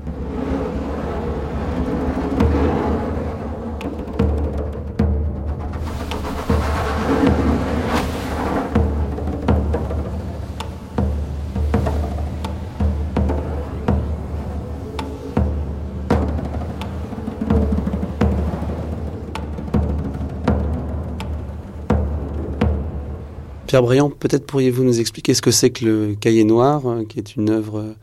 [23.69, 27.19] Pierre Briand, peut-être pourriez-vous nous expliquer ce que c'est que le Cahier Noir, euh, qui
[27.19, 27.93] est une œuvre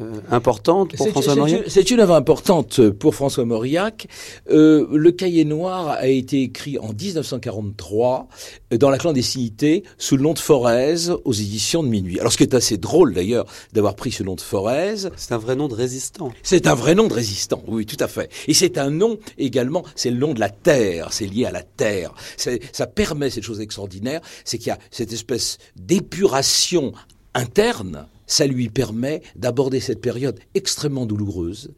[0.00, 4.06] euh, importante pour François Mauriac C'est une œuvre importante pour François Mauriac.
[4.50, 8.28] Euh, le Cahier Noir a été écrit en 1943
[8.72, 12.18] euh, dans la clandestinité sous le nom de Forez aux éditions de Minuit.
[12.20, 15.08] Alors ce qui est assez drôle d'ailleurs d'avoir pris ce nom de Forez.
[15.16, 16.32] C'est un vrai nom de résistant.
[16.42, 18.30] C'est un vrai nom de résistant, oui, tout à fait.
[18.48, 21.62] Et c'est un nom également, c'est le nom de la terre, c'est lié à la
[21.62, 22.14] terre.
[22.36, 26.92] Ça permet cette chose extraordinaire, c'est qu'il y a cette espèce d'épuration
[27.34, 31.72] interne ça lui permet d'aborder cette période extrêmement douloureuse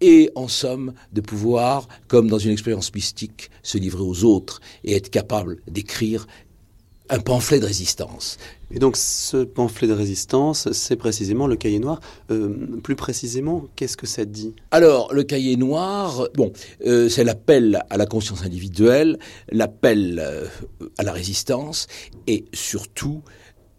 [0.00, 4.96] et en somme de pouvoir, comme dans une expérience mystique, se livrer aux autres et
[4.96, 6.26] être capable d'écrire
[7.08, 8.38] un pamphlet de résistance.
[8.70, 12.00] Et donc ce pamphlet de résistance, c'est précisément le cahier noir.
[12.30, 12.48] Euh,
[12.82, 14.54] plus précisément, qu'est-ce que ça dit?
[14.70, 16.52] Alors le cahier noir, bon,
[16.86, 19.18] euh, c'est l'appel à la conscience individuelle,
[19.50, 20.46] l'appel euh,
[20.96, 21.86] à la résistance
[22.26, 23.22] et surtout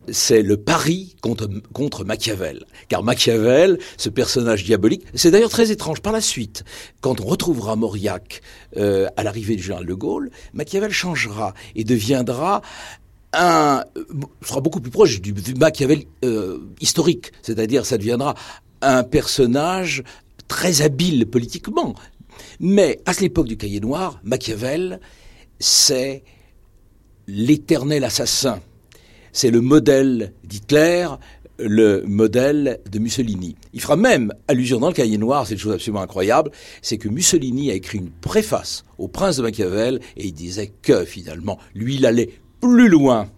[0.09, 2.65] c'est le pari contre, contre Machiavel.
[2.89, 6.01] Car Machiavel, ce personnage diabolique, c'est d'ailleurs très étrange.
[6.01, 6.63] Par la suite,
[7.01, 8.41] quand on retrouvera Mauriac
[8.77, 12.61] euh, à l'arrivée du général de Gaulle, Machiavel changera et deviendra
[13.33, 14.03] un euh,
[14.43, 18.35] sera beaucoup plus proche du, Machiavel euh, historique, c'est-à-dire ça deviendra
[18.81, 20.03] un personnage
[20.47, 21.95] très habile politiquement.
[22.59, 24.99] Mais à l'époque du Cahier Noir, Machiavel,
[25.59, 26.23] c'est
[27.27, 28.59] l'éternel assassin
[29.33, 31.07] c'est le modèle d'Hitler,
[31.59, 33.55] le modèle de Mussolini.
[33.73, 37.09] Il fera même allusion dans le cahier noir, c'est une chose absolument incroyable, c'est que
[37.09, 41.95] Mussolini a écrit une préface au prince de Machiavel et il disait que finalement, lui,
[41.95, 42.29] il allait
[42.61, 43.29] plus loin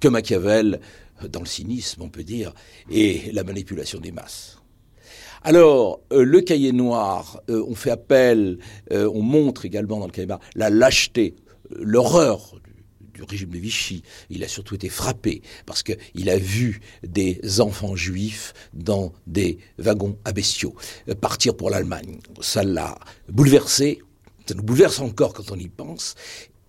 [0.00, 0.80] que Machiavel
[1.30, 2.52] dans le cynisme, on peut dire,
[2.90, 4.58] et la manipulation des masses.
[5.44, 8.58] Alors, euh, le cahier noir, euh, on fait appel,
[8.92, 11.34] euh, on montre également dans le cahier noir la lâcheté,
[11.70, 12.54] l'horreur
[13.14, 14.02] du régime de Vichy.
[14.30, 20.18] Il a surtout été frappé parce qu'il a vu des enfants juifs dans des wagons
[20.24, 20.74] à bestiaux
[21.08, 22.18] euh, partir pour l'Allemagne.
[22.40, 22.98] Ça l'a
[23.28, 24.00] bouleversé,
[24.46, 26.14] ça nous bouleverse encore quand on y pense.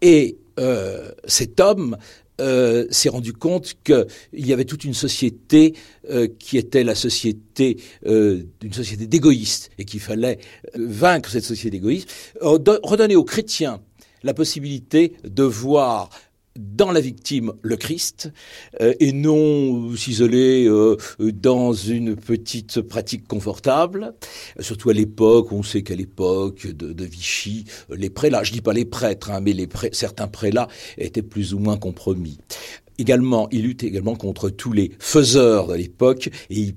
[0.01, 1.97] Et euh, cet homme
[2.41, 5.73] euh, s'est rendu compte qu'il y avait toute une société
[6.39, 10.39] qui était la société euh, d'une société d'égoïstes et qu'il fallait
[10.75, 12.09] vaincre cette société d'égoïstes,
[12.41, 13.81] redonner aux chrétiens
[14.23, 16.09] la possibilité de voir
[16.57, 18.31] dans la victime le Christ
[18.81, 24.13] euh, et non s'isoler euh, dans une petite pratique confortable,
[24.59, 28.73] surtout à l'époque, on sait qu'à l'époque de, de, Vichy, les prélats, je dis pas
[28.73, 32.37] les prêtres, hein, mais les certains prélats étaient plus ou moins compromis.
[32.99, 36.75] Également, il lutte également contre tous les faiseurs de l'époque et il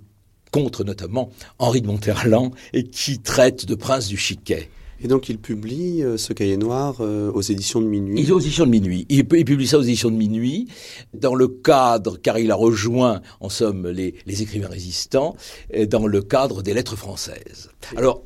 [0.51, 4.71] contre notamment Henri de Monterland et qui traite de prince du Chiquet.
[5.03, 8.21] Et donc il publie euh, ce cahier noir euh, aux éditions de minuit.
[8.21, 9.07] Il aux éditions de minuit.
[9.09, 10.69] Il, publie ça aux éditions de minuit
[11.15, 15.37] dans le cadre, car il a rejoint en somme les, les écrivains résistants,
[15.89, 17.71] dans le cadre des lettres françaises.
[17.97, 18.23] Alors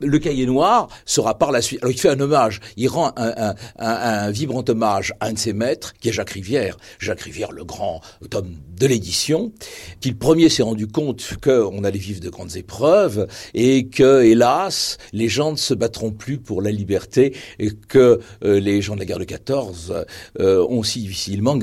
[0.00, 1.80] le cahier noir sera par la suite.
[1.82, 5.38] Alors il fait un hommage, il rend un, un, un, vibrant hommage à un de
[5.38, 6.76] ses maîtres, qui est Jacques Rivière.
[6.98, 9.52] Jacques Rivière, le grand tome de l'édition,
[10.00, 14.98] qui le premier s'est rendu compte qu'on allait vivre de grandes épreuves et que, hélas,
[15.12, 19.00] les gens ne se battront plus pour la liberté et que euh, les gens de
[19.00, 20.04] la guerre de 14
[20.40, 21.58] euh, ont si difficilement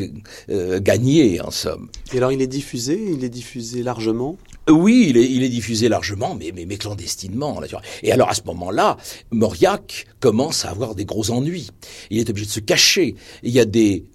[0.49, 1.89] euh, gagné, en somme.
[2.13, 4.37] Et alors il est diffusé, il est diffusé largement?
[4.69, 7.61] Oui, il est, il est, diffusé largement, mais, mais, mais clandestinement.
[8.03, 8.97] Et alors à ce moment-là,
[9.31, 11.69] Mauriac commence à avoir des gros ennuis.
[12.09, 13.15] Il est obligé de se cacher.
[13.43, 14.05] Il y a des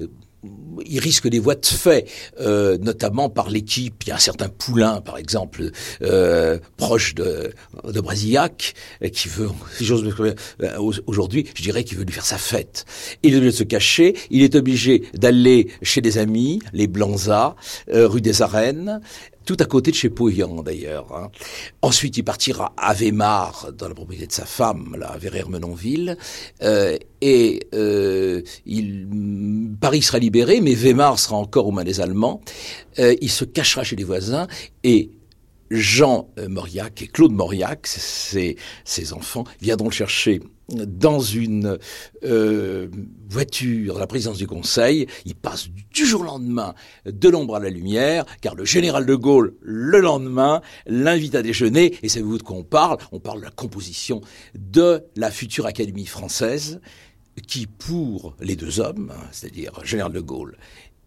[0.87, 2.09] il risque des voies de fait,
[2.41, 4.03] euh, notamment par l'équipe.
[4.05, 5.71] Il y a un certain Poulain, par exemple,
[6.03, 7.53] euh, proche de,
[7.85, 8.75] de Brasillac,
[9.13, 12.85] qui veut, si j'ose euh, aujourd'hui, je dirais qu'il veut lui faire sa fête.
[13.23, 17.55] Il est obligé de se cacher, il est obligé d'aller chez des amis, les Blanzas,
[17.89, 19.01] rue des Arènes,
[19.45, 21.15] tout à côté de chez Pouillan d'ailleurs.
[21.15, 21.31] Hein.
[21.83, 26.17] Ensuite, il partira à Weimar, dans la propriété de sa femme, là, vers Hermenonville,
[26.63, 28.43] euh, et euh,
[29.81, 32.41] Paris sera libéré, mais Weimar sera encore aux mains des Allemands.
[32.99, 34.47] Euh, il se cachera chez les voisins
[34.83, 35.11] et
[35.71, 41.79] Jean Mauriac et Claude Mauriac, ses, ses enfants, viendront le chercher dans une
[42.25, 42.89] euh,
[43.29, 47.71] voiture la présidence du Conseil, il passe du jour au lendemain de l'ombre à la
[47.71, 52.43] lumière, car le général de Gaulle, le lendemain, l'invite à déjeuner, et c'est vous de
[52.43, 52.99] quoi on parle?
[53.13, 54.21] On parle de la composition
[54.55, 56.81] de la future Académie française,
[57.47, 60.57] qui pour les deux hommes, c'est-à-dire général de Gaulle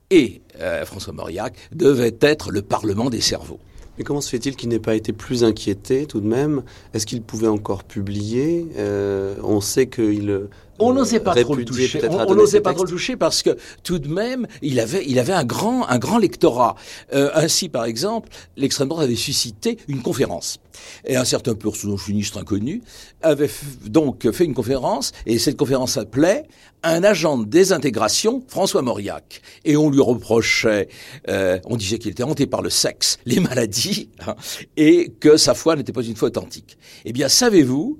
[0.09, 3.59] et euh, François Mauriac, devait être le Parlement des cerveaux.
[3.97, 6.63] Mais comment se fait-il qu'il n'ait pas été plus inquiété tout de même?
[6.93, 8.67] Est-ce qu'il pouvait encore publier?
[8.77, 10.47] Euh, On sait qu'il
[10.79, 12.01] on n'osait pas trop le toucher.
[12.09, 15.33] On n'osait pas trop le toucher parce que tout de même, il avait, il avait
[15.33, 16.75] un grand, un grand lectorat.
[17.13, 20.59] Euh, ainsi, par exemple, l'extrême droite avait suscité une conférence.
[21.05, 22.81] Et un certain personnage inconnu
[23.21, 23.49] avait
[23.85, 26.43] donc fait une conférence, et cette conférence s'appelait
[26.83, 29.41] Un agent de désintégration, François Mauriac.
[29.63, 30.89] Et on lui reprochait,
[31.29, 34.35] euh, on disait qu'il était hanté par le sexe, les maladies, hein,
[34.75, 36.77] et que sa foi n'était pas une foi authentique.
[37.05, 37.97] Eh bien, savez-vous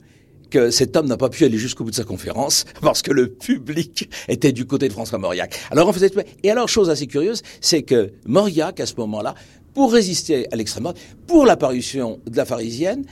[0.71, 4.09] cet homme n'a pas pu aller jusqu'au bout de sa conférence parce que le public
[4.27, 5.59] était du côté de François Mauriac.
[5.71, 6.11] Alors on faisait
[6.43, 9.35] et alors chose assez curieuse, c'est que Mauriac à ce moment-là,
[9.73, 10.97] pour résister à l'extrême droite,
[11.27, 13.05] pour l'apparition de la pharisienne,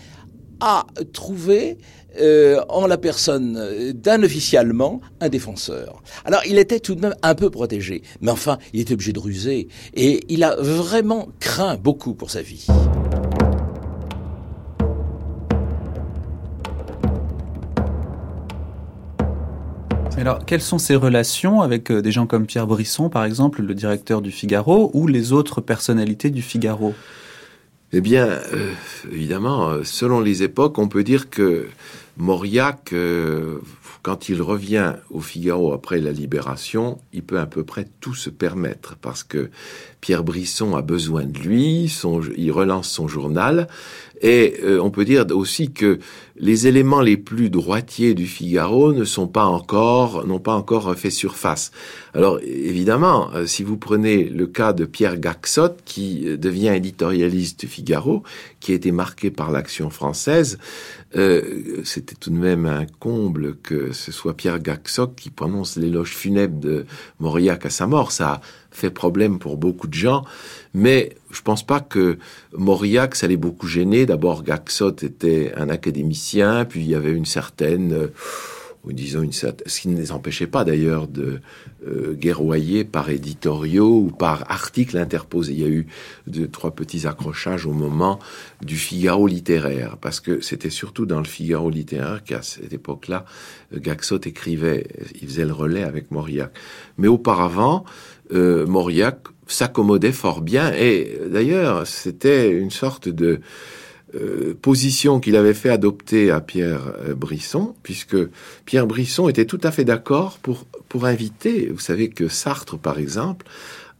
[0.60, 1.78] a trouvé
[2.22, 6.02] euh, en la personne d'un officier allemand un défenseur.
[6.26, 9.20] Alors il était tout de même un peu protégé, mais enfin il était obligé de
[9.20, 12.68] ruser et il a vraiment craint beaucoup pour sa vie.
[20.24, 23.76] Alors, quelles sont ses relations avec euh, des gens comme Pierre Brisson, par exemple, le
[23.76, 26.94] directeur du Figaro, ou les autres personnalités du Figaro?
[27.92, 28.72] Eh bien, euh,
[29.12, 31.68] évidemment, euh, selon les époques, on peut dire que
[32.18, 32.94] Mauriac,
[34.04, 38.30] quand il revient au Figaro après la libération, il peut à peu près tout se
[38.30, 39.50] permettre parce que
[40.02, 41.92] Pierre Brisson a besoin de lui,
[42.38, 43.68] il relance son journal
[44.22, 46.00] et euh, on peut dire aussi que
[46.38, 51.10] les éléments les plus droitiers du Figaro ne sont pas encore, n'ont pas encore fait
[51.10, 51.72] surface.
[52.14, 57.60] Alors évidemment, euh, si vous prenez le cas de Pierre Gaxot, qui euh, devient éditorialiste
[57.62, 58.24] du Figaro,
[58.62, 60.58] qui a été marqué par l'action française,
[61.14, 66.60] c'était tout de même un comble que ce soit Pierre Gaxot qui prononce l'éloge funèbre
[66.60, 66.86] de
[67.20, 68.12] Mauriac à sa mort.
[68.12, 68.42] Ça
[68.72, 70.26] fait problème pour beaucoup de gens,
[70.74, 72.18] mais je pense pas que
[72.58, 74.06] Mauriac, ça l'ait beaucoup gêné.
[74.06, 78.10] D'abord, Gaxot était un académicien, puis il y avait une certaine,
[78.84, 81.40] ou disons une ce qui ne les empêchait pas d'ailleurs de
[81.88, 85.54] euh, guerroyer par éditoriaux ou par articles interposés.
[85.54, 85.88] Il y a eu
[86.28, 88.20] deux, trois petits accrochages au moment
[88.62, 93.26] du Figaro littéraire, parce que c'était surtout dans le Figaro littéraire qu'à cette époque-là,
[93.74, 94.88] Gaxot écrivait,
[95.22, 96.52] il faisait le relais avec Mauriac.
[96.98, 97.86] Mais auparavant,
[98.34, 103.42] euh, Mauriac s'accommodait fort bien, et d'ailleurs, c'était une sorte de
[104.16, 108.18] euh, position qu'il avait fait adopter à Pierre euh, Brisson, puisque
[108.66, 113.00] Pierre Brisson était tout à fait d'accord pour, pour inviter, vous savez que Sartre, par
[113.00, 113.48] exemple,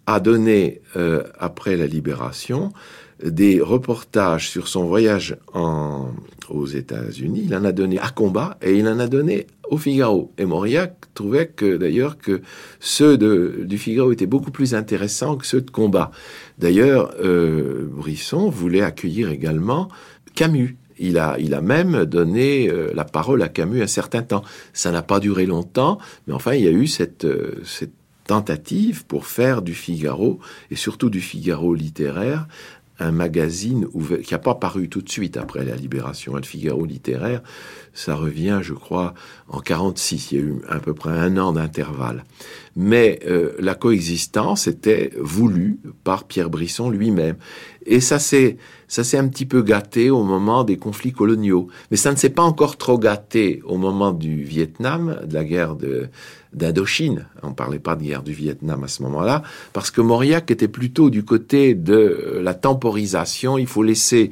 [0.06, 2.72] a donné, euh, après la libération,
[3.24, 7.44] des reportages sur son voyage aux États-Unis.
[7.46, 9.48] Il en a donné à Combat et il en a donné
[9.78, 10.32] Figaro.
[10.38, 12.42] Et Mauriac trouvait que d'ailleurs que
[12.80, 16.12] ceux de, du Figaro étaient beaucoup plus intéressants que ceux de Combat.
[16.58, 19.90] D'ailleurs, euh, Brisson voulait accueillir également
[20.36, 20.78] Camus.
[21.00, 24.44] Il a, il a même donné euh, la parole à Camus un certain temps.
[24.74, 25.98] Ça n'a pas duré longtemps,
[26.28, 27.94] mais enfin, il y a eu cette, euh, cette
[28.26, 30.40] tentative pour faire du Figaro,
[30.72, 32.48] et surtout du Figaro littéraire,
[33.00, 33.88] un magazine
[34.24, 36.36] qui n'a pas paru tout de suite après la libération.
[36.36, 37.42] Le Figaro littéraire,
[37.94, 39.14] ça revient, je crois,
[39.48, 40.32] en 46.
[40.32, 42.24] Il y a eu à peu près un an d'intervalle.
[42.76, 47.36] Mais euh, la coexistence était voulue par Pierre Brisson lui-même.
[47.86, 51.68] Et ça s'est, ça s'est un petit peu gâté au moment des conflits coloniaux.
[51.92, 55.76] Mais ça ne s'est pas encore trop gâté au moment du Vietnam, de la guerre
[55.76, 56.10] de,
[56.54, 57.26] d'Indochine.
[57.42, 59.44] On ne parlait pas de guerre du Vietnam à ce moment-là,
[59.74, 63.58] parce que Mauriac était plutôt du côté de la temporisation.
[63.58, 64.32] Il faut laisser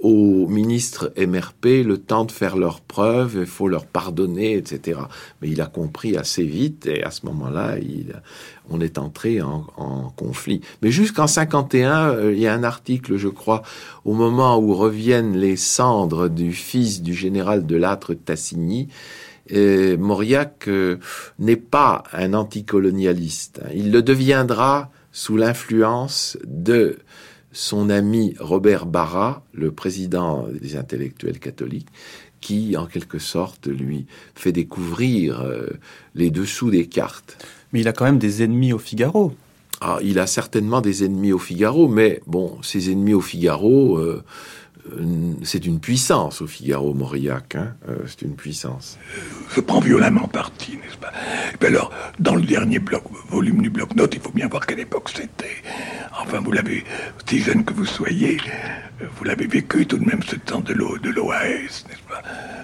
[0.00, 5.00] aux ministres MRP le temps de faire leurs preuves, il faut leur pardonner, etc.
[5.40, 7.76] Mais il a compris assez vite, et à ce moment-là,
[8.70, 10.60] on est entré en, en conflit.
[10.82, 13.62] Mais jusqu'en 51, euh, il y a un article, je crois,
[14.04, 18.88] au moment où reviennent les cendres du fils du général de Lattre Tassigny,
[19.52, 20.98] euh, Mauriac euh,
[21.38, 23.60] n'est pas un anticolonialiste.
[23.74, 26.98] Il le deviendra sous l'influence de
[27.52, 31.88] son ami Robert Barra, le président des intellectuels catholiques,
[32.40, 35.68] qui, en quelque sorte, lui fait découvrir euh,
[36.14, 37.44] les dessous des cartes.
[37.72, 39.32] Mais il a quand même des ennemis au Figaro.
[39.80, 44.02] Ah, il a certainement des ennemis au Figaro, mais bon, ses ennemis au Figaro, euh,
[44.02, 44.22] euh,
[45.44, 48.98] c'est une puissance au Figaro Mauriac, hein euh, c'est une puissance.
[49.54, 51.12] Je prends violemment parti, n'est-ce pas?
[51.60, 52.80] Et alors, dans le dernier
[53.28, 55.62] volume du bloc-notes, il faut bien voir quelle époque c'était.
[56.20, 56.84] Enfin, vous l'avez,
[57.20, 58.38] aussi jeune que vous soyez,
[59.16, 62.22] vous l'avez vécu tout de même ce temps de l'OAS, n'est-ce pas?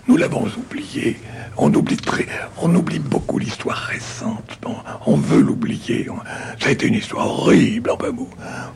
[0.09, 1.17] Nous l'avons oublié.
[1.57, 2.27] On oublie très,
[2.63, 4.59] on oublie beaucoup l'histoire récente.
[5.07, 6.07] On, veut l'oublier.
[6.61, 8.29] Ça a été une histoire horrible, enfin vous,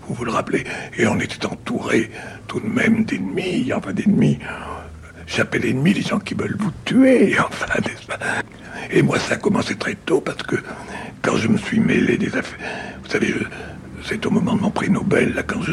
[0.06, 0.64] vous vous le rappelez.
[0.98, 2.10] Et on était entouré
[2.48, 4.38] tout de même d'ennemis, enfin d'ennemis.
[5.26, 8.18] J'appelle ennemis les gens qui veulent vous tuer, enfin, n'est-ce pas?
[8.90, 10.56] Et moi, ça a commencé très tôt parce que
[11.22, 12.58] quand je me suis mêlé des affaires,
[13.02, 13.34] vous savez,
[14.04, 15.72] c'est au moment de mon prix Nobel, là, quand je,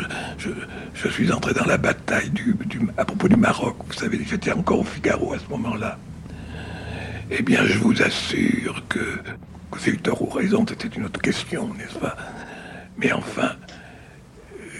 [0.93, 2.55] je, suis entré dans la bataille du,
[2.97, 3.75] à propos du Maroc.
[3.87, 5.97] Vous savez, j'étais encore au Figaro à ce moment-là.
[7.31, 8.99] Eh bien, je vous assure que,
[9.71, 12.15] que c'est eu tort ou raison, c'était une autre question, n'est-ce pas?
[12.97, 13.51] Mais enfin,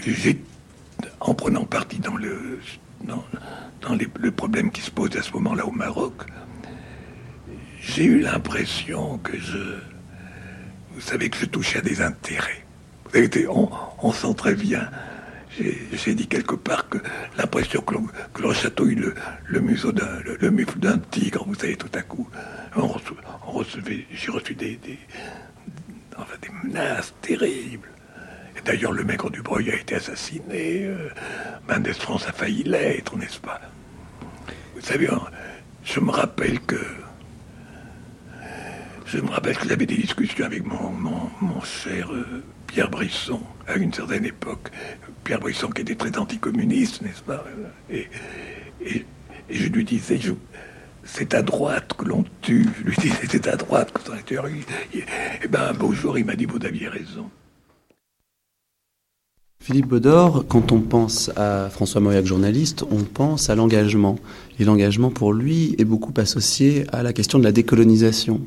[0.06, 0.40] j'ai,
[1.20, 2.60] en prenant parti dans le,
[3.04, 3.24] dans,
[3.82, 6.14] dans le problème qui se pose à ce moment-là au Maroc,
[7.82, 9.76] j'ai eu l'impression que je,
[10.94, 12.66] vous savez, que je touchais à des intérêts
[14.02, 14.90] on, sent très bien.
[15.94, 17.00] J'ai dit quelque part que
[17.38, 17.96] l'impression que,
[18.42, 22.02] le château eut le, le museau d'un le, mufle d'un tigre, vous savez, tout à
[22.02, 22.30] coup,
[22.76, 22.88] on,
[23.48, 24.98] recevait, j'ai reçu des, des,
[26.64, 27.90] menaces terribles.
[28.60, 31.10] Et d'ailleurs, le maigre du Breuil a été assassiné, euh,
[31.68, 33.62] Mendes France a failli l'être, n'est-ce pas?
[34.76, 35.22] Vous savez, hein,
[35.84, 36.80] je me rappelle que
[39.06, 43.76] je me rappelle que j'avais des discussions avec mon, mon, cher euh, Pierre Brisson à
[43.76, 44.70] une certaine époque.
[45.24, 47.44] Pierre Brisson qui était très anticommuniste, n'est-ce pas?
[47.90, 48.08] Et,
[48.86, 49.06] et,
[49.50, 50.20] je lui disais,
[51.04, 52.68] c'est à droite que l'on tue.
[52.78, 54.38] Je lui disais, c'est à droite que l'on tue.
[54.94, 57.32] Et bien un beau jour, il m'a dit, vous aviez raison.
[59.62, 64.18] Philippe Baudor, quand on pense à François Mauriac, journaliste, on pense à l'engagement.
[64.60, 68.42] Et l'engagement, pour lui, est beaucoup associé à la question de la décolonisation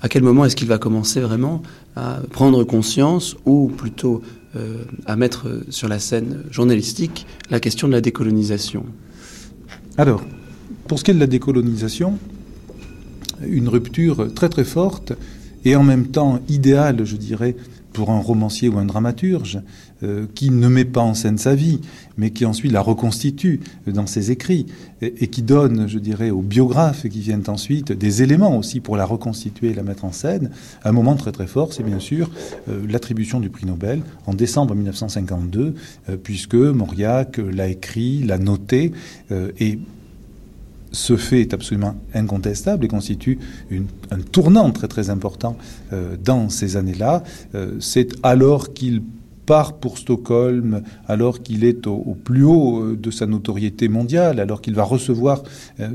[0.00, 1.62] à quel moment est-ce qu'il va commencer vraiment
[1.96, 4.22] à prendre conscience ou plutôt
[4.56, 8.86] euh, à mettre sur la scène journalistique la question de la décolonisation?
[9.98, 10.22] Alors,
[10.88, 12.18] pour ce qui est de la décolonisation,
[13.46, 15.12] une rupture très très forte
[15.64, 17.56] et en même temps idéale, je dirais,
[17.94, 19.60] pour un romancier ou un dramaturge
[20.02, 21.80] euh, qui ne met pas en scène sa vie,
[22.18, 24.66] mais qui ensuite la reconstitue dans ses écrits
[25.00, 29.06] et, qui donne, je dirais, aux biographes qui viennent ensuite des éléments aussi pour la
[29.06, 30.50] reconstituer et la mettre en scène.
[30.84, 32.30] Un moment très très fort, c'est bien sûr
[32.68, 35.74] euh, l'attribution du prix Nobel en décembre 1952,
[36.08, 38.92] euh, puisque Mauriac l'a écrit, l'a noté
[39.30, 39.78] et
[40.94, 43.38] ce fait est absolument incontestable et constitue
[44.10, 45.56] un tournant très très important
[45.92, 47.22] euh, dans ces années-là.
[47.54, 49.02] Euh, c'est alors qu'il
[49.44, 54.62] part pour Stockholm alors qu'il est au, plus haut euh, de sa notoriété mondiale, alors
[54.62, 55.42] qu'il va recevoir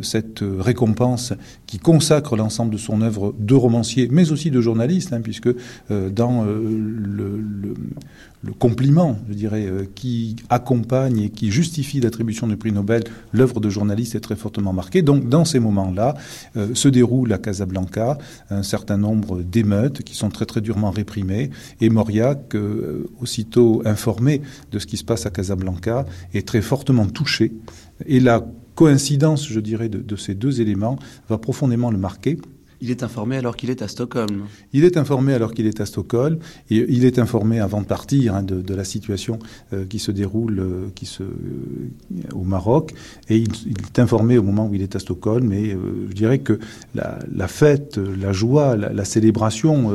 [0.04, 1.34] cette récompense
[1.66, 5.50] qui consacre l'ensemble de son œuvre de romancier, mais aussi de journaliste, hein, puisque
[5.90, 7.42] dans le,
[8.42, 13.60] le compliment, je dirais, euh, qui accompagne et qui justifie l'attribution du prix Nobel, l'œuvre
[13.60, 15.02] de journaliste est très fortement marquée.
[15.02, 16.16] Donc, dans ces moments-là,
[16.56, 18.18] euh, se déroule à Casablanca
[18.50, 21.50] un certain nombre d'émeutes qui sont très très durement réprimées.
[21.82, 27.08] Et Mauriac, euh, aussitôt informé de ce qui se passe à Casablanca, est très fortement
[27.08, 27.52] touché.
[28.06, 32.38] Et la coïncidence, je dirais, de ces deux éléments va profondément le marquer.
[32.82, 34.46] Il est informé alors qu'il est à Stockholm.
[34.72, 36.40] Il est informé alors qu'il est à Stockholm.
[36.70, 39.40] Et il est informé avant de partir hein, de, la situation
[39.74, 41.28] euh, qui se déroule euh, qui se, euh,
[42.34, 42.94] au Maroc.
[43.28, 43.52] Et il,
[43.86, 45.52] est informé au moment où il est à Stockholm.
[45.52, 45.76] Et
[46.10, 46.60] je dirais que
[46.96, 49.92] la, fête, la joie, la, célébration,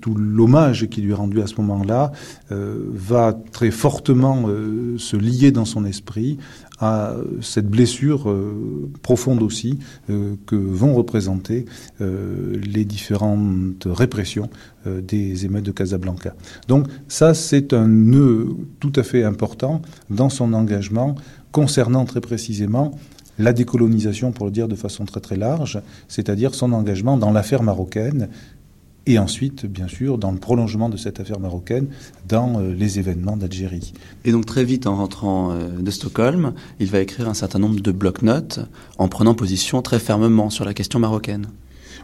[0.00, 2.12] tout l'hommage qui lui est rendu à ce moment-là
[2.50, 4.46] va très fortement
[4.96, 6.38] se lier dans son esprit
[6.80, 9.78] à cette blessure euh, profonde aussi
[10.10, 11.66] euh, que vont représenter
[12.00, 14.50] euh, les différentes répressions
[14.86, 16.34] des émeutes de Casablanca.
[16.66, 18.48] Donc ça, c'est un nœud
[18.80, 21.14] tout à fait important dans son engagement
[21.52, 22.92] concernant très précisément
[23.38, 27.62] la décolonisation, pour le dire de façon très très large, c'est-à-dire son engagement dans l'affaire
[27.62, 28.28] marocaine
[29.08, 31.88] et ensuite, bien sûr, dans le prolongement de cette affaire marocaine,
[32.28, 33.94] dans euh, les événements d'Algérie.
[34.26, 37.80] Et donc très vite, en rentrant euh, de Stockholm, il va écrire un certain nombre
[37.80, 38.60] de bloc-notes
[38.98, 41.46] en prenant position très fermement sur la question marocaine.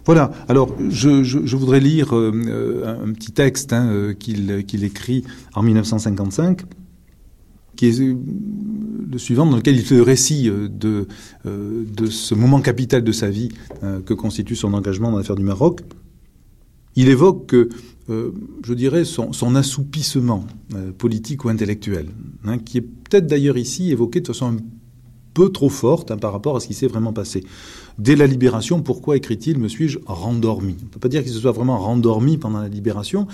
[0.07, 0.33] Voilà.
[0.49, 5.25] Alors, je, voudrais lire euh, un, petit texte hein, qu'il écrit
[5.55, 6.63] en 1955
[7.77, 11.09] qui est le suivant, dans lequel il fait le récit de,
[11.45, 13.49] de ce moment capital de sa vie
[13.83, 15.81] que constitue son engagement dans l'affaire du Maroc.
[16.97, 18.33] Il évoque, euh,
[18.65, 22.07] je dirais, son, assoupissement euh, politique ou intellectuel,
[22.45, 24.57] hein, qui est peut-être d'ailleurs ici évoqué de façon un
[25.35, 27.45] peu trop forte hein, par rapport à ce qui s'est vraiment passé.
[27.99, 30.77] Dès la libération, pourquoi écrit-il Me suis-je rendormi?
[30.81, 33.27] On ne peut pas dire qu'il se soit vraiment rendormi pendant la libération,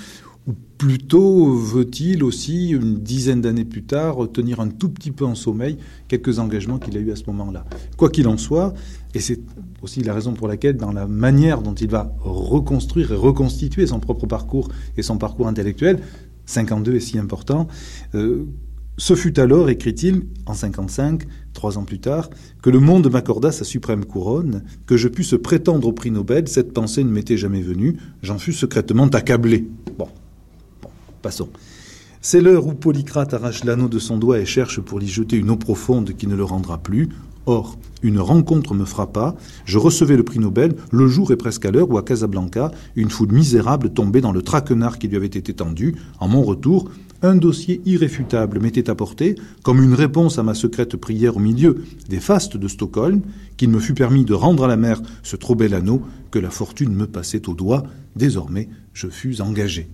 [0.47, 5.35] ou plutôt veut-il aussi, une dizaine d'années plus tard, tenir un tout petit peu en
[5.35, 5.77] sommeil
[6.09, 7.67] quelques engagements qu'il a eus à ce moment-là.
[7.97, 8.73] Quoi qu'il en soit,
[9.15, 9.41] et c'est
[9.83, 14.01] aussi la raison pour laquelle, dans la manière dont il va reconstruire et reconstituer son
[14.01, 16.01] propre parcours et son parcours intellectuel,
[16.47, 17.69] 52 est si important,
[18.15, 18.47] euh,
[19.01, 21.23] ce fut alors, écrit-il, en 55,
[21.55, 22.29] trois ans plus tard,
[22.63, 26.75] que le monde m'accorda sa suprême couronne, que je pusse prétendre au prix Nobel, cette
[26.75, 29.67] pensée ne m'était jamais venue, j'en fus secrètement accablé.
[29.99, 30.09] Bon,
[31.23, 31.49] Passons.
[32.23, 35.51] C'est l'heure où Polycrate arrache l'anneau de son doigt et cherche pour l'y jeter une
[35.51, 37.09] eau profonde qui ne le rendra plus.
[37.47, 39.35] Or, une rencontre me frappa.
[39.65, 40.77] Je recevais le prix Nobel.
[40.93, 44.43] Le jour est presque à l'heure où, à Casablanca, une foule misérable tombait dans le
[44.43, 45.97] traquenard qui lui avait été tendu.
[46.21, 46.91] En mon retour,
[47.23, 52.21] un dossier irréfutable m'était apporté comme une réponse à ma secrète prière au milieu des
[52.21, 53.23] fastes de Stockholm,
[53.57, 56.51] qu'il me fut permis de rendre à la mer ce trop bel anneau que la
[56.51, 57.83] fortune me passait au doigt.
[58.15, 59.89] Désormais, je fus engagé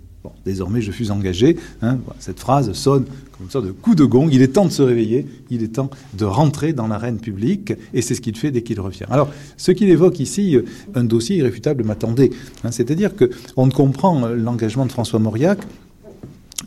[0.44, 1.56] désormais, je suis engagé.
[1.82, 4.28] Hein, cette phrase sonne comme une sorte de coup de gong.
[4.30, 5.26] Il est temps de se réveiller.
[5.50, 7.72] Il est temps de rentrer dans l'arène publique.
[7.92, 9.04] Et c'est ce qu'il fait dès qu'il revient.
[9.10, 10.64] Alors, ce qu'il évoque ici, euh,
[10.94, 12.30] un dossier irréfutable m'attendait.
[12.64, 15.58] Hein, c'est-à-dire qu'on ne comprend l'engagement de François Mauriac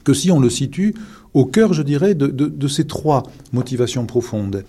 [0.04, 0.94] que si on le situe
[1.34, 4.64] au cœur, je dirais, de ces trois motivations profondes.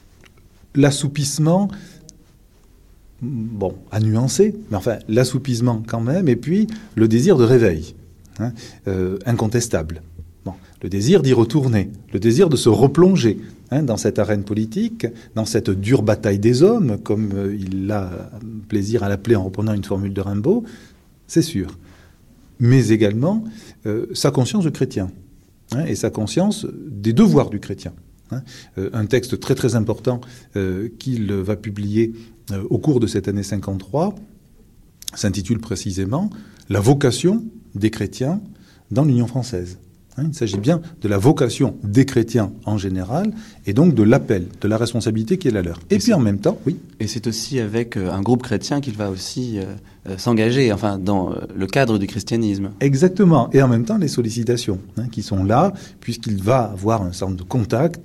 [0.74, 1.68] L'assoupissement,
[3.22, 7.94] bon, à nuancer, mais enfin, l'assoupissement quand même, et puis le désir de réveil.
[8.40, 8.52] Hein,
[8.88, 10.02] euh, incontestable.
[10.82, 13.38] le désir d'y retourner, le désir de se replonger
[13.70, 18.30] hein, dans cette arène politique, dans cette dure bataille des hommes, comme euh, il a
[18.68, 20.64] plaisir à l'appeler en reprenant une formule de Rimbaud,
[21.26, 21.78] c'est sûr.
[22.60, 23.44] Mais également
[23.84, 25.10] euh, sa conscience de chrétien
[25.72, 27.92] hein, et sa conscience des devoirs du chrétien.
[28.76, 30.20] un texte très très important
[30.98, 32.12] qu'il va publier
[32.70, 34.14] au cours de cette année 53
[35.14, 36.30] s'intitule précisément
[36.68, 38.40] La vocation des chrétiens
[38.90, 39.78] dans l'Union française.
[40.16, 43.32] Hein, il s'agit bien de la vocation des chrétiens en général
[43.66, 45.78] et donc de l'appel, de la responsabilité qui est la leur.
[45.90, 46.76] Et, puis en même temps, oui.
[46.98, 49.64] Et c'est aussi avec euh, un groupe chrétien qu'il va aussi euh,
[50.08, 52.70] euh, s'engager, enfin, dans le cadre du christianisme.
[52.80, 53.50] Exactement.
[53.52, 57.34] Et en même temps, les sollicitations hein, qui sont là, puisqu'il va avoir un certain
[57.34, 58.00] de contact.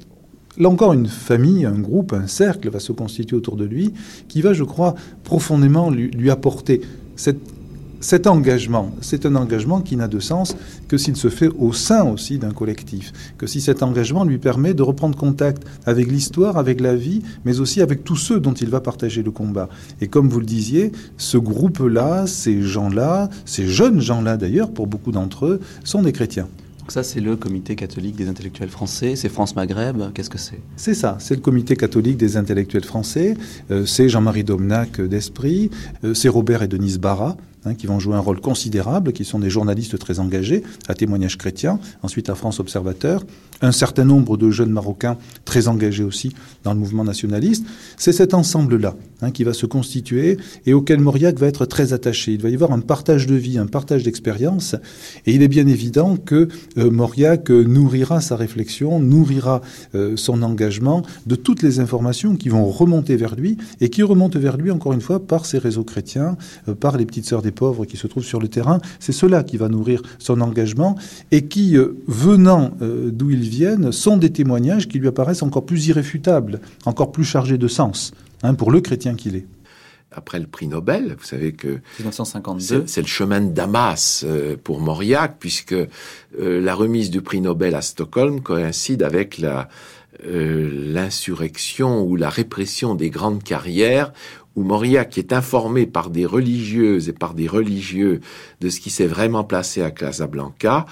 [0.58, 3.94] Là encore, une famille, un groupe, un cercle va se constituer autour de lui,
[4.28, 4.94] qui va, je crois,
[5.24, 6.82] profondément lui, lui apporter
[7.16, 7.55] cette
[8.00, 10.56] cet engagement, c'est un engagement qui n'a de sens
[10.88, 14.74] que s'il se fait au sein aussi d'un collectif, que si cet engagement lui permet
[14.74, 18.70] de reprendre contact avec l'histoire, avec la vie, mais aussi avec tous ceux dont il
[18.70, 19.70] va partager le combat.
[20.02, 25.12] Et comme vous le disiez, ce groupe-là, ces gens-là, ces jeunes gens-là d'ailleurs, pour beaucoup
[25.12, 26.48] d'entre eux, sont des chrétiens.
[26.86, 30.60] Donc ça, c'est le comité catholique des intellectuels français, c'est France Maghreb, qu'est-ce que c'est?
[30.76, 33.36] C'est ça, c'est le comité catholique des intellectuels français,
[33.72, 35.72] euh, c'est Jean-Marie Domnac d'Esprit,
[36.04, 37.38] euh, c'est Robert et Denise Barra,
[37.68, 41.36] Hein, qui vont jouer un rôle considérable, qui sont des journalistes très engagés à témoignage
[41.36, 43.24] chrétien, ensuite à France Observateur,
[43.62, 46.32] un certain nombre de jeunes Marocains très engagés aussi
[46.64, 47.66] dans le mouvement nationaliste.
[47.98, 50.38] C'est cet ensemble-là hein, qui va se constituer
[50.68, 52.34] et auquel Mauriac va être très attaché.
[52.34, 54.76] Il va y avoir un partage de vie, un partage d'expérience,
[55.26, 59.62] et il est bien évident que euh, Mauriac euh, nourrira sa réflexion, nourrira
[59.96, 64.38] euh, son engagement de toutes les informations qui vont remonter vers lui et qui remontent
[64.38, 66.38] vers lui encore une fois par ses réseaux chrétiens,
[66.80, 68.80] par les petites sœurs des pauvres qui se trouvent sur le terrain.
[69.00, 70.96] C'est cela qui va nourrir son engagement
[71.32, 75.66] et qui, euh, venant euh, d'où ils viennent, sont des témoignages qui lui apparaissent encore
[75.66, 78.12] plus irréfutables, encore plus chargés de sens,
[78.44, 79.48] hein, pour le chrétien qu'il est
[80.18, 81.18] après le prix Nobel.
[81.20, 85.76] Vous savez que 1952, c'est le chemin de Damas euh, pour Mauriac, puisque
[86.38, 89.68] la remise du prix Nobel à Stockholm coïncide avec la
[90.24, 94.14] l'insurrection ou la répression des grandes carrières
[94.56, 98.22] où Mauriac qui est informé par des religieuses et par des religieux
[98.62, 100.86] de ce qui s'est vraiment placé à Casablanca,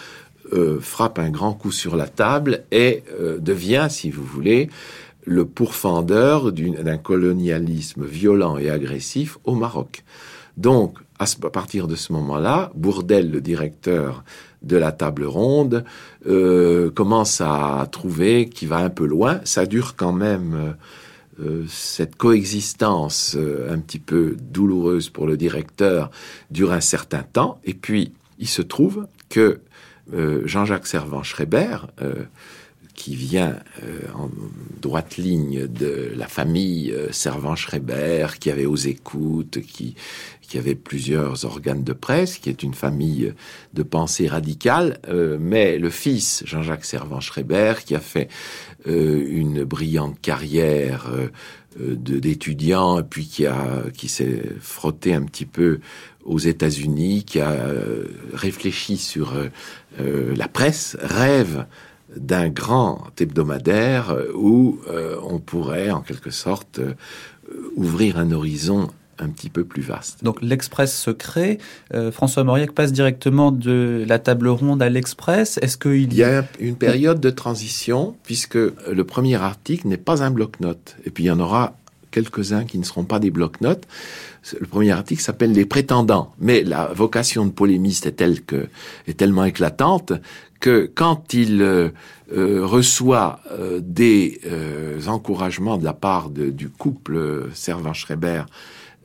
[0.51, 4.69] euh, frappe un grand coup sur la table et euh, devient, si vous voulez,
[5.25, 10.03] le pourfendeur d'un colonialisme violent et agressif au Maroc.
[10.57, 14.25] Donc, à, partir de ce moment-là, Bourdel, le directeur
[14.61, 15.85] de la table ronde,
[16.27, 19.39] euh, commence à trouver qu'il va un peu loin.
[19.45, 20.75] Ça dure quand même
[21.67, 26.11] cette coexistence euh, un petit peu douloureuse pour le directeur
[26.51, 29.61] dure un certain temps, et puis il se trouve que
[30.13, 31.77] euh, Jean-Jacques Servan-Schreiber,
[32.95, 33.57] qui vient
[34.13, 34.29] en
[34.79, 39.95] droite ligne de la famille Servan-Schreiber, qui avait aux écoutes, qui,
[40.53, 43.33] qui avait plusieurs organes de presse, qui est une famille
[43.73, 44.99] de pensée radicale,
[45.39, 48.29] mais le fils, Jean-Jacques Servan-Schreiber, qui a fait
[48.87, 51.29] euh, une brillante carrière euh,
[51.81, 55.79] euh, d'étudiant, puis qui a qui s'est frotté un petit peu
[56.23, 57.55] aux États-Unis, qui a
[58.33, 59.33] réfléchi sur
[59.97, 61.65] la presse, rêve
[62.15, 64.79] d'un grand hebdomadaire où
[65.21, 66.79] on pourrait en quelque sorte
[67.75, 68.89] ouvrir un horizon
[69.19, 70.23] un petit peu plus vaste.
[70.23, 71.59] Donc l'Express se crée.
[71.93, 75.59] Euh, François Mauriac passe directement de la table ronde à l'Express.
[75.61, 80.23] Est-ce qu'il il y a une période de transition puisque le premier article n'est pas
[80.23, 81.75] un bloc-notes et puis il y en aura
[82.11, 83.87] quelques-uns qui ne seront pas des bloc-notes.
[84.59, 88.67] Le premier article s'appelle Les prétendants, mais la vocation de polémiste est telle que
[89.07, 90.13] est tellement éclatante
[90.59, 91.89] que quand il euh,
[92.35, 93.39] euh, reçoit
[93.81, 94.39] des
[95.07, 98.43] encouragements de la part du couple Servan-Schreiber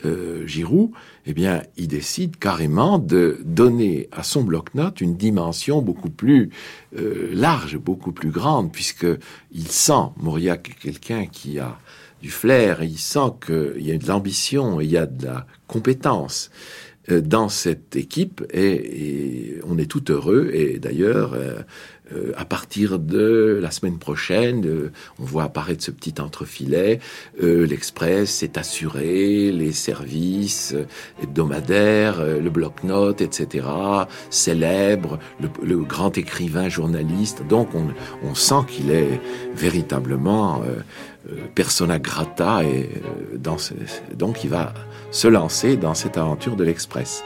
[0.04, 0.90] euh, Giroud,
[1.26, 6.50] eh bien, il décide carrément de donner à son bloc-notes une dimension beaucoup plus
[6.98, 9.06] euh, large, beaucoup plus grande, puisque
[9.52, 11.78] il sent Mauriac quelqu'un qui a
[12.22, 16.50] du flair, il sent qu'il y a de l'ambition, il y a de la compétence
[17.10, 21.60] euh, dans cette équipe et, on est tout heureux et d'ailleurs euh,
[22.14, 27.00] euh, à partir de la semaine prochaine, euh, on voit apparaître ce petit entrefilet.
[27.42, 30.74] Euh, L'Express est assuré, les services
[31.22, 33.66] hebdomadaires, le bloc-notes, etc.
[34.30, 37.46] Célèbre, le, grand écrivain journaliste.
[37.48, 39.20] Donc on, sent qu'il est
[39.54, 40.62] véritablement
[41.54, 42.88] persona grata et
[43.38, 44.74] donc il va
[45.10, 47.24] se lancer dans cette aventure de l'Express.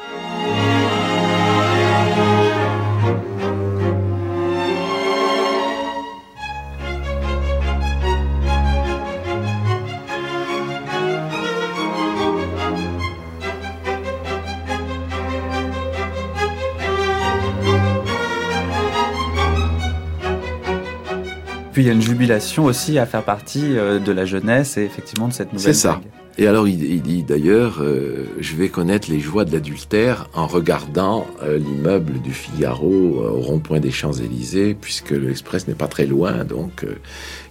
[21.83, 24.85] Puis il y a une jubilation aussi à faire partie euh, de la jeunesse et
[24.85, 26.01] effectivement de cette nouvelle C'est ça.
[26.39, 31.27] Et alors il, dit d'ailleurs, euh, je vais connaître les joies de l'adultère en regardant
[31.43, 36.45] euh, l'immeuble du Figaro euh, au rond-point des Champs-Élysées, puisque l'Express n'est pas très loin,
[36.45, 36.87] donc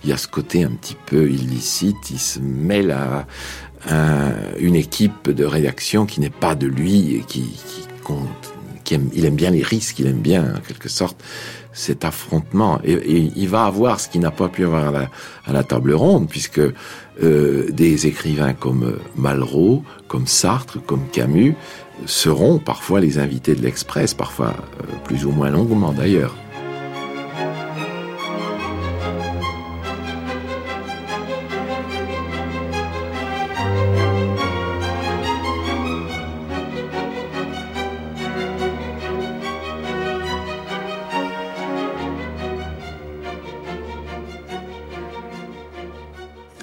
[0.04, 3.28] il y a ce côté un petit peu illicite, il se mêle à,
[4.60, 7.50] une équipe de rédaction qui n'est pas de lui et qui,
[8.04, 8.54] compte,
[8.84, 11.20] qui aime, il aime bien les risques, il aime bien en quelque sorte
[11.74, 12.80] cet affrontement.
[12.84, 14.94] Et, il va avoir ce qu'il n'a pas pu avoir
[15.46, 21.56] à la, table ronde, puisque euh, des écrivains comme Malraux, comme Sartre, comme Camus
[22.06, 24.48] seront parfois les invités de l'Express, parfois
[24.82, 26.36] euh, plus ou moins longuement d'ailleurs.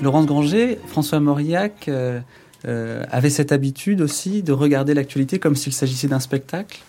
[0.08, 2.18] Laurence Granger, François Mauriac euh,
[2.64, 6.80] euh, avait cette habitude aussi de regarder l'actualité comme s'il s'agissait d'un spectacle?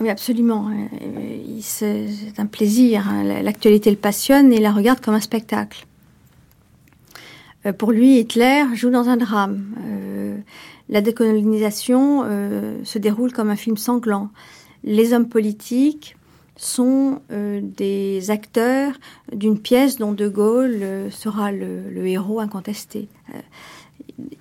[0.00, 0.68] Oui, absolument.
[0.68, 2.08] Euh, c'est
[2.38, 3.06] un plaisir.
[3.08, 3.22] Hein.
[3.44, 5.86] L'actualité le passionne et la regarde comme un spectacle.
[7.78, 9.62] Pour lui, Hitler joue dans un drame.
[10.88, 12.24] La décolonisation
[12.82, 14.30] se déroule comme un film sanglant.
[14.82, 16.16] Les hommes politiques
[16.58, 18.92] sont euh, des acteurs
[19.32, 23.08] d'une pièce dont De Gaulle euh, sera le, héros incontesté.
[23.34, 23.38] Euh,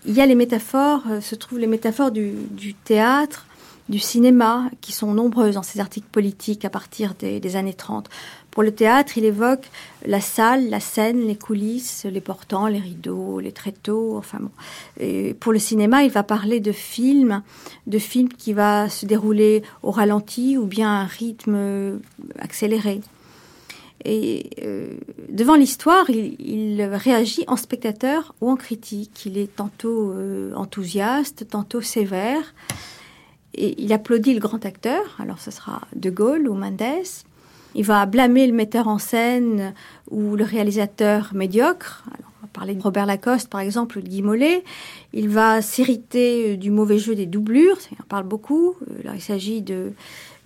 [0.06, 3.46] il y a les métaphores, se trouvent les métaphores du, du, théâtre,
[3.90, 8.10] du cinéma, qui sont nombreuses dans ces articles politiques à partir des, années 30.
[8.52, 9.70] Pour le théâtre, il évoque
[10.06, 14.18] la salle, la scène, les coulisses, les portants, les rideaux, les tréteaux.
[14.18, 14.50] Enfin bon.
[15.00, 17.44] Et pour le cinéma, il va parler de films,
[17.86, 22.00] de films qui va se dérouler au ralenti ou bien à un rythme
[22.40, 23.02] accéléré.
[24.06, 24.94] Et euh,
[25.30, 29.26] devant l'histoire, il, réagit en spectateur ou en critique.
[29.26, 32.54] Il est tantôt euh, enthousiaste, tantôt sévère.
[33.58, 35.18] Il applaudit le grand acteur.
[35.20, 36.82] Alors ce sera De Gaulle ou Mendes.
[37.76, 39.74] Il va blâmer le metteur en scène
[40.10, 42.04] ou le réalisateur médiocre.
[42.08, 44.64] On va parler de Robert Lacoste, par exemple, ou de Guy Mollet.
[45.14, 47.78] Il va s'irriter euh, du mauvais jeu des doublures.
[48.00, 48.76] On parle beaucoup.
[48.90, 49.92] Euh, il s'agit de,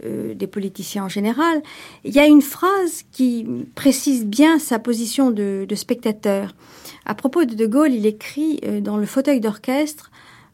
[0.03, 1.61] euh, des politiciens en général.
[2.03, 6.53] Il y a une phrase qui précise bien sa position de spectateur.
[7.05, 10.10] À propos de De Gaulle, il écrit dans le fauteuil d'orchestre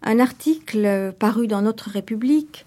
[0.08, 2.66] un article paru dans Notre République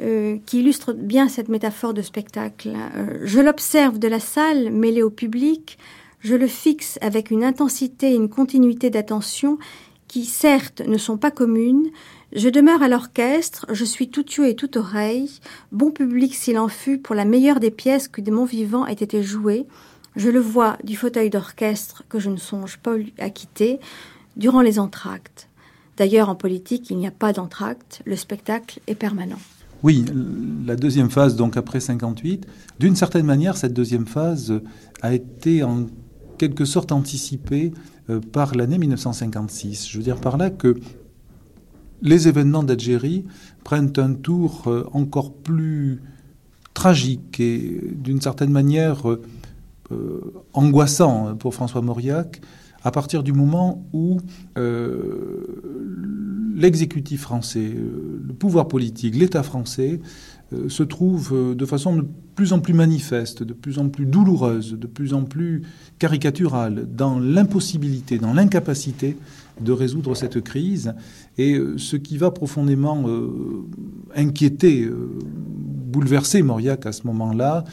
[0.00, 2.72] euh, qui illustre bien cette métaphore de spectacle.
[2.94, 5.76] Euh, je l'observe de la salle mêlée au public,
[6.20, 9.58] je le fixe avec une intensité et une continuité d'attention
[10.06, 11.88] qui, certes, ne sont pas communes.
[12.32, 15.40] Je demeure à l'orchestre, je suis tout yeux et tout oreille,
[15.72, 18.92] bon public s'il en fut pour la meilleure des pièces que de mon vivant ait
[18.92, 19.66] été jouée.
[20.16, 23.80] Je le vois du fauteuil d'orchestre que je ne songe pas à quitter
[24.36, 25.47] durant les entr'actes.
[25.98, 29.38] D'ailleurs, en politique, il n'y a pas d'entr'acte, le spectacle est permanent.
[29.82, 30.04] Oui,
[30.64, 32.46] la deuxième phase, donc après 58,
[32.78, 34.60] d'une certaine manière, cette deuxième phase
[35.02, 35.86] a été en
[36.38, 37.72] quelque sorte anticipée
[38.10, 39.88] euh, par l'année 1956.
[39.88, 40.78] Je veux dire par là que
[42.00, 43.24] les événements d'Algérie
[43.64, 46.00] prennent un tour euh, encore plus
[46.74, 52.40] tragique et d'une certaine manière euh, angoissant pour François Mauriac
[52.84, 54.18] à partir du moment où
[56.58, 60.00] l'exécutif français, euh, le pouvoir politique, l'État français
[60.52, 64.06] euh, se trouve euh, de façon de plus en plus manifeste, de plus en plus
[64.06, 65.62] douloureuse, de plus en plus
[65.98, 69.16] caricaturale dans l'impossibilité, dans l'incapacité
[69.60, 70.94] de résoudre cette crise.
[71.36, 73.06] Et ce qui va profondément
[74.14, 77.64] inquiéter, bouleverser Mauriac à ce moment-là,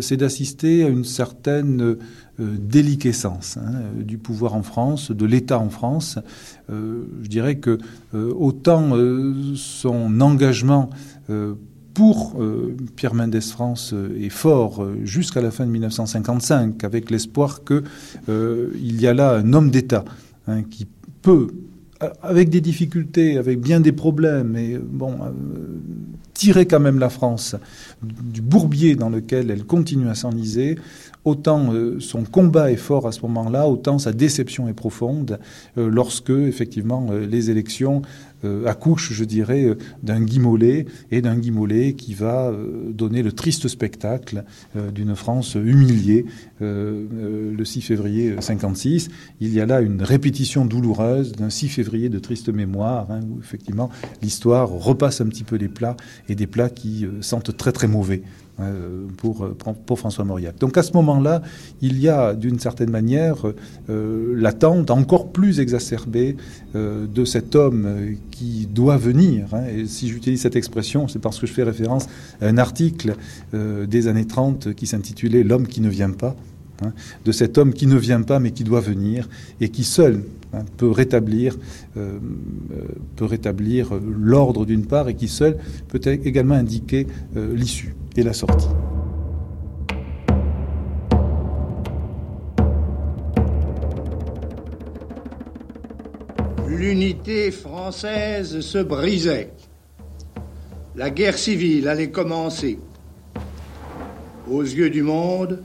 [0.00, 1.98] c'est d'assister à une certaine
[2.38, 6.18] déliquescence hein, du pouvoir en France, de l'État en France,
[6.70, 7.78] euh, je dirais que
[8.14, 10.90] euh, autant euh, son engagement
[11.92, 12.40] pour
[12.96, 17.82] Pierre Mendès France est fort jusqu'à la fin de 1955, avec l'espoir qu'il
[19.00, 20.06] y a là un homme d'État
[20.46, 20.86] hein, qui
[21.20, 21.48] peut,
[22.22, 25.18] avec des difficultés, avec bien des problèmes, et bon,
[26.38, 27.56] tirer quand même la France
[28.00, 30.78] du bourbier dans lequel elle continue à s'enliser,
[31.24, 35.40] autant euh, son combat est fort à ce moment-là, autant sa déception est profonde
[35.76, 38.02] euh, lorsque, effectivement, euh, les élections
[38.66, 42.52] accouchent, je dirais, d'un Guy Mollet et d'un Guy Mollet qui va
[42.88, 44.44] donner le triste spectacle
[44.94, 46.24] d'une France humiliée
[46.60, 49.08] le 6 février 56.
[49.40, 53.40] Il y a là une répétition douloureuse d'un 6 février de triste mémoire, hein, où
[53.40, 53.90] effectivement
[54.22, 55.96] l'histoire repasse un petit peu les plats
[56.28, 58.22] et des plats qui sentent très très mauvais
[58.60, 59.56] euh, pour, euh,
[59.86, 60.58] pour François Mauriac.
[60.58, 61.42] Donc à ce moment-là,
[61.80, 63.36] il y a d'une certaine manière
[63.88, 66.36] euh, l'attente encore plus exacerbée
[66.74, 69.46] de cet homme qui doit venir.
[69.52, 69.62] Hein.
[69.72, 72.06] Et si j'utilise cette expression, c'est parce que je fais référence
[72.40, 73.14] à un article
[73.52, 76.34] des années 30 qui s'intitulait L'homme qui ne vient pas.
[76.82, 76.92] Hein,
[77.24, 79.28] de cet homme qui ne vient pas mais qui doit venir
[79.60, 80.22] et qui seul
[80.52, 81.56] hein, peut rétablir,
[81.94, 85.58] peut rétablir l'ordre d'une part et qui seul
[85.88, 88.68] peut également indiquer l'issue et la sortie.
[96.68, 99.50] L'unité française se brisait.
[100.94, 102.78] La guerre civile allait commencer.
[104.50, 105.62] Aux yeux du monde,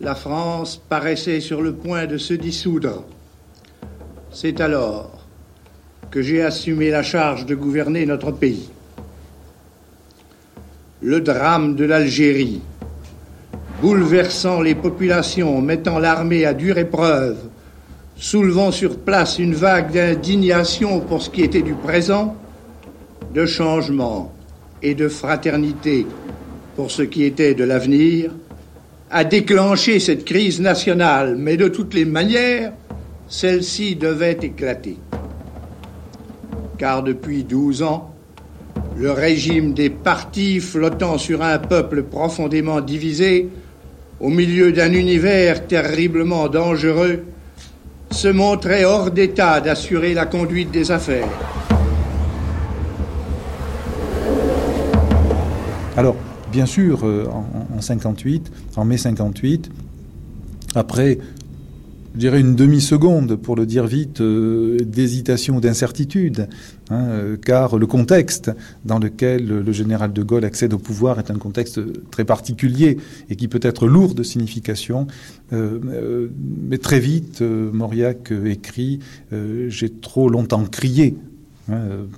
[0.00, 3.04] la France paraissait sur le point de se dissoudre.
[4.36, 5.12] C'est alors
[6.10, 8.68] que j'ai assumé la charge de gouverner notre pays.
[11.00, 12.60] Le drame de l'Algérie,
[13.80, 17.36] bouleversant les populations, mettant l'armée à dure épreuve,
[18.16, 22.34] soulevant sur place une vague d'indignation pour ce qui était du présent,
[23.32, 24.34] de changement
[24.82, 26.08] et de fraternité
[26.74, 28.32] pour ce qui était de l'avenir,
[29.12, 32.72] a déclenché cette crise nationale, mais de toutes les manières,
[33.28, 34.98] celle-ci devait éclater.
[36.78, 38.14] Car depuis douze ans,
[38.96, 43.48] le régime des partis flottant sur un peuple profondément divisé,
[44.20, 47.24] au milieu d'un univers terriblement dangereux,
[48.10, 51.28] se montrait hors d'état d'assurer la conduite des affaires.
[55.96, 56.16] Alors,
[56.52, 59.70] bien sûr, euh, en, en 58, en mai 58,
[60.74, 61.18] après
[62.14, 66.48] je dirais une demi-seconde, pour le dire vite, euh, d'hésitation ou d'incertitude,
[66.90, 68.52] hein, euh, car le contexte
[68.84, 71.80] dans lequel le général de Gaulle accède au pouvoir est un contexte
[72.10, 72.98] très particulier
[73.30, 75.08] et qui peut être lourd de signification.
[75.52, 76.28] Euh,
[76.68, 79.00] mais très vite, Mauriac écrit
[79.68, 81.16] J'ai trop longtemps crié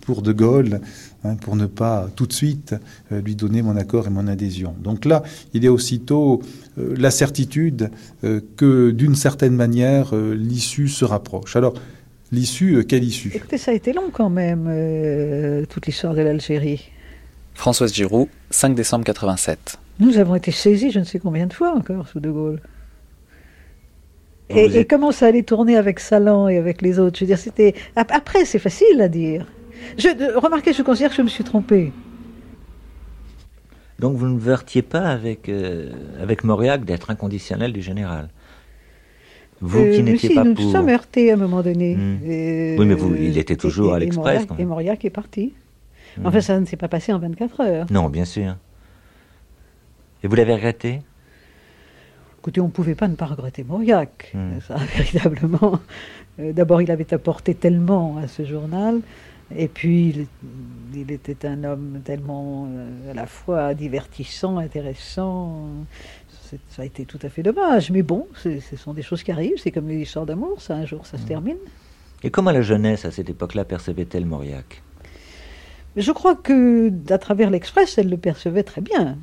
[0.02, 0.80] pour de Gaulle
[1.26, 2.74] Hein, pour ne pas tout de suite
[3.10, 4.74] euh, lui donner mon accord et mon adhésion.
[4.78, 5.22] Donc là,
[5.54, 6.42] il y a aussitôt
[6.78, 7.90] euh, la certitude
[8.22, 11.56] euh, que d'une certaine manière, l'issue se rapproche.
[11.56, 11.74] Alors,
[12.32, 13.32] l'issue, quelle issue?
[13.34, 14.66] Écoutez, ça a été long quand même,
[15.68, 16.90] toute l'histoire de l'Algérie.
[17.54, 19.78] Françoise Giroud, 5 décembre 87.
[19.98, 22.60] Nous avons été saisis je ne sais combien de fois encore sous De Gaulle.
[24.48, 27.18] Et, et, comment ça allait tourner avec Salan et avec les autres?
[27.18, 27.74] Je veux dire, c'était.
[27.96, 29.46] Après, c'est facile à dire.
[29.98, 31.92] Je, remarquez, je considère que je me suis trompé.
[33.98, 35.90] Donc vous ne vertiez pas avec, euh,
[36.20, 38.28] avec Mauriac d'être inconditionnel du général?
[39.60, 40.64] Vous qui euh, n'étiez pas nous pour...
[40.64, 41.96] nous sommes heurtés à un moment donné.
[41.96, 42.18] Hmm.
[42.22, 44.46] oui, mais vous, il était toujours à l'Express.
[44.58, 45.54] Et, Mauriac est parti.
[46.18, 46.26] Hmm.
[46.26, 47.86] Enfin, ça ne s'est pas passé en 24 heures.
[47.90, 48.56] Non, bien sûr.
[50.22, 51.00] Et vous l'avez regretté?
[52.46, 54.30] Écoutez, on ne pouvait pas ne pas regretter Mauriac.
[54.32, 54.60] Hmm.
[54.60, 55.80] Ça, véritablement.
[56.38, 59.00] Euh, d'abord, il avait apporté tellement à ce journal.
[59.56, 60.28] Et puis,
[60.94, 65.66] il, était un homme tellement euh, à la fois divertissant, intéressant.
[66.68, 67.90] Ça a été tout à fait dommage.
[67.90, 69.58] Mais bon, ce sont des choses qui arrivent.
[69.58, 71.26] C'est comme l'histoire d'amour, ça, un jour, ça se mm.
[71.26, 71.58] termine.
[72.22, 74.84] Et comment la jeunesse, à cette époque-là, percevait-elle Mauriac?
[75.96, 79.18] Je crois que, à travers l'Express, elle le percevait très bien.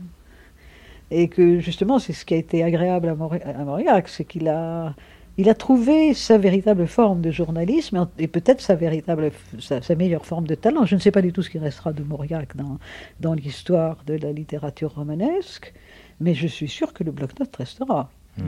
[1.12, 4.96] Et que, justement, c'est ce qui a été agréable à, Mauriac, c'est qu'il a
[5.38, 10.46] il a trouvé sa véritable forme de journalisme et peut-être sa véritable, sa, meilleure forme
[10.46, 10.86] de talent.
[10.86, 12.78] Je ne sais pas du tout ce qui restera de Mauriac dans,
[13.20, 15.74] dans l'histoire de la littérature romanesque,
[16.20, 18.12] mais je suis sûr que le bloc-notes restera.
[18.38, 18.44] Hmm.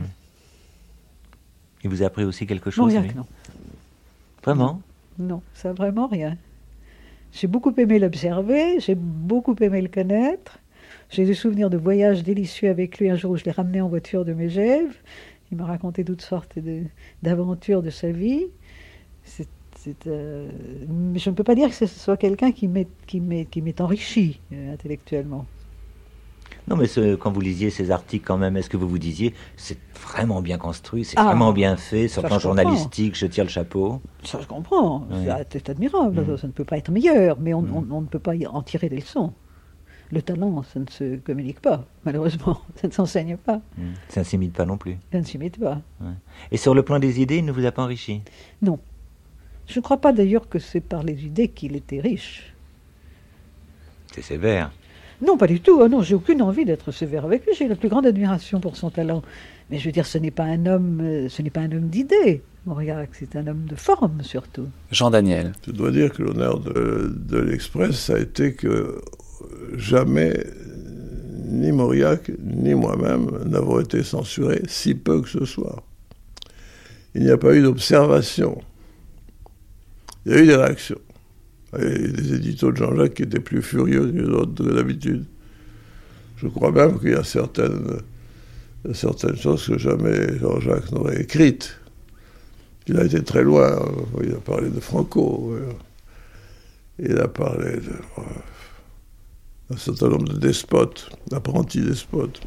[1.82, 3.26] Il vous a appris aussi quelque chose Mauriac, non.
[4.44, 4.80] Vraiment?
[5.18, 6.36] Non, ça vraiment rien.
[7.32, 10.58] J'ai beaucoup aimé l'observer, j'ai beaucoup aimé le connaître.
[11.08, 13.88] J'ai des souvenirs de voyages délicieux avec lui un jour où je l'ai ramené en
[13.88, 14.94] voiture de Megève.
[15.52, 16.58] Il m'a raconté toutes sortes
[17.22, 18.46] d'aventures de, sa vie.
[20.06, 20.48] Euh,
[21.14, 25.46] je ne peux pas dire que ce soit quelqu'un qui m'est enrichi euh, intellectuellement.
[26.68, 29.78] Non, mais quand vous lisiez ces articles, quand même, est-ce que vous vous disiez, c'est
[29.94, 33.50] vraiment bien construit, c'est ah, vraiment bien fait, sur le plan journalistique, je tire le
[33.50, 35.06] chapeau Ça, je comprends.
[35.52, 36.22] C'est admirable.
[36.22, 36.36] Mm.
[36.36, 37.92] Ça ne peut pas être meilleur, mais on, mm.
[37.92, 39.32] on ne peut pas en tirer des leçons
[40.10, 42.60] le talent, ça ne se communique pas, malheureusement.
[42.80, 43.60] Ça ne s'enseigne pas.
[43.76, 43.94] Hmm.
[44.08, 44.96] Ça ne s'imite pas non plus.
[45.12, 45.80] Ça ne s'imite pas.
[46.52, 48.22] Et sur le plan des idées, il ne vous a pas enrichi
[48.62, 48.78] Non.
[49.66, 52.54] Je ne crois pas d'ailleurs que c'est par les idées qu'il était riche.
[54.12, 54.70] C'est sévère.
[55.20, 55.78] Non, pas du tout.
[55.80, 57.54] Oh non, j'ai aucune envie d'être sévère avec lui.
[57.56, 59.22] J'ai la plus grande admiration pour son talent.
[59.70, 61.88] Mais je veux dire, ce n'est pas un homme, euh, ce n'est pas un homme
[61.88, 62.42] d'idées.
[62.66, 64.68] Mauriac, c'est un homme de forme surtout.
[64.90, 65.52] Jean Daniel.
[65.66, 69.00] Je dois dire que l'honneur de, de l'Express, ça a été que
[69.76, 70.34] jamais
[71.46, 75.82] ni Mauriac, ni moi-même n'avons été censurés, si peu que ce soit.
[77.14, 78.60] Il n'y a pas eu d'observation.
[80.24, 81.00] Il y a eu des réactions.
[81.78, 85.24] Et des éditos de Jean-Jacques qui étaient plus furieux que d'autres que d'habitude.
[86.36, 88.00] Je crois même qu'il y a certaines,
[88.92, 91.78] certaines choses que jamais Jean-Jacques n'aurait écrites.
[92.86, 93.78] Il a été très loin.
[94.22, 95.56] Il a parlé de Franco.
[96.98, 97.92] Il a parlé de,
[99.70, 102.40] d'un certain nombre de despotes, d'apprentis despotes.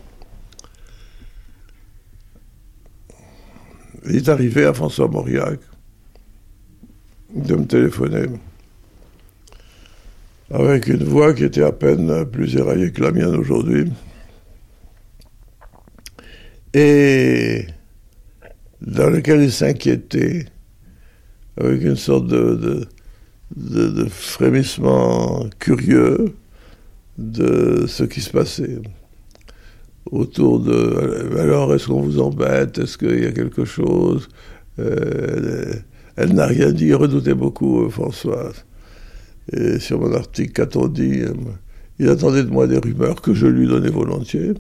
[4.05, 5.59] Il est arrivé à François Mauriac
[7.35, 8.27] de me téléphoner
[10.51, 13.91] avec une voix qui était à peine plus éraillée que la mienne aujourd'hui.
[16.73, 17.67] Et
[18.81, 20.45] dans lequel il s'inquiétait,
[21.59, 22.87] avec une sorte de,
[24.09, 26.35] frémissement curieux
[27.19, 28.79] de ce qui se passait
[30.11, 31.37] autour de...
[31.37, 32.77] Alors, est-ce qu'on vous embête?
[32.79, 34.29] Est-ce qu'il y a quelque chose?
[34.79, 35.73] Euh,
[36.15, 38.65] Elle n'a rien dit, redoutait beaucoup, euh, Françoise.
[39.51, 41.23] Et sur mon article, qu'a-t-on dit
[41.99, 44.53] Il attendait de moi des rumeurs que je lui donnais volontiers.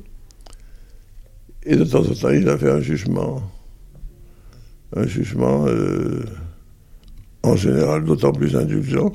[1.63, 3.41] Et de temps en temps, il a fait un jugement.
[4.95, 6.23] Un jugement, euh,
[7.43, 9.11] en général, d'autant plus indulgent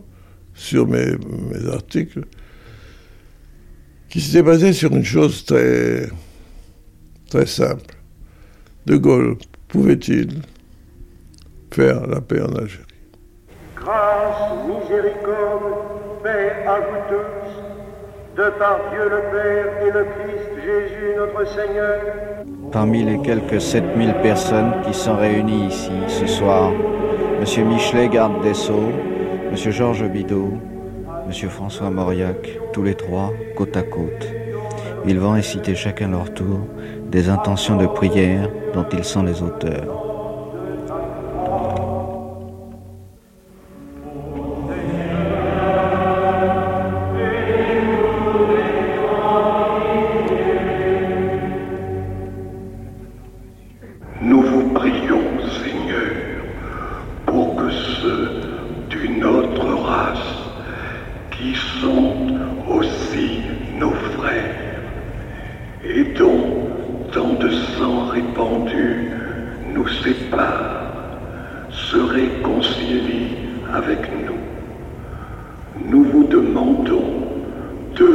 [0.54, 1.12] sur mes,
[1.50, 2.24] mes articles,
[4.14, 6.06] qui s'était basé sur une chose très,
[7.28, 7.96] très simple.
[8.86, 9.36] De Gaulle
[9.66, 10.40] pouvait-il
[11.72, 12.84] faire la paix en Algérie?
[13.74, 21.16] Grâce, miséricorde, paix à vous tous, de par Dieu le Père et le Christ Jésus
[21.16, 22.00] notre Seigneur.
[22.70, 27.66] Parmi les quelques 7000 personnes qui sont réunies ici ce soir, M.
[27.66, 28.92] Michelet, garde des Sceaux,
[29.50, 29.56] M.
[29.56, 30.60] Georges Bidault,
[31.26, 31.32] M.
[31.48, 34.28] François Mauriac, tous les trois, côte à côte.
[35.06, 36.60] Ils vont réciter chacun leur tour
[37.10, 40.03] des intentions de prière dont ils sont les auteurs.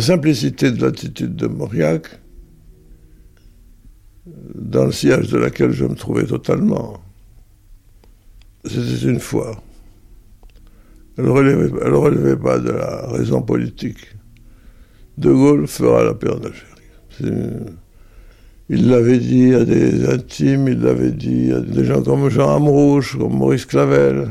[0.00, 2.06] La simplicité de l'attitude de Mauriac,
[4.54, 7.02] dans le sillage de laquelle je me trouvais totalement,
[8.64, 9.62] c'était une foi.
[11.18, 14.16] Elle ne relevait pas de la raison politique.
[15.18, 17.66] De Gaulle fera la paix en Algérie.
[18.70, 23.18] Il l'avait dit à des intimes, il l'avait dit à des gens comme Jean Amrouche,
[23.18, 24.30] comme Maurice Clavel,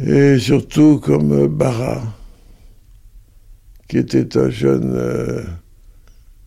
[0.00, 2.17] et surtout comme Barra,
[3.88, 5.42] qui était un jeune, euh,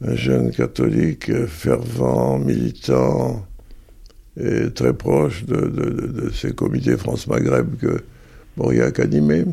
[0.06, 3.46] un jeune catholique fervent, militant,
[4.40, 8.04] et très proche de, de ces comités France-Maghreb que
[8.56, 9.46] Mauriac animait.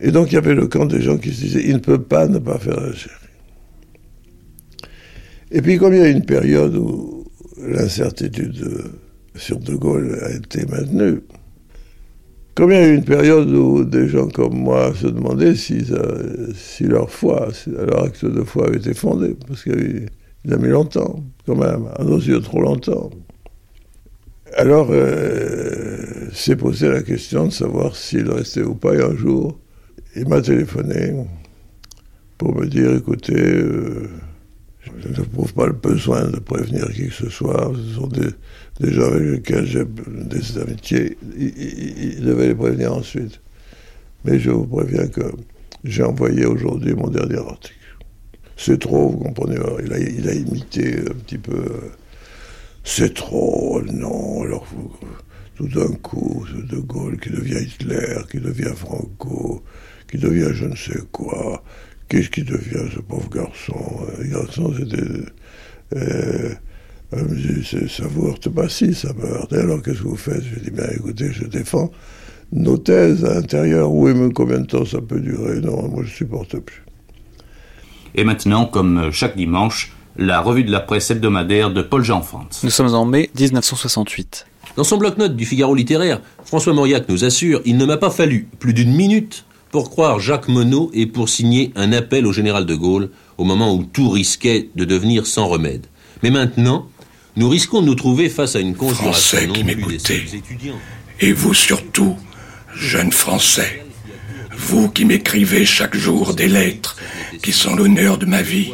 [0.00, 2.02] Et donc il y avait le camp des gens qui se disaient il ne peut
[2.02, 3.14] pas ne pas faire l'Algérie.
[5.52, 7.24] Et puis comme il y a une période où
[7.58, 8.90] l'incertitude
[9.36, 11.20] sur De Gaulle a été maintenue,
[12.54, 15.84] comme il y a eu une période où des gens comme moi se demandaient si,
[16.80, 20.08] leur foi, leur acte de foi avait été fondé, parce qu'il
[20.50, 23.10] a mis longtemps, quand même, à nos yeux trop longtemps.
[24.54, 29.58] Alors, euh, s'est posé la question de savoir s'il restait ou pas un jour
[30.14, 31.14] il m'a téléphoné
[32.38, 34.10] pour me dire, écoutez, euh,
[34.98, 37.72] je ne trouve pas le besoin de prévenir qui que ce soit.
[37.74, 38.28] Ce sont des,
[38.80, 41.18] gens avec lesquels j'ai des amitiés.
[41.36, 43.40] Il, devait les prévenir ensuite.
[44.24, 45.22] Mais je vous préviens que
[45.84, 47.76] j'ai envoyé aujourd'hui mon dernier article.
[48.56, 49.56] C'est trop, vous comprenez.
[49.84, 51.56] Il a, il a imité un petit peu.
[51.56, 51.90] Euh,
[52.84, 54.42] c'est trop, non.
[54.42, 54.66] Alors,
[55.56, 59.62] tout d'un coup, De Gaulle qui devient Hitler, qui devient Franco,
[60.10, 61.62] qui devient je ne sais quoi.
[62.08, 65.02] Qu'est-ce qui devient ce pauvre garçon Le garçon, c'était.
[65.94, 66.54] Euh,
[67.12, 69.52] elle me dit, ça vous heurte pas si, ça me heurte.
[69.52, 70.42] alors qu'est-ce que vous faites?
[70.42, 71.90] Je dis, bien écoutez, je défends
[72.52, 73.90] nos thèses à l'intérieur.
[73.92, 75.60] Oui, mais combien de temps ça peut durer?
[75.60, 76.84] Non, moi je supporte plus.
[78.14, 82.60] Et maintenant, comme chaque dimanche, la revue de la presse hebdomadaire de Paul Jean France.
[82.62, 84.46] Nous sommes en mai 1968.
[84.76, 88.48] Dans son bloc-notes du Figaro littéraire, François Mauriac nous assure Il ne m'a pas fallu
[88.58, 92.74] plus d'une minute pour croire Jacques Monod et pour signer un appel au général de
[92.74, 95.86] Gaulle au moment où tout risquait de devenir sans remède.
[96.22, 96.86] Mais maintenant,
[97.36, 100.24] nous risquons de nous trouver face à une conjuration Français qui m'écoutez,
[101.20, 102.16] et vous surtout,
[102.74, 103.84] jeunes Français,
[104.56, 106.96] vous qui m'écrivez chaque jour des lettres
[107.42, 108.72] qui sont l'honneur de ma vie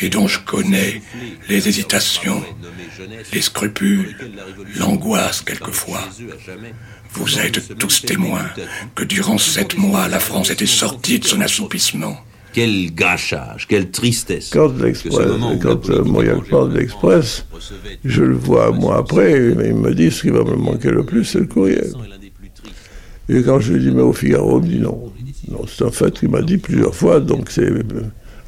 [0.00, 1.02] et dont je connais
[1.48, 2.42] les hésitations,
[3.32, 4.16] les scrupules,
[4.76, 6.08] l'angoisse quelquefois.
[7.10, 8.48] Vous êtes tous témoins
[8.94, 12.16] que durant sept mois, la France était sortie de son assoupissement.
[12.52, 14.50] Quel gâchage, quelle tristesse.
[14.52, 15.26] Quand l'Express,
[15.62, 17.46] quand euh, parle de l'Express,
[18.04, 20.90] je le vois un mois après, et il me dit ce qui va me manquer
[20.90, 21.82] le plus, c'est le courrier.
[23.28, 25.12] Et quand je lui dis, mais au Figaro, il me dit non.
[25.50, 27.70] Non, c'est un fait qu'il m'a dit plusieurs fois, donc c'est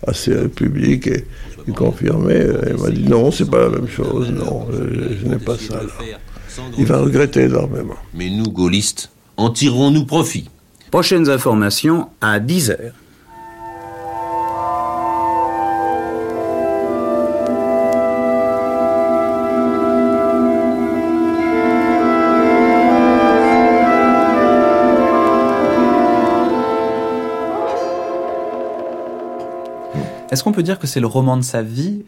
[0.06, 1.24] assez public et,
[1.74, 2.46] confirmé.
[2.68, 5.80] Il m'a dit non, c'est pas la même chose, non, je, n'ai pas ça.
[6.78, 7.96] Il va regretter énormément.
[8.14, 10.48] Mais nous, gaullistes, en tirerons-nous profit
[10.90, 12.76] Prochaines informations à 10
[30.34, 32.02] Est-ce qu'on peut dire que c'est le roman de sa vie,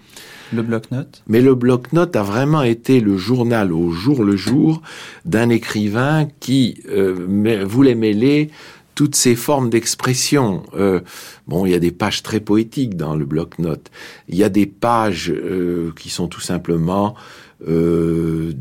[0.52, 1.22] le bloc-notes?
[1.28, 4.82] Mais le bloc-notes a vraiment été le journal au jour le jour
[5.24, 8.50] d'un écrivain qui euh, voulait mêler
[8.96, 10.64] toutes ces formes d'expression.
[10.74, 11.02] Euh,
[11.46, 13.92] bon, il y a des pages très poétiques dans le bloc-notes.
[14.28, 17.14] Il y a des pages euh, qui sont tout simplement
[17.60, 18.52] des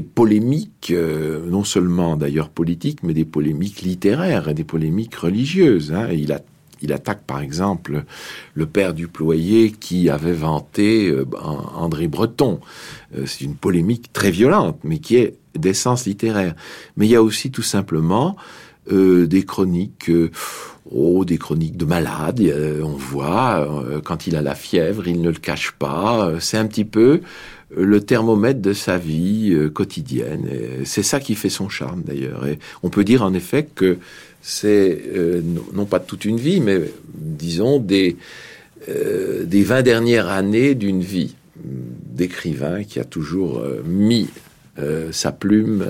[0.00, 0.94] polémiques,
[1.50, 5.92] non seulement d'ailleurs politiques, mais des polémiques littéraires et des polémiques religieuses.
[5.92, 6.08] Hein.
[6.10, 6.40] Il a
[6.84, 8.04] il attaque par exemple
[8.54, 11.26] le père du ployer qui avait vanté euh,
[11.74, 12.60] André Breton.
[13.16, 16.54] Euh, c'est une polémique très violente, mais qui est d'essence littéraire.
[16.96, 18.36] Mais il y a aussi tout simplement
[18.92, 20.10] euh, des chroniques,
[20.90, 22.42] oh, des chroniques de malades.
[22.82, 23.66] on voit
[24.04, 26.32] quand il a la fièvre, il ne le cache pas.
[26.40, 27.22] C'est un petit peu
[27.74, 30.46] le thermomètre de sa vie quotidienne.
[30.84, 32.46] C'est ça qui fait son charme d'ailleurs.
[32.46, 33.98] Et on peut dire en effet que
[34.46, 35.40] c'est euh,
[35.72, 36.78] non pas toute une vie, mais
[37.14, 38.18] disons des,
[38.90, 44.28] euh, des 20 dernières années d'une vie d'écrivain qui a toujours euh, mis
[45.12, 45.86] sa plume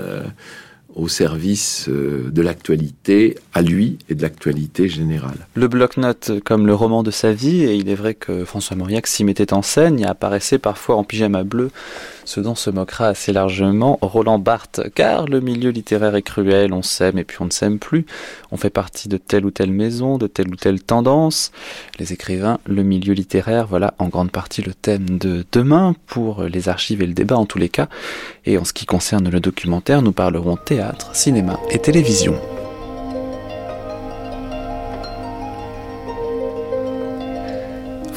[0.93, 5.47] au service de l'actualité à lui et de l'actualité générale.
[5.55, 9.07] Le bloc-notes comme le roman de sa vie, et il est vrai que François Mauriac
[9.07, 11.71] s'y mettait en scène et apparaissait parfois en pyjama bleu,
[12.25, 16.81] ce dont se moquera assez largement Roland Barthes, car le milieu littéraire est cruel, on
[16.81, 18.05] s'aime et puis on ne s'aime plus,
[18.51, 21.51] on fait partie de telle ou telle maison, de telle ou telle tendance.
[21.99, 26.69] Les écrivains, le milieu littéraire, voilà en grande partie le thème de demain pour les
[26.69, 27.87] archives et le débat en tous les cas,
[28.45, 32.39] et en ce qui concerne le documentaire, nous parlerons théâtre cinéma et télévision.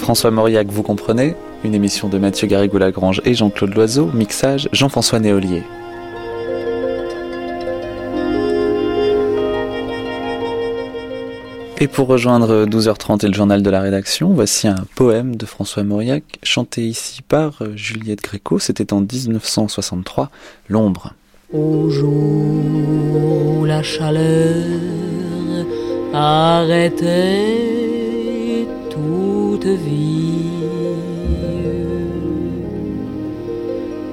[0.09, 5.63] François Mauriac, vous comprenez Une émission de Mathieu Garrigou-Lagrange et Jean-Claude Loiseau, mixage Jean-François Néolier.
[11.79, 15.83] Et pour rejoindre 12h30 et le journal de la rédaction, voici un poème de François
[15.83, 18.59] Mauriac, chanté ici par Juliette Gréco.
[18.59, 20.31] C'était en 1963,
[20.71, 21.13] L'ombre.
[21.53, 24.65] Au jour la chaleur
[26.15, 27.78] arrêtait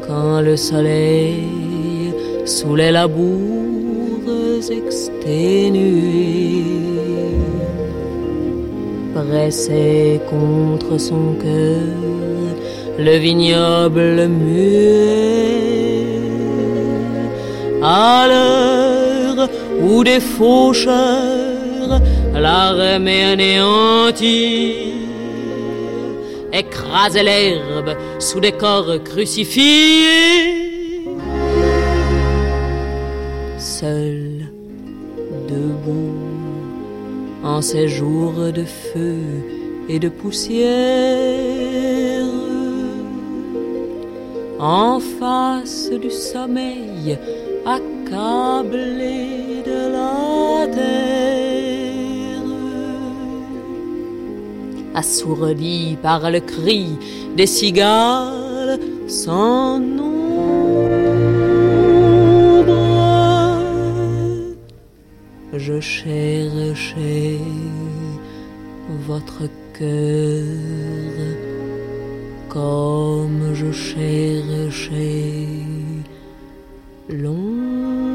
[0.08, 2.14] Quand le soleil
[2.46, 4.28] sous les labours
[4.72, 6.64] exténués
[9.14, 12.56] pressait contre son cœur
[12.98, 15.76] le vignoble muet.
[17.84, 19.50] À l'heure
[19.84, 22.02] où des faucheurs
[22.34, 24.95] l'armée anéantie
[26.56, 29.64] écrasaient l'herbe sous des corps crucifiés.
[33.58, 34.48] Seul,
[35.50, 36.14] debout,
[37.44, 39.20] en ces jours de feu
[39.90, 40.66] et de poussière,
[44.60, 47.18] en face du sommeil,
[47.66, 51.35] accablé de la terre.
[54.96, 56.88] Assourdi par le cri
[57.36, 60.06] des cigales sans nombre,
[65.54, 67.40] je cherchais
[69.06, 69.44] votre
[69.78, 70.46] cœur
[72.48, 75.50] comme je cherchais
[77.10, 78.15] long